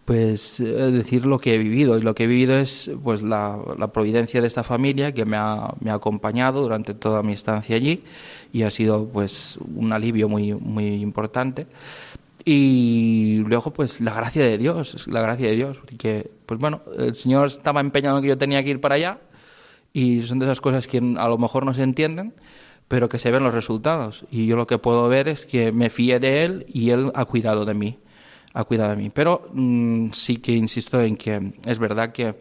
pues 0.05 0.59
decir 0.59 1.25
lo 1.25 1.39
que 1.39 1.55
he 1.55 1.57
vivido 1.57 1.97
y 1.97 2.01
lo 2.01 2.13
que 2.13 2.25
he 2.25 2.27
vivido 2.27 2.55
es 2.55 2.91
pues 3.03 3.23
la, 3.23 3.57
la 3.77 3.87
providencia 3.87 4.39
de 4.39 4.47
esta 4.47 4.63
familia 4.63 5.13
que 5.13 5.25
me 5.25 5.35
ha, 5.35 5.73
me 5.79 5.89
ha, 5.89 5.95
acompañado 5.95 6.61
durante 6.61 6.93
toda 6.93 7.23
mi 7.23 7.33
estancia 7.33 7.75
allí 7.75 8.03
y 8.53 8.61
ha 8.61 8.69
sido 8.69 9.07
pues 9.07 9.57
un 9.75 9.91
alivio 9.91 10.29
muy 10.29 10.53
muy 10.53 11.01
importante 11.01 11.65
y 12.45 13.43
luego 13.47 13.73
pues 13.73 13.99
la 13.99 14.13
gracia 14.13 14.43
de 14.43 14.59
Dios 14.59 15.07
la 15.07 15.21
gracia 15.21 15.47
de 15.47 15.55
Dios 15.55 15.79
que 15.97 16.29
pues 16.45 16.59
bueno 16.59 16.81
el 16.99 17.15
Señor 17.15 17.47
estaba 17.47 17.79
empeñado 17.79 18.17
en 18.17 18.21
que 18.21 18.29
yo 18.29 18.37
tenía 18.37 18.63
que 18.63 18.69
ir 18.69 18.81
para 18.81 18.95
allá 18.95 19.17
y 19.91 20.21
son 20.21 20.37
de 20.37 20.45
esas 20.45 20.61
cosas 20.61 20.85
que 20.87 20.97
a 20.97 21.27
lo 21.27 21.37
mejor 21.39 21.65
no 21.65 21.73
se 21.73 21.81
entienden 21.81 22.35
pero 22.87 23.09
que 23.09 23.19
se 23.19 23.31
ven 23.31 23.43
los 23.43 23.53
resultados 23.53 24.25
y 24.31 24.45
yo 24.45 24.55
lo 24.55 24.67
que 24.67 24.77
puedo 24.77 25.07
ver 25.07 25.27
es 25.27 25.45
que 25.45 25.71
me 25.71 25.89
fié 25.89 26.19
de 26.19 26.45
él 26.45 26.65
y 26.69 26.91
él 26.91 27.11
ha 27.15 27.25
cuidado 27.25 27.65
de 27.65 27.73
mí 27.73 27.99
ha 28.55 28.63
cuidado 28.63 28.91
de 28.91 28.95
mí. 28.95 29.11
Pero 29.13 29.49
mm, 29.53 30.11
sí 30.13 30.37
que 30.37 30.53
insisto 30.53 30.99
en 31.01 31.17
que 31.17 31.53
es 31.65 31.77
verdad 31.77 32.11
que 32.11 32.35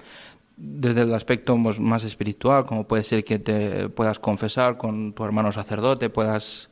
desde 0.57 1.03
el 1.03 1.13
aspecto 1.13 1.57
más 1.57 2.05
espiritual, 2.05 2.65
como 2.65 2.87
puede 2.87 3.03
ser 3.03 3.25
que 3.25 3.41
te 3.41 3.89
puedas 3.89 4.21
confesar 4.21 4.77
con 4.77 5.13
tu 5.13 5.25
hermano 5.25 5.51
sacerdote, 5.51 6.11
puedas 6.11 6.71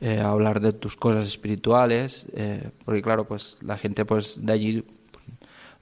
eh, 0.00 0.20
hablar 0.20 0.60
de 0.60 0.72
tus 0.72 0.96
cosas 0.96 1.26
espirituales, 1.26 2.26
eh, 2.34 2.70
porque 2.84 3.02
claro, 3.02 3.26
pues 3.26 3.58
la 3.62 3.76
gente 3.76 4.04
pues 4.04 4.46
de 4.46 4.52
allí 4.52 4.84
pues, 5.10 5.24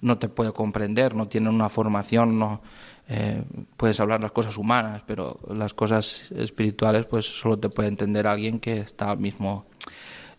no 0.00 0.16
te 0.16 0.30
puede 0.30 0.52
comprender, 0.52 1.14
no 1.14 1.28
tiene 1.28 1.50
una 1.50 1.68
formación, 1.68 2.38
no 2.38 2.62
eh, 3.08 3.42
puedes 3.76 4.00
hablar 4.00 4.20
las 4.20 4.32
cosas 4.32 4.56
humanas, 4.56 5.02
pero 5.06 5.40
las 5.50 5.74
cosas 5.74 6.32
espirituales 6.32 7.06
pues 7.06 7.26
solo 7.26 7.58
te 7.58 7.68
puede 7.68 7.88
entender 7.88 8.26
alguien 8.26 8.60
que 8.60 8.78
está 8.78 9.10
al 9.10 9.18
mismo, 9.18 9.66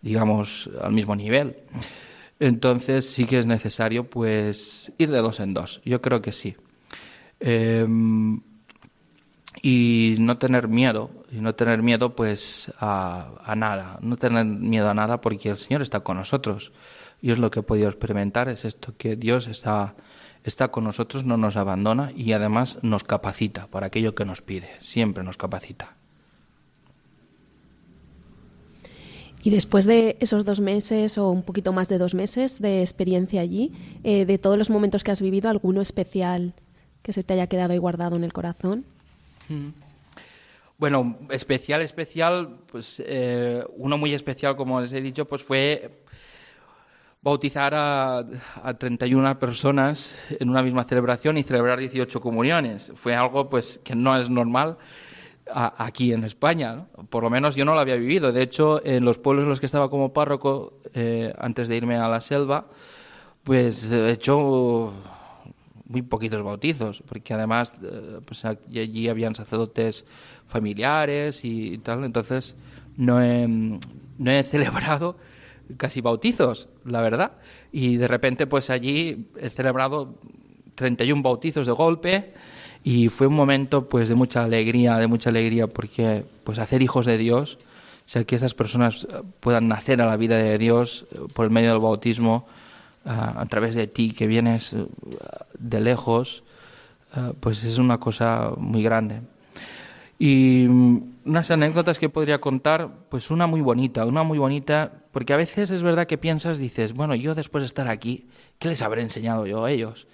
digamos, 0.01 0.69
al 0.81 0.91
mismo 0.91 1.15
nivel. 1.15 1.57
Entonces 2.39 3.09
sí 3.09 3.25
que 3.25 3.39
es 3.39 3.45
necesario 3.45 4.09
pues 4.09 4.91
ir 4.97 5.11
de 5.11 5.19
dos 5.19 5.39
en 5.39 5.53
dos. 5.53 5.81
Yo 5.85 6.01
creo 6.01 6.21
que 6.21 6.31
sí. 6.31 6.55
Em, 7.39 8.41
y 9.61 10.15
no 10.19 10.37
tener 10.37 10.67
miedo, 10.67 11.11
y 11.31 11.39
no 11.39 11.55
tener 11.55 11.81
miedo 11.81 12.15
pues 12.15 12.71
a, 12.79 13.53
nada, 13.55 13.99
no 14.01 14.17
tener 14.17 14.45
miedo 14.45 14.89
a 14.89 14.93
nada 14.93 15.21
porque 15.21 15.49
el 15.49 15.57
Señor 15.57 15.81
está 15.81 16.01
con 16.01 16.17
nosotros. 16.17 16.73
Y 17.21 17.31
es 17.31 17.39
lo 17.39 17.49
que 17.49 17.61
he 17.61 17.63
podido 17.63 17.87
experimentar, 17.87 18.49
es 18.49 18.65
esto, 18.65 18.93
que 18.97 19.15
Dios 19.15 19.47
está, 19.47 19.95
está 20.45 20.69
con 20.69 20.83
nosotros, 20.83 21.25
no 21.25 21.37
nos 21.37 21.57
abandona 21.57 22.11
y 22.15 22.31
además 22.31 22.77
nos 22.81 23.03
capacita 23.03 23.67
para 23.67 23.87
aquello 23.87 24.15
que 24.15 24.25
nos 24.25 24.41
pide, 24.41 24.69
siempre 24.79 25.23
nos 25.23 25.37
capacita. 25.37 25.95
Y 29.43 29.51
después 29.51 29.85
de 29.85 30.17
esos 30.19 30.43
dos 30.43 30.59
meses 30.59 31.19
o 31.19 31.29
un 31.29 31.43
poquito 31.43 31.71
más 31.71 31.87
de 31.87 31.99
dos 31.99 32.15
meses 32.15 32.59
de 32.59 32.81
experiencia 32.81 33.41
allí, 33.41 33.73
eh, 34.03 34.25
de 34.25 34.37
todos 34.39 34.57
los 34.57 34.71
momentos 34.71 35.03
que 35.03 35.11
has 35.11 35.21
vivido, 35.21 35.49
¿alguno 35.49 35.81
especial 35.81 36.53
que 37.03 37.13
se 37.13 37.23
te 37.23 37.33
haya 37.33 37.47
quedado 37.47 37.73
ahí 37.73 37.77
guardado 37.77 38.15
en 38.15 38.23
el 38.23 38.33
corazón? 38.33 38.85
Mm. 39.49 39.69
Bueno, 40.77 41.17
especial, 41.29 41.81
especial, 41.81 42.57
pues 42.71 43.01
eh, 43.05 43.63
uno 43.77 43.97
muy 43.97 44.13
especial, 44.13 44.55
como 44.55 44.81
les 44.81 44.91
he 44.93 44.99
dicho, 44.99 45.25
pues 45.25 45.43
fue 45.43 46.03
bautizar 47.25 47.73
a, 47.73 48.19
a 48.19 48.73
31 48.75 49.39
personas 49.39 50.15
en 50.29 50.47
una 50.47 50.61
misma 50.61 50.83
celebración 50.83 51.39
y 51.39 51.43
celebrar 51.43 51.79
18 51.79 52.21
comuniones. 52.21 52.91
Fue 52.93 53.15
algo 53.15 53.49
pues 53.49 53.79
que 53.83 53.95
no 53.95 54.15
es 54.15 54.29
normal 54.29 54.77
aquí 55.51 56.13
en 56.13 56.23
España. 56.23 56.85
Por 57.09 57.23
lo 57.23 57.31
menos 57.31 57.55
yo 57.55 57.65
no 57.65 57.73
lo 57.73 57.79
había 57.79 57.95
vivido. 57.95 58.31
De 58.31 58.43
hecho, 58.43 58.79
en 58.85 59.03
los 59.03 59.17
pueblos 59.17 59.45
en 59.45 59.49
los 59.49 59.59
que 59.59 59.65
estaba 59.65 59.89
como 59.89 60.13
párroco, 60.13 60.73
eh, 60.93 61.33
antes 61.39 61.67
de 61.67 61.77
irme 61.77 61.95
a 61.95 62.07
la 62.07 62.21
selva, 62.21 62.67
pues 63.41 63.91
he 63.91 64.11
hecho 64.11 64.93
muy 65.87 66.03
poquitos 66.03 66.43
bautizos, 66.43 67.01
porque 67.07 67.33
además 67.33 67.73
eh, 67.81 68.19
pues 68.23 68.45
allí 68.45 69.09
habían 69.09 69.33
sacerdotes 69.33 70.05
familiares 70.45 71.43
y 71.43 71.79
tal, 71.79 72.03
entonces 72.03 72.55
no 72.97 73.19
he, 73.19 73.47
no 73.47 74.31
he 74.31 74.43
celebrado 74.53 75.17
casi 75.77 76.01
bautizos, 76.01 76.69
la 76.83 77.01
verdad. 77.01 77.33
Y 77.71 77.97
de 77.97 78.07
repente, 78.07 78.47
pues 78.47 78.69
allí 78.69 79.27
he 79.39 79.49
celebrado 79.49 80.15
31 80.75 81.21
bautizos 81.21 81.67
de 81.67 81.73
golpe 81.73 82.33
y 82.83 83.07
fue 83.09 83.27
un 83.27 83.35
momento 83.35 83.89
pues 83.89 84.09
de 84.09 84.15
mucha 84.15 84.43
alegría, 84.43 84.97
de 84.97 85.07
mucha 85.07 85.29
alegría 85.29 85.67
porque 85.67 86.23
pues 86.43 86.59
hacer 86.59 86.81
hijos 86.81 87.05
de 87.05 87.17
Dios, 87.17 87.57
o 88.05 88.07
sea, 88.07 88.23
que 88.23 88.35
esas 88.35 88.53
personas 88.53 89.07
puedan 89.39 89.67
nacer 89.67 90.01
a 90.01 90.05
la 90.05 90.17
vida 90.17 90.37
de 90.37 90.57
Dios 90.57 91.05
por 91.33 91.45
el 91.45 91.51
medio 91.51 91.71
del 91.71 91.79
bautismo, 91.79 92.45
a 93.05 93.45
través 93.45 93.75
de 93.75 93.87
ti 93.87 94.11
que 94.11 94.27
vienes 94.27 94.75
de 95.57 95.79
lejos, 95.79 96.43
pues 97.39 97.63
es 97.63 97.77
una 97.77 97.99
cosa 97.99 98.51
muy 98.57 98.83
grande. 98.83 99.21
Y 100.17 100.65
mm, 100.69 101.15
unas 101.25 101.51
anécdotas 101.51 101.99
que 101.99 102.09
podría 102.09 102.39
contar, 102.39 102.89
pues 103.09 103.31
una 103.31 103.47
muy 103.47 103.61
bonita, 103.61 104.05
una 104.05 104.23
muy 104.23 104.37
bonita, 104.37 104.91
porque 105.15 105.31
a 105.31 105.37
veces 105.37 105.71
es 105.71 105.81
verdad 105.81 106.07
que 106.07 106.17
piensas, 106.17 106.57
dices, 106.57 106.91
bueno, 106.91 107.15
yo 107.15 107.35
después 107.35 107.61
de 107.61 107.67
estar 107.67 107.87
aquí, 107.87 108.27
¿qué 108.59 108.67
les 108.67 108.81
habré 108.81 109.01
enseñado 109.01 109.47
yo 109.47 109.63
a 109.63 109.71
ellos? 109.71 110.07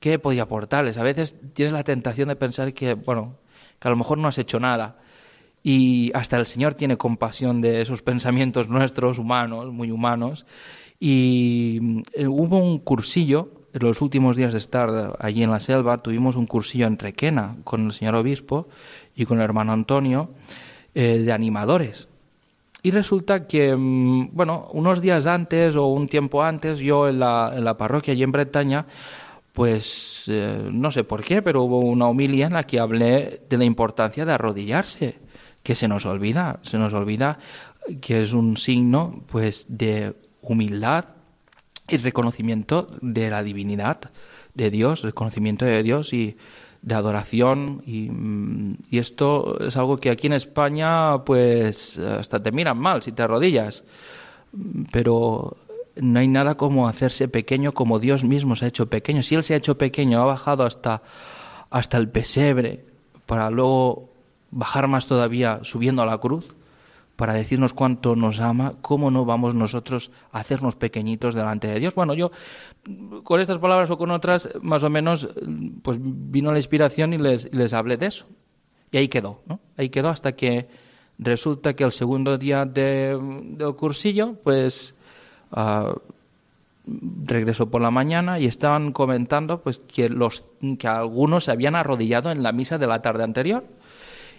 ¿Qué 0.00 0.18
podía 0.18 0.42
aportarles? 0.42 0.98
A 0.98 1.04
veces 1.04 1.36
tienes 1.52 1.72
la 1.72 1.84
tentación 1.84 2.26
de 2.26 2.34
pensar 2.34 2.74
que, 2.74 2.94
bueno, 2.94 3.36
que 3.78 3.86
a 3.86 3.92
lo 3.92 3.96
mejor 3.96 4.18
no 4.18 4.26
has 4.26 4.36
hecho 4.36 4.58
nada. 4.58 4.98
Y 5.62 6.10
hasta 6.12 6.38
el 6.38 6.46
Señor 6.46 6.74
tiene 6.74 6.96
compasión 6.96 7.60
de 7.60 7.82
esos 7.82 8.02
pensamientos 8.02 8.68
nuestros, 8.68 9.20
humanos, 9.20 9.70
muy 9.72 9.92
humanos. 9.92 10.44
Y 10.98 11.78
mm, 11.80 12.02
hubo 12.26 12.58
un 12.58 12.80
cursillo 12.80 13.52
en 13.72 13.86
los 13.86 14.02
últimos 14.02 14.36
días 14.36 14.52
de 14.54 14.58
estar 14.58 15.18
allí 15.20 15.44
en 15.44 15.52
la 15.52 15.60
selva, 15.60 15.98
tuvimos 15.98 16.34
un 16.34 16.48
cursillo 16.48 16.88
en 16.88 16.98
Requena 16.98 17.58
con 17.62 17.86
el 17.86 17.92
señor 17.92 18.16
obispo 18.16 18.66
y 19.14 19.24
con 19.24 19.38
el 19.38 19.44
hermano 19.44 19.72
Antonio 19.72 20.30
eh, 20.96 21.18
de 21.18 21.30
animadores. 21.30 22.08
Y 22.82 22.90
resulta 22.90 23.46
que, 23.46 23.74
mm, 23.74 24.30
bueno, 24.32 24.68
unos 24.72 25.00
días 25.00 25.26
antes 25.26 25.76
o 25.76 25.86
un 25.86 26.08
tiempo 26.08 26.42
antes, 26.42 26.78
yo 26.78 27.08
en 27.08 27.18
la, 27.18 27.52
en 27.54 27.64
la 27.64 27.76
parroquia 27.76 28.12
allí 28.12 28.22
en 28.22 28.32
Bretaña, 28.32 28.86
pues 29.52 30.24
eh, 30.28 30.68
no 30.70 30.92
sé 30.92 31.02
por 31.02 31.24
qué, 31.24 31.42
pero 31.42 31.64
hubo 31.64 31.80
una 31.80 32.06
homilia 32.06 32.46
en 32.46 32.52
la 32.52 32.62
que 32.62 32.78
hablé 32.78 33.42
de 33.48 33.58
la 33.58 33.64
importancia 33.64 34.24
de 34.24 34.32
arrodillarse, 34.32 35.18
que 35.64 35.74
se 35.74 35.88
nos 35.88 36.06
olvida, 36.06 36.60
se 36.62 36.78
nos 36.78 36.92
olvida 36.92 37.38
que 38.00 38.22
es 38.22 38.32
un 38.32 38.56
signo 38.56 39.24
pues 39.26 39.66
de 39.68 40.14
humildad 40.42 41.06
y 41.88 41.96
reconocimiento 41.96 42.88
de 43.00 43.30
la 43.30 43.42
divinidad 43.42 43.98
de 44.54 44.70
Dios, 44.70 45.02
reconocimiento 45.02 45.64
de 45.64 45.82
Dios 45.82 46.12
y 46.12 46.36
de 46.82 46.94
adoración 46.94 47.82
y, 47.84 48.08
mm, 48.10 48.76
y, 48.90 48.98
esto 48.98 49.58
es 49.60 49.76
algo 49.76 49.98
que 49.98 50.10
aquí 50.10 50.26
en 50.26 50.32
España 50.34 51.24
pues 51.24 51.98
hasta 51.98 52.42
te 52.42 52.52
miran 52.52 52.78
mal 52.78 53.02
si 53.02 53.12
te 53.12 53.22
arrodillas. 53.22 53.84
Pero 54.92 55.56
no 55.96 56.20
hay 56.20 56.28
nada 56.28 56.56
como 56.56 56.88
hacerse 56.88 57.28
pequeño 57.28 57.72
como 57.72 57.98
Dios 57.98 58.24
mismo 58.24 58.56
se 58.56 58.66
ha 58.66 58.68
hecho 58.68 58.88
pequeño. 58.88 59.22
Si 59.22 59.34
Él 59.34 59.42
se 59.42 59.54
ha 59.54 59.56
hecho 59.58 59.76
pequeño 59.76 60.20
ha 60.20 60.24
bajado 60.24 60.64
hasta 60.64 61.02
hasta 61.70 61.98
el 61.98 62.08
pesebre 62.08 62.84
para 63.26 63.50
luego 63.50 64.10
bajar 64.50 64.88
más 64.88 65.06
todavía 65.06 65.60
subiendo 65.62 66.02
a 66.02 66.06
la 66.06 66.18
cruz 66.18 66.54
para 67.18 67.34
decirnos 67.34 67.72
cuánto 67.72 68.14
nos 68.14 68.38
ama, 68.38 68.74
¿cómo 68.80 69.10
no 69.10 69.24
vamos 69.24 69.52
nosotros 69.52 70.12
a 70.30 70.38
hacernos 70.38 70.76
pequeñitos 70.76 71.34
delante 71.34 71.66
de 71.66 71.80
Dios? 71.80 71.96
Bueno, 71.96 72.14
yo 72.14 72.30
con 73.24 73.40
estas 73.40 73.58
palabras 73.58 73.90
o 73.90 73.98
con 73.98 74.12
otras, 74.12 74.48
más 74.62 74.84
o 74.84 74.88
menos, 74.88 75.28
pues 75.82 75.98
vino 76.00 76.52
la 76.52 76.60
inspiración 76.60 77.12
y 77.14 77.18
les, 77.18 77.52
les 77.52 77.72
hablé 77.72 77.96
de 77.96 78.06
eso. 78.06 78.26
Y 78.92 78.98
ahí 78.98 79.08
quedó, 79.08 79.42
¿no? 79.46 79.58
Ahí 79.76 79.88
quedó 79.88 80.10
hasta 80.10 80.36
que 80.36 80.68
resulta 81.18 81.74
que 81.74 81.82
el 81.82 81.90
segundo 81.90 82.38
día 82.38 82.64
de, 82.66 83.18
del 83.56 83.74
cursillo, 83.74 84.34
pues 84.44 84.94
uh, 85.56 85.98
regresó 87.24 87.68
por 87.68 87.82
la 87.82 87.90
mañana 87.90 88.38
y 88.38 88.46
estaban 88.46 88.92
comentando 88.92 89.60
pues 89.60 89.80
que 89.80 90.08
algunos 90.84 91.44
se 91.44 91.50
habían 91.50 91.74
arrodillado 91.74 92.30
en 92.30 92.44
la 92.44 92.52
misa 92.52 92.78
de 92.78 92.86
la 92.86 93.02
tarde 93.02 93.24
anterior 93.24 93.64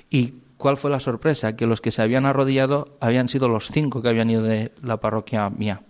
y 0.09 0.36
¿Cuál 0.60 0.76
fue 0.76 0.91
la 0.91 0.99
sorpresa? 0.99 1.55
Que 1.55 1.66
los 1.66 1.80
que 1.80 1.89
se 1.89 2.01
habían 2.01 2.26
arrodillado 2.26 2.97
habían 2.99 3.30
sido 3.30 3.47
los 3.47 3.70
cinco 3.70 4.01
que 4.01 4.10
habían 4.10 4.30
ido 4.30 4.43
de 4.43 4.74
la 4.84 4.97
parroquia 4.97 5.49
mía. 5.49 5.84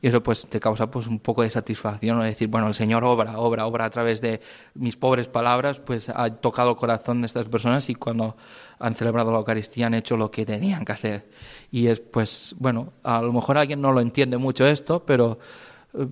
Y 0.00 0.08
eso 0.08 0.22
pues 0.22 0.46
te 0.46 0.60
causa 0.60 0.90
pues 0.90 1.06
un 1.06 1.18
poco 1.18 1.42
de 1.42 1.50
satisfacción, 1.50 2.22
decir, 2.22 2.48
bueno, 2.48 2.66
el 2.68 2.72
Señor 2.72 3.04
obra, 3.04 3.38
obra, 3.38 3.66
obra 3.66 3.84
a 3.84 3.90
través 3.90 4.22
de 4.22 4.40
mis 4.76 4.96
pobres 4.96 5.28
palabras, 5.28 5.78
pues 5.78 6.08
ha 6.08 6.30
tocado 6.36 6.70
el 6.70 6.76
corazón 6.76 7.20
de 7.20 7.26
estas 7.26 7.50
personas 7.50 7.90
y 7.90 7.96
cuando 7.96 8.34
han 8.78 8.94
celebrado 8.94 9.30
la 9.30 9.40
Eucaristía 9.40 9.88
han 9.88 9.94
hecho 9.94 10.16
lo 10.16 10.30
que 10.30 10.46
tenían 10.46 10.86
que 10.86 10.92
hacer. 10.92 11.28
Y 11.70 11.88
es 11.88 12.00
pues, 12.00 12.54
bueno, 12.58 12.94
a 13.02 13.20
lo 13.20 13.30
mejor 13.30 13.58
alguien 13.58 13.82
no 13.82 13.92
lo 13.92 14.00
entiende 14.00 14.38
mucho 14.38 14.66
esto, 14.66 15.04
pero 15.04 15.38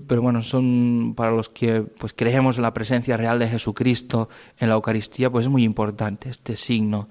pero 0.06 0.20
bueno, 0.20 0.42
son 0.42 1.14
para 1.16 1.30
los 1.30 1.48
que 1.48 1.80
pues 1.80 2.12
creemos 2.12 2.58
en 2.58 2.62
la 2.62 2.74
presencia 2.74 3.16
real 3.16 3.38
de 3.38 3.48
Jesucristo 3.48 4.28
en 4.58 4.68
la 4.68 4.74
Eucaristía, 4.74 5.30
pues 5.30 5.46
es 5.46 5.50
muy 5.50 5.64
importante 5.64 6.28
este 6.28 6.56
signo 6.56 7.08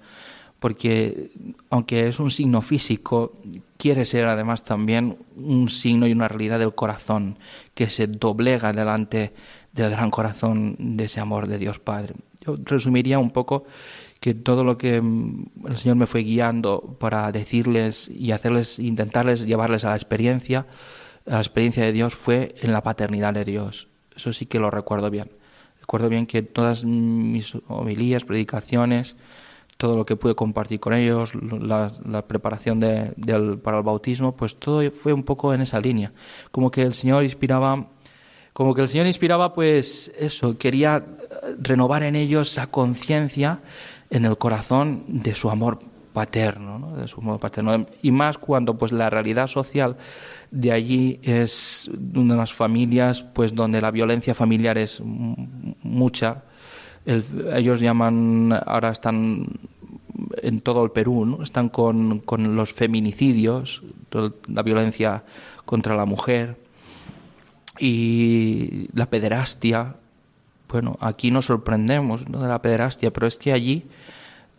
porque 0.61 1.31
aunque 1.71 2.07
es 2.07 2.19
un 2.19 2.29
signo 2.29 2.61
físico, 2.61 3.33
quiere 3.77 4.05
ser 4.05 4.27
además 4.27 4.63
también 4.63 5.17
un 5.35 5.69
signo 5.69 6.05
y 6.05 6.11
una 6.11 6.27
realidad 6.27 6.59
del 6.59 6.75
corazón, 6.75 7.39
que 7.73 7.89
se 7.89 8.05
doblega 8.05 8.71
delante 8.71 9.33
del 9.73 9.89
gran 9.89 10.11
corazón 10.11 10.75
de 10.77 11.05
ese 11.05 11.19
amor 11.19 11.47
de 11.47 11.57
Dios 11.57 11.79
Padre. 11.79 12.13
Yo 12.41 12.57
resumiría 12.63 13.17
un 13.17 13.31
poco 13.31 13.63
que 14.19 14.35
todo 14.35 14.63
lo 14.63 14.77
que 14.77 15.01
mm, 15.01 15.45
el 15.65 15.77
Señor 15.77 15.97
me 15.97 16.05
fue 16.05 16.21
guiando 16.21 16.95
para 16.99 17.31
decirles 17.31 18.07
y 18.07 18.31
hacerles, 18.31 18.77
intentarles 18.77 19.47
llevarles 19.47 19.83
a 19.83 19.89
la 19.89 19.95
experiencia, 19.95 20.67
a 21.25 21.31
la 21.31 21.39
experiencia 21.39 21.83
de 21.83 21.91
Dios 21.91 22.13
fue 22.13 22.53
en 22.61 22.71
la 22.71 22.83
paternidad 22.83 23.33
de 23.33 23.45
Dios. 23.45 23.87
Eso 24.15 24.31
sí 24.31 24.45
que 24.45 24.59
lo 24.59 24.69
recuerdo 24.69 25.09
bien. 25.09 25.31
Recuerdo 25.79 26.07
bien 26.07 26.27
que 26.27 26.43
todas 26.43 26.85
mis 26.85 27.57
homilías, 27.67 28.25
predicaciones, 28.25 29.15
todo 29.81 29.97
lo 29.97 30.05
que 30.05 30.15
pude 30.15 30.35
compartir 30.35 30.79
con 30.79 30.93
ellos, 30.93 31.33
la, 31.33 32.21
preparación 32.27 32.79
de, 32.79 33.15
para 33.63 33.79
el 33.79 33.83
bautismo, 33.83 34.35
pues 34.35 34.55
todo 34.55 34.79
fue 34.91 35.11
un 35.11 35.23
poco 35.23 35.55
en 35.55 35.61
esa 35.61 35.79
línea. 35.79 36.11
Como 36.51 36.69
que 36.69 36.83
el 36.83 36.93
Señor 36.93 37.23
inspiraba, 37.23 37.87
como 38.53 38.75
que 38.75 38.83
el 38.83 38.89
Señor 38.89 39.07
inspiraba, 39.07 39.55
pues 39.55 40.11
eso, 40.19 40.55
quería 40.55 41.03
renovar 41.59 42.03
en 42.03 42.15
ellos 42.15 42.51
esa 42.51 42.67
conciencia 42.67 43.61
en 44.11 44.25
el 44.25 44.37
corazón 44.37 45.03
de 45.07 45.33
su 45.33 45.49
amor 45.49 45.79
paterno, 46.13 46.77
¿no? 46.77 46.95
de 46.95 47.07
su 47.07 47.19
amor 47.19 47.39
paterno. 47.39 47.87
Y 48.03 48.11
más 48.11 48.37
cuando 48.37 48.77
pues 48.77 48.91
la 48.91 49.09
realidad 49.09 49.47
social 49.47 49.97
de 50.51 50.71
allí 50.71 51.19
es 51.23 51.89
una 52.13 52.35
de 52.35 52.39
las 52.39 52.53
familias 52.53 53.23
pues 53.23 53.55
donde 53.55 53.81
la 53.81 53.89
violencia 53.89 54.35
familiar 54.35 54.77
es 54.77 55.01
mucha 55.01 56.43
ellos 57.05 57.79
llaman, 57.79 58.53
ahora 58.65 58.91
están 58.91 59.47
en 60.41 60.61
todo 60.61 60.83
el 60.83 60.91
Perú, 60.91 61.25
¿no? 61.25 61.43
están 61.43 61.69
con, 61.69 62.19
con 62.19 62.55
los 62.55 62.73
feminicidios, 62.73 63.83
la 64.47 64.63
violencia 64.63 65.23
contra 65.65 65.95
la 65.95 66.05
mujer 66.05 66.57
y 67.79 68.87
la 68.93 69.09
pederastia. 69.09 69.95
Bueno, 70.69 70.97
aquí 70.99 71.31
nos 71.31 71.45
sorprendemos 71.45 72.27
¿no? 72.29 72.41
de 72.41 72.47
la 72.47 72.61
pederastia, 72.61 73.11
pero 73.11 73.27
es 73.27 73.37
que 73.37 73.51
allí 73.51 73.85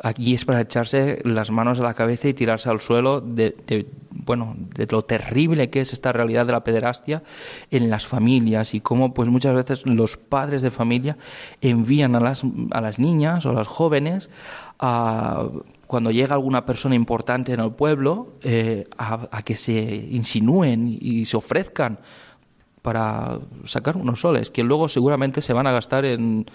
aquí 0.02 0.34
es 0.34 0.44
para 0.44 0.60
echarse 0.60 1.20
las 1.24 1.50
manos 1.50 1.78
a 1.80 1.82
la 1.82 1.94
cabeza 1.94 2.28
y 2.28 2.34
tirarse 2.34 2.68
al 2.68 2.80
suelo 2.80 3.20
de, 3.20 3.86
bueno 4.24 4.54
de 4.56 4.86
lo 4.90 5.02
terrible 5.02 5.70
que 5.70 5.80
es 5.80 5.92
esta 5.92 6.12
realidad 6.12 6.46
de 6.46 6.52
la 6.52 6.64
pederastia 6.64 7.22
en 7.70 7.90
las 7.90 8.06
familias 8.06 8.74
y 8.74 8.80
cómo 8.80 9.14
pues 9.14 9.28
muchas 9.28 9.54
veces 9.54 9.86
los 9.86 10.16
padres 10.16 10.62
de 10.62 10.70
familia 10.70 11.16
envían 11.60 12.14
a 12.14 12.20
las, 12.20 12.42
a 12.70 12.80
las 12.80 12.98
niñas 12.98 13.46
o 13.46 13.50
a 13.50 13.54
las 13.54 13.66
jóvenes 13.66 14.30
a 14.78 15.46
cuando 15.86 16.10
llega 16.10 16.34
alguna 16.34 16.64
persona 16.64 16.94
importante 16.94 17.52
en 17.52 17.60
el 17.60 17.72
pueblo 17.72 18.34
eh, 18.42 18.84
a, 18.96 19.42
que 19.42 19.56
se 19.56 20.08
insinúen 20.10 20.88
y 21.00 21.26
se 21.26 21.36
ofrezcan 21.36 21.98
para 22.80 23.38
sacar 23.64 23.96
unos 23.96 24.20
soles 24.20 24.50
que 24.50 24.64
luego 24.64 24.88
seguramente 24.88 25.40
se 25.40 25.52
van 25.52 25.66
a 25.66 25.72
gastar 25.72 26.04
en 26.04 26.46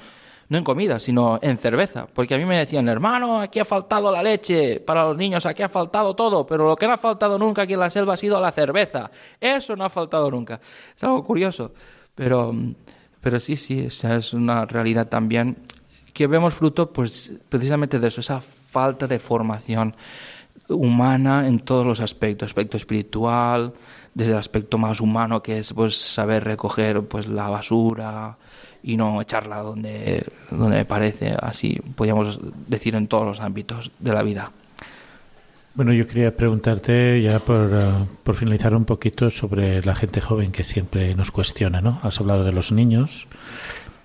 no 0.50 0.58
en 0.58 0.64
comida, 0.64 1.00
sino 1.00 1.39
en 1.41 1.58
cerveza. 1.58 2.08
Porque 2.14 2.36
a 2.36 2.38
mí 2.38 2.45
me 2.45 2.58
decían, 2.58 2.88
hermano, 2.88 3.41
aquí 3.41 3.60
ha 3.60 3.66
faltado 3.66 4.12
la 4.12 4.24
leche 4.24 4.80
para 4.80 5.04
los 5.06 5.18
niños, 5.18 5.45
aquí 5.45 5.64
ha 5.64 5.70
faltado 5.70 6.16
todo, 6.16 6.45
pero 6.45 6.68
lo 6.68 6.76
que 6.76 6.88
no 6.88 6.93
ha 6.93 6.98
faltado 6.98 7.38
nunca 7.38 7.64
aquí 7.64 7.74
en 7.74 7.80
la 7.80 7.89
selva 7.89 8.14
ha 8.14 8.18
sido 8.18 8.39
la 8.39 8.52
cerveza. 8.52 9.12
Eso 9.39 9.76
no 9.76 9.84
ha 9.84 9.89
faltado 9.89 10.32
nunca. 10.32 10.60
Es 10.95 11.04
algo 11.04 11.24
curioso. 11.24 11.74
Pero, 12.16 12.54
pero 13.22 13.39
sí, 13.39 13.56
sí, 13.56 13.80
esa 13.82 14.16
es 14.16 14.34
una 14.34 14.66
realidad 14.66 15.08
también 15.08 15.58
que 16.14 16.26
vemos 16.26 16.56
fruto 16.56 16.91
pues 16.91 17.34
precisamente 17.48 18.00
de 18.00 18.08
eso, 18.08 18.22
esa 18.22 18.41
falta 18.41 19.06
de 19.06 19.20
formación 19.20 19.95
humana 20.68 21.48
en 21.48 21.60
todos 21.60 21.86
los 21.86 22.00
aspectos, 22.00 22.48
aspecto 22.48 22.76
espiritual, 22.76 23.74
desde 24.16 24.32
el 24.32 24.39
aspecto 24.39 24.80
más 24.80 25.00
humano 25.00 25.43
que 25.43 25.60
es 25.60 25.74
pues 25.74 25.95
saber 25.95 26.43
recoger 26.43 27.04
pues 27.08 27.28
la 27.28 27.50
basura, 27.50 28.38
y 28.84 28.98
no 28.98 29.22
echarla 29.22 29.58
donde, 29.58 30.26
donde 30.52 30.78
me 30.78 30.86
parece, 30.86 31.36
así 31.40 31.80
podríamos 31.96 32.40
decir 32.68 32.96
en 32.96 33.08
todos 33.08 33.26
los 33.26 33.40
ámbitos 33.40 33.92
de 34.00 34.14
la 34.14 34.24
vida. 34.24 34.52
Bueno, 35.78 35.94
yo 35.94 36.08
quería 36.08 36.36
preguntarte 36.36 37.22
ya 37.22 37.40
por, 37.40 37.70
eh, 37.72 38.06
por, 38.24 38.34
finalizar 38.34 38.74
un 38.74 38.86
poquito 38.86 39.30
sobre 39.30 39.84
la 39.84 39.94
gente 39.94 40.22
joven 40.22 40.52
que 40.52 40.64
siempre 40.64 41.14
nos 41.14 41.30
cuestiona, 41.30 41.82
¿no? 41.82 42.00
Has 42.02 42.20
hablado 42.20 42.44
de 42.44 42.52
los 42.52 42.72
niños, 42.72 43.28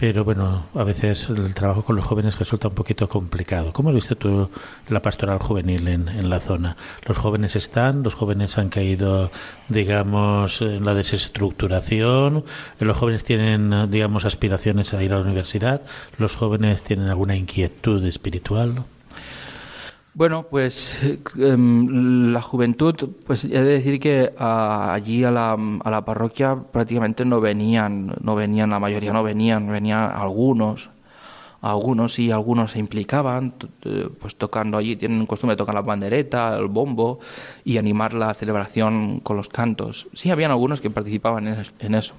pero 0.02 0.24
bueno, 0.24 0.64
a 0.74 0.82
veces 0.82 1.28
el 1.28 1.54
trabajo 1.54 1.84
con 1.84 1.94
los 1.94 2.04
jóvenes 2.04 2.36
resulta 2.36 2.66
un 2.66 2.74
poquito 2.74 3.08
complicado. 3.08 3.72
¿Cómo 3.72 3.92
viste 3.92 4.16
tú 4.16 4.50
la 4.88 5.00
pastoral 5.00 5.38
juvenil 5.38 5.86
en, 5.86 6.08
en 6.08 6.28
la 6.28 6.40
zona? 6.40 6.76
¿Los 7.06 7.18
jóvenes 7.18 7.54
están? 7.54 8.02
¿Los 8.02 8.14
jóvenes 8.14 8.58
han 8.58 8.68
caído, 8.68 9.30
digamos, 9.68 10.60
en 10.60 10.84
la 10.84 10.94
desestructuración? 10.94 12.44
¿Los 12.80 12.96
jóvenes 12.96 13.22
tienen, 13.22 13.92
digamos, 13.92 14.24
aspiraciones 14.24 14.92
a 14.92 15.04
ir 15.04 15.12
a 15.12 15.18
la 15.18 15.22
universidad? 15.22 15.82
¿Los 16.18 16.34
jóvenes 16.34 16.82
tienen 16.82 17.06
alguna 17.06 17.36
inquietud 17.36 18.04
espiritual? 18.04 18.82
Bueno, 20.14 20.46
pues 20.50 21.00
em, 21.38 22.32
la 22.32 22.42
juventud, 22.42 22.94
pues 23.26 23.44
he 23.44 23.48
de 23.48 23.62
decir 23.64 23.98
que 23.98 24.32
allí 24.36 25.24
a 25.24 25.30
la, 25.30 25.52
a 25.52 25.90
la 25.90 26.04
parroquia 26.04 26.54
prácticamente 26.70 27.24
no 27.24 27.40
venían, 27.40 28.14
no 28.20 28.34
venían, 28.34 28.68
la 28.68 28.78
mayoría 28.78 29.14
no 29.14 29.22
venían, 29.22 29.68
venían 29.70 30.10
algunos, 30.14 30.90
algunos 31.62 32.18
y 32.18 32.30
algunos 32.30 32.72
se 32.72 32.80
implicaban, 32.80 33.54
pues 34.20 34.36
tocando 34.36 34.76
allí, 34.76 34.96
tienen 34.96 35.24
costumbre 35.24 35.54
de 35.54 35.58
tocar 35.58 35.74
la 35.74 35.80
bandereta, 35.80 36.58
el 36.58 36.66
bombo 36.66 37.20
y 37.64 37.78
animar 37.78 38.12
la 38.12 38.34
celebración 38.34 39.20
con 39.20 39.38
los 39.38 39.48
cantos. 39.48 40.08
Sí, 40.12 40.30
habían 40.30 40.50
algunos 40.50 40.82
que 40.82 40.90
participaban 40.90 41.46
en 41.78 41.94
eso 41.94 42.14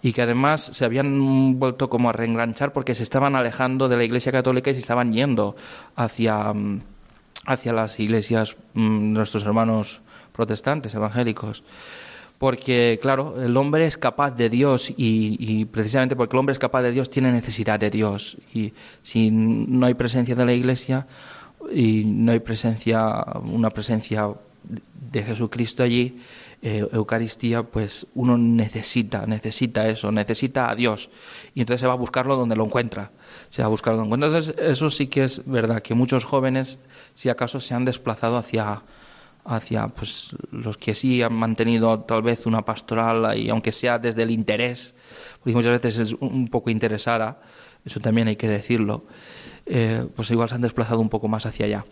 y 0.00 0.12
que 0.12 0.22
además 0.22 0.62
se 0.62 0.84
habían 0.84 1.58
vuelto 1.58 1.90
como 1.90 2.08
a 2.10 2.12
reengranchar 2.12 2.72
porque 2.72 2.94
se 2.94 3.02
estaban 3.02 3.34
alejando 3.34 3.88
de 3.88 3.96
la 3.96 4.04
Iglesia 4.04 4.30
Católica 4.30 4.70
y 4.70 4.74
se 4.74 4.80
estaban 4.80 5.12
yendo 5.12 5.56
hacia 5.96 6.52
hacia 7.46 7.72
las 7.72 7.98
iglesias, 7.98 8.56
mm, 8.74 9.12
nuestros 9.12 9.44
hermanos 9.44 10.00
protestantes, 10.32 10.94
evangélicos. 10.94 11.62
Porque, 12.38 12.98
claro, 13.00 13.40
el 13.40 13.56
hombre 13.56 13.86
es 13.86 13.96
capaz 13.96 14.32
de 14.32 14.50
Dios 14.50 14.92
y, 14.96 15.64
precisamente 15.66 16.16
porque 16.16 16.34
el 16.34 16.40
hombre 16.40 16.52
es 16.52 16.58
capaz 16.58 16.82
de 16.82 16.90
Dios 16.90 17.08
tiene 17.08 17.30
necesidad 17.30 17.78
de 17.78 17.88
Dios. 17.88 18.36
Y 18.52 18.72
si 19.02 19.30
no 19.30 19.86
hay 19.86 19.94
presencia 19.94 20.34
de 20.34 20.44
la 20.44 20.52
iglesia 20.52 21.06
y 21.72 22.02
no 22.04 22.32
hay 22.32 22.40
presencia, 22.40 23.24
una 23.44 23.70
presencia 23.70 24.28
de 24.64 25.22
Jesucristo 25.22 25.84
allí, 25.84 26.18
eh, 26.62 26.84
Eucaristía, 26.92 27.62
pues 27.62 28.06
uno 28.14 28.36
necesita, 28.36 29.24
necesita 29.26 29.86
eso, 29.86 30.10
necesita 30.10 30.68
a 30.68 30.74
Dios. 30.74 31.10
Y 31.54 31.60
entonces 31.60 31.80
se 31.80 31.86
va 31.86 31.92
a 31.92 31.96
buscarlo 31.96 32.34
donde 32.34 32.56
lo 32.56 32.64
encuentra. 32.64 33.12
Se 33.52 33.60
va 33.60 33.66
a 33.66 33.68
buscarlo 33.68 33.98
donde 33.98 34.16
lo 34.16 34.16
encuentra. 34.16 34.38
Entonces, 34.38 34.70
eso 34.70 34.88
sí 34.88 35.08
que 35.08 35.24
es 35.24 35.42
verdad, 35.44 35.82
que 35.82 35.92
muchos 35.92 36.24
jóvenes 36.24 36.78
si 37.12 37.28
acaso 37.28 37.60
se 37.60 37.74
han 37.74 37.84
desplazado 37.84 38.38
hacia, 38.38 38.80
hacia 39.44 39.88
pues, 39.88 40.34
los 40.50 40.78
que 40.78 40.94
sí 40.94 41.20
han 41.20 41.34
mantenido 41.34 42.00
tal 42.00 42.22
vez 42.22 42.46
una 42.46 42.64
pastoral, 42.64 43.38
y 43.38 43.50
aunque 43.50 43.70
sea 43.70 43.98
desde 43.98 44.22
el 44.22 44.30
interés, 44.30 44.94
porque 45.40 45.52
muchas 45.52 45.82
veces 45.82 45.98
es 45.98 46.14
un 46.18 46.48
poco 46.48 46.70
interesada, 46.70 47.42
eso 47.84 48.00
también 48.00 48.26
hay 48.28 48.36
que 48.36 48.48
decirlo, 48.48 49.04
eh, 49.66 50.06
pues 50.16 50.30
igual 50.30 50.48
se 50.48 50.54
han 50.54 50.62
desplazado 50.62 51.00
un 51.00 51.10
poco 51.10 51.28
más 51.28 51.44
hacia 51.44 51.66
allá. 51.66 51.84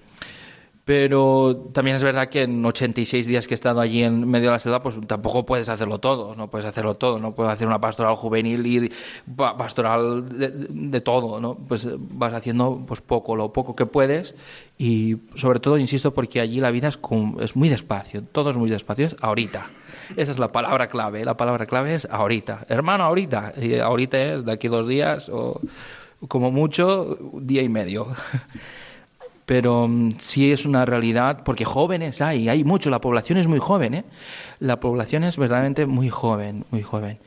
Pero 0.84 1.70
también 1.72 1.96
es 1.96 2.02
verdad 2.02 2.28
que 2.28 2.42
en 2.42 2.64
86 2.64 3.26
días 3.26 3.46
que 3.46 3.54
he 3.54 3.56
estado 3.56 3.80
allí 3.80 4.02
en 4.02 4.28
medio 4.28 4.46
de 4.46 4.52
la 4.52 4.58
ciudad, 4.58 4.82
pues 4.82 4.96
tampoco 5.06 5.44
puedes 5.44 5.68
hacerlo 5.68 5.98
todo, 5.98 6.34
no 6.34 6.50
puedes 6.50 6.66
hacerlo 6.66 6.96
todo, 6.96 7.18
no 7.18 7.34
puedes 7.34 7.52
hacer 7.52 7.66
una 7.66 7.80
pastoral 7.80 8.16
juvenil 8.16 8.66
y 8.66 8.92
pastoral 9.36 10.24
de, 10.26 11.00
todo, 11.02 11.40
¿no? 11.40 11.56
Pues 11.56 11.86
vas 11.96 12.32
haciendo 12.32 12.82
pues 12.86 13.02
poco, 13.02 13.36
lo 13.36 13.52
poco 13.52 13.76
que 13.76 13.84
puedes 13.84 14.34
y 14.78 15.18
sobre 15.34 15.60
todo, 15.60 15.76
insisto, 15.76 16.14
porque 16.14 16.40
allí 16.40 16.60
la 16.60 16.70
vida 16.70 16.88
es, 16.88 17.56
muy 17.56 17.68
despacio, 17.68 18.22
todo 18.22 18.50
es 18.50 18.56
muy 18.56 18.70
despacio, 18.70 19.06
es 19.06 19.16
ahorita. 19.20 19.70
Esa 20.16 20.32
es 20.32 20.38
la 20.38 20.50
palabra 20.50 20.88
clave, 20.88 21.24
la 21.24 21.36
palabra 21.36 21.66
clave 21.66 21.94
es 21.94 22.08
ahorita. 22.10 22.64
Hermano, 22.68 23.04
ahorita. 23.04 23.52
Ahorita 23.82 24.18
es 24.18 24.44
de 24.44 24.52
aquí 24.52 24.68
dos 24.68 24.88
días 24.88 25.28
o 25.28 25.60
como 26.26 26.50
mucho 26.50 27.18
día 27.34 27.62
y 27.62 27.68
medio. 27.68 28.06
pero 29.50 29.88
mm, 29.88 30.12
sí 30.20 30.52
es 30.52 30.64
una 30.64 30.84
realidad, 30.84 31.42
porque 31.44 31.64
jóvenes 31.64 32.20
hay, 32.20 32.48
hay 32.48 32.62
mucho, 32.62 32.88
la 32.88 33.00
población 33.00 33.36
es 33.36 33.48
muy 33.48 33.58
joven, 33.58 33.94
¿eh? 33.94 34.04
la 34.60 34.78
población 34.78 35.24
es 35.24 35.36
verdaderamente 35.36 35.86
muy 35.86 36.08
joven, 36.08 36.64
muy 36.70 36.82
joven. 36.82 37.18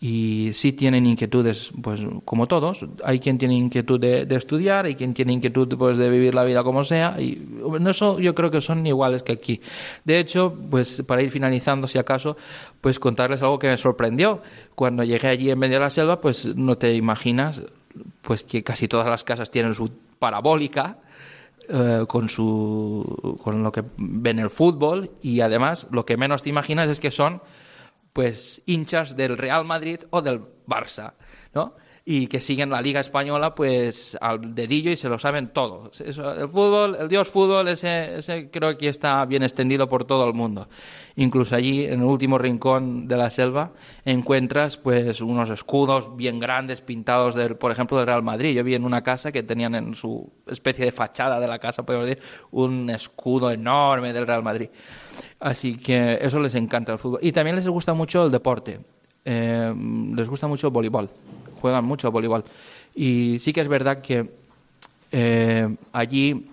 Y 0.00 0.50
sí 0.52 0.74
tienen 0.74 1.06
inquietudes, 1.06 1.72
pues 1.82 2.02
como 2.24 2.46
todos, 2.46 2.86
hay 3.02 3.18
quien 3.18 3.36
tiene 3.36 3.56
inquietud 3.56 3.98
de, 3.98 4.28
estudiar, 4.30 4.84
hay 4.84 4.94
quien 4.94 5.12
tiene 5.12 5.32
inquietud 5.32 5.76
pues, 5.76 5.98
de 5.98 6.08
vivir 6.08 6.36
la 6.36 6.44
vida 6.44 6.62
como 6.62 6.84
sea, 6.84 7.16
y 7.20 7.42
eso 7.88 8.20
yo 8.20 8.32
creo 8.36 8.52
que 8.52 8.60
son 8.60 8.86
iguales 8.86 9.24
que 9.24 9.32
aquí. 9.32 9.60
De 10.04 10.20
hecho, 10.20 10.56
pues 10.70 11.02
para 11.04 11.20
ir 11.20 11.32
finalizando, 11.32 11.88
si 11.88 11.98
acaso, 11.98 12.36
pues 12.80 13.00
contarles 13.00 13.42
algo 13.42 13.58
que 13.58 13.66
me 13.66 13.76
sorprendió. 13.76 14.40
Cuando 14.76 15.02
llegué 15.02 15.26
allí 15.26 15.50
en 15.50 15.58
medio 15.58 15.78
de 15.78 15.80
la 15.80 15.90
selva, 15.90 16.20
pues 16.20 16.46
no 16.54 16.78
te 16.78 16.94
imaginas 16.94 17.60
pues 18.20 18.44
que 18.44 18.62
casi 18.62 18.86
todas 18.86 19.08
las 19.08 19.24
casas 19.24 19.50
tienen 19.50 19.74
su 19.74 19.90
parabólica, 20.20 20.98
eh, 21.68 22.04
con, 22.08 22.28
su, 22.28 23.38
con 23.42 23.62
lo 23.62 23.72
que 23.72 23.84
ven 23.96 24.38
el 24.38 24.50
fútbol 24.50 25.10
y 25.22 25.40
además 25.40 25.86
lo 25.90 26.04
que 26.04 26.16
menos 26.16 26.42
te 26.42 26.50
imaginas 26.50 26.88
es 26.88 27.00
que 27.00 27.10
son 27.10 27.42
pues 28.12 28.62
hinchas 28.66 29.16
del 29.16 29.38
Real 29.38 29.64
Madrid 29.64 30.00
o 30.10 30.22
del 30.22 30.42
Barça, 30.66 31.14
¿no? 31.54 31.74
Y 32.04 32.26
que 32.26 32.40
siguen 32.40 32.70
la 32.70 32.82
Liga 32.82 33.00
Española 33.00 33.54
pues 33.54 34.18
al 34.20 34.54
dedillo 34.54 34.90
y 34.90 34.96
se 34.96 35.08
lo 35.08 35.18
saben 35.18 35.48
todo. 35.52 35.90
el 36.04 36.48
fútbol, 36.48 36.96
el 36.98 37.08
dios 37.08 37.28
fútbol, 37.28 37.68
ese, 37.68 38.18
ese 38.18 38.50
creo 38.50 38.76
que 38.76 38.88
está 38.88 39.24
bien 39.24 39.44
extendido 39.44 39.88
por 39.88 40.04
todo 40.04 40.26
el 40.26 40.34
mundo. 40.34 40.68
Incluso 41.14 41.54
allí, 41.54 41.84
en 41.84 42.00
el 42.00 42.04
último 42.04 42.38
rincón 42.38 43.06
de 43.06 43.16
la 43.16 43.30
selva, 43.30 43.72
encuentras 44.04 44.78
pues 44.78 45.20
unos 45.20 45.50
escudos 45.50 46.16
bien 46.16 46.40
grandes 46.40 46.80
pintados, 46.80 47.36
del, 47.36 47.56
por 47.56 47.70
ejemplo, 47.70 47.96
del 47.96 48.06
Real 48.06 48.22
Madrid. 48.22 48.56
Yo 48.56 48.64
vi 48.64 48.74
en 48.74 48.84
una 48.84 49.02
casa 49.02 49.30
que 49.30 49.44
tenían 49.44 49.74
en 49.76 49.94
su 49.94 50.28
especie 50.46 50.84
de 50.84 50.92
fachada 50.92 51.38
de 51.38 51.46
la 51.46 51.60
casa, 51.60 51.84
podemos 51.84 52.08
decir, 52.08 52.24
un 52.50 52.90
escudo 52.90 53.50
enorme 53.50 54.12
del 54.12 54.26
Real 54.26 54.42
Madrid. 54.42 54.70
Así 55.38 55.76
que 55.76 56.18
eso 56.20 56.40
les 56.40 56.54
encanta 56.56 56.92
el 56.92 56.98
fútbol. 56.98 57.20
Y 57.22 57.30
también 57.30 57.54
les 57.54 57.68
gusta 57.68 57.94
mucho 57.94 58.24
el 58.24 58.32
deporte. 58.32 58.80
Eh, 59.24 59.72
les 60.16 60.28
gusta 60.28 60.48
mucho 60.48 60.66
el 60.66 60.72
voleibol 60.72 61.08
juegan 61.62 61.84
mucho 61.84 62.08
a 62.08 62.10
voleibol. 62.10 62.44
Y 62.94 63.38
sí 63.40 63.52
que 63.52 63.60
es 63.62 63.68
verdad 63.68 64.02
que 64.02 64.28
eh, 65.12 65.76
allí 65.92 66.50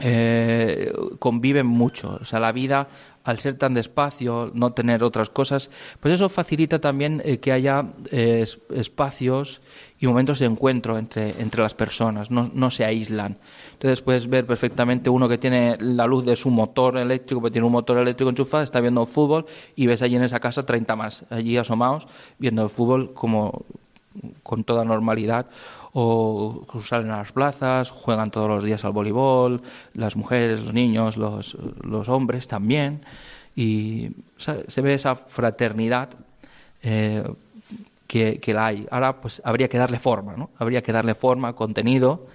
eh, 0.00 0.92
conviven 1.18 1.66
mucho. 1.66 2.18
O 2.20 2.24
sea, 2.24 2.38
la 2.38 2.52
vida, 2.52 2.88
al 3.24 3.38
ser 3.40 3.58
tan 3.58 3.74
despacio, 3.74 4.52
no 4.54 4.72
tener 4.72 5.02
otras 5.02 5.28
cosas, 5.28 5.70
pues 6.00 6.14
eso 6.14 6.28
facilita 6.28 6.80
también 6.80 7.20
eh, 7.24 7.38
que 7.38 7.52
haya 7.52 7.84
espacios 8.10 9.60
y 10.00 10.06
momentos 10.06 10.38
de 10.38 10.46
encuentro 10.46 10.96
entre, 10.96 11.40
entre 11.40 11.60
las 11.62 11.74
personas, 11.74 12.30
no, 12.30 12.50
no, 12.54 12.70
se 12.70 12.84
aíslan. 12.84 13.36
Entonces 13.72 14.00
puedes 14.00 14.28
ver 14.28 14.46
perfectamente 14.46 15.10
uno 15.10 15.28
que 15.28 15.38
tiene 15.38 15.76
la 15.80 16.06
luz 16.06 16.24
de 16.24 16.36
su 16.36 16.50
motor 16.50 16.96
eléctrico, 16.96 17.42
que 17.42 17.50
tiene 17.50 17.66
un 17.66 17.72
motor 17.72 17.98
eléctrico 17.98 18.30
enchufado, 18.30 18.62
está 18.62 18.80
viendo 18.80 19.04
fútbol 19.06 19.46
y 19.74 19.86
ves 19.86 20.02
allí 20.02 20.14
en 20.16 20.22
esa 20.22 20.38
casa 20.38 20.64
30 20.64 20.94
más, 20.94 21.24
allí 21.30 21.56
asomados, 21.56 22.06
viendo 22.38 22.62
el 22.62 22.70
fútbol 22.70 23.12
como 23.12 23.64
con 24.42 24.64
toda 24.64 24.84
normalidad 24.84 25.46
o 25.92 26.66
salen 26.82 27.10
a 27.10 27.18
las 27.18 27.32
plazas, 27.32 27.90
juegan 27.90 28.30
todos 28.30 28.48
los 28.48 28.64
días 28.64 28.84
al 28.84 28.92
voleibol, 28.92 29.62
las 29.94 30.16
mujeres, 30.16 30.60
los 30.60 30.74
niños, 30.74 31.16
los, 31.16 31.56
los 31.82 32.08
hombres 32.08 32.46
también, 32.46 33.00
y 33.56 34.10
se 34.36 34.80
ve 34.82 34.94
esa 34.94 35.16
fraternidad 35.16 36.10
eh, 36.82 37.24
que, 38.06 38.38
que, 38.38 38.54
la 38.54 38.66
hay. 38.66 38.86
Ahora 38.90 39.20
pues 39.20 39.42
habría 39.44 39.68
que 39.68 39.78
darle 39.78 39.98
forma, 39.98 40.36
¿no? 40.36 40.50
Habría 40.58 40.82
que 40.82 40.92
darle 40.92 41.14
forma, 41.14 41.54
contenido, 41.54 42.26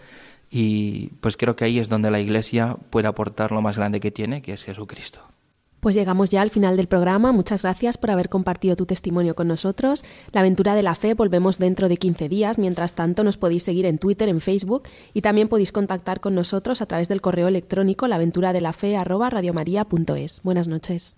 y 0.52 1.08
pues 1.22 1.38
creo 1.38 1.56
que 1.56 1.66
ahí 1.66 1.80
es 1.80 1.90
donde 1.90 2.12
la 2.12 2.20
Iglesia 2.20 2.76
puede 2.90 3.08
aportar 3.08 3.52
lo 3.52 3.62
más 3.62 3.78
grande 3.78 4.00
que 4.00 4.12
tiene, 4.12 4.42
que 4.42 4.54
es 4.54 4.64
Jesucristo. 4.64 5.22
Pues 5.84 5.96
llegamos 5.96 6.32
ya 6.32 6.42
al 6.42 6.50
final 6.50 6.76
del 6.78 6.88
programa. 6.88 7.34
Muchas 7.34 7.64
gracias 7.64 7.98
por 7.98 8.10
haber 8.10 8.30
compartido 8.30 8.78
tu 8.78 8.86
testimonio 8.86 9.36
con 9.36 9.50
nosotros. 9.50 10.06
La 10.32 10.40
aventura 10.40 10.76
de 10.76 10.82
la 10.82 10.96
fe 10.96 11.14
volvemos 11.14 11.60
dentro 11.60 11.90
de 11.90 11.98
15 11.98 12.30
días. 12.30 12.58
Mientras 12.58 12.96
tanto, 12.96 13.26
nos 13.26 13.36
podéis 13.36 13.64
seguir 13.64 13.86
en 13.86 13.98
Twitter, 13.98 14.30
en 14.30 14.40
Facebook 14.40 14.84
y 15.14 15.20
también 15.20 15.50
podéis 15.50 15.74
contactar 15.74 16.22
con 16.22 16.36
nosotros 16.36 16.82
a 16.82 16.86
través 16.86 17.10
del 17.10 17.20
correo 17.20 17.50
electrónico 17.50 18.08
laventuradelafe@radiomaria.es. 18.08 20.42
Buenas 20.42 20.70
noches. 20.70 21.18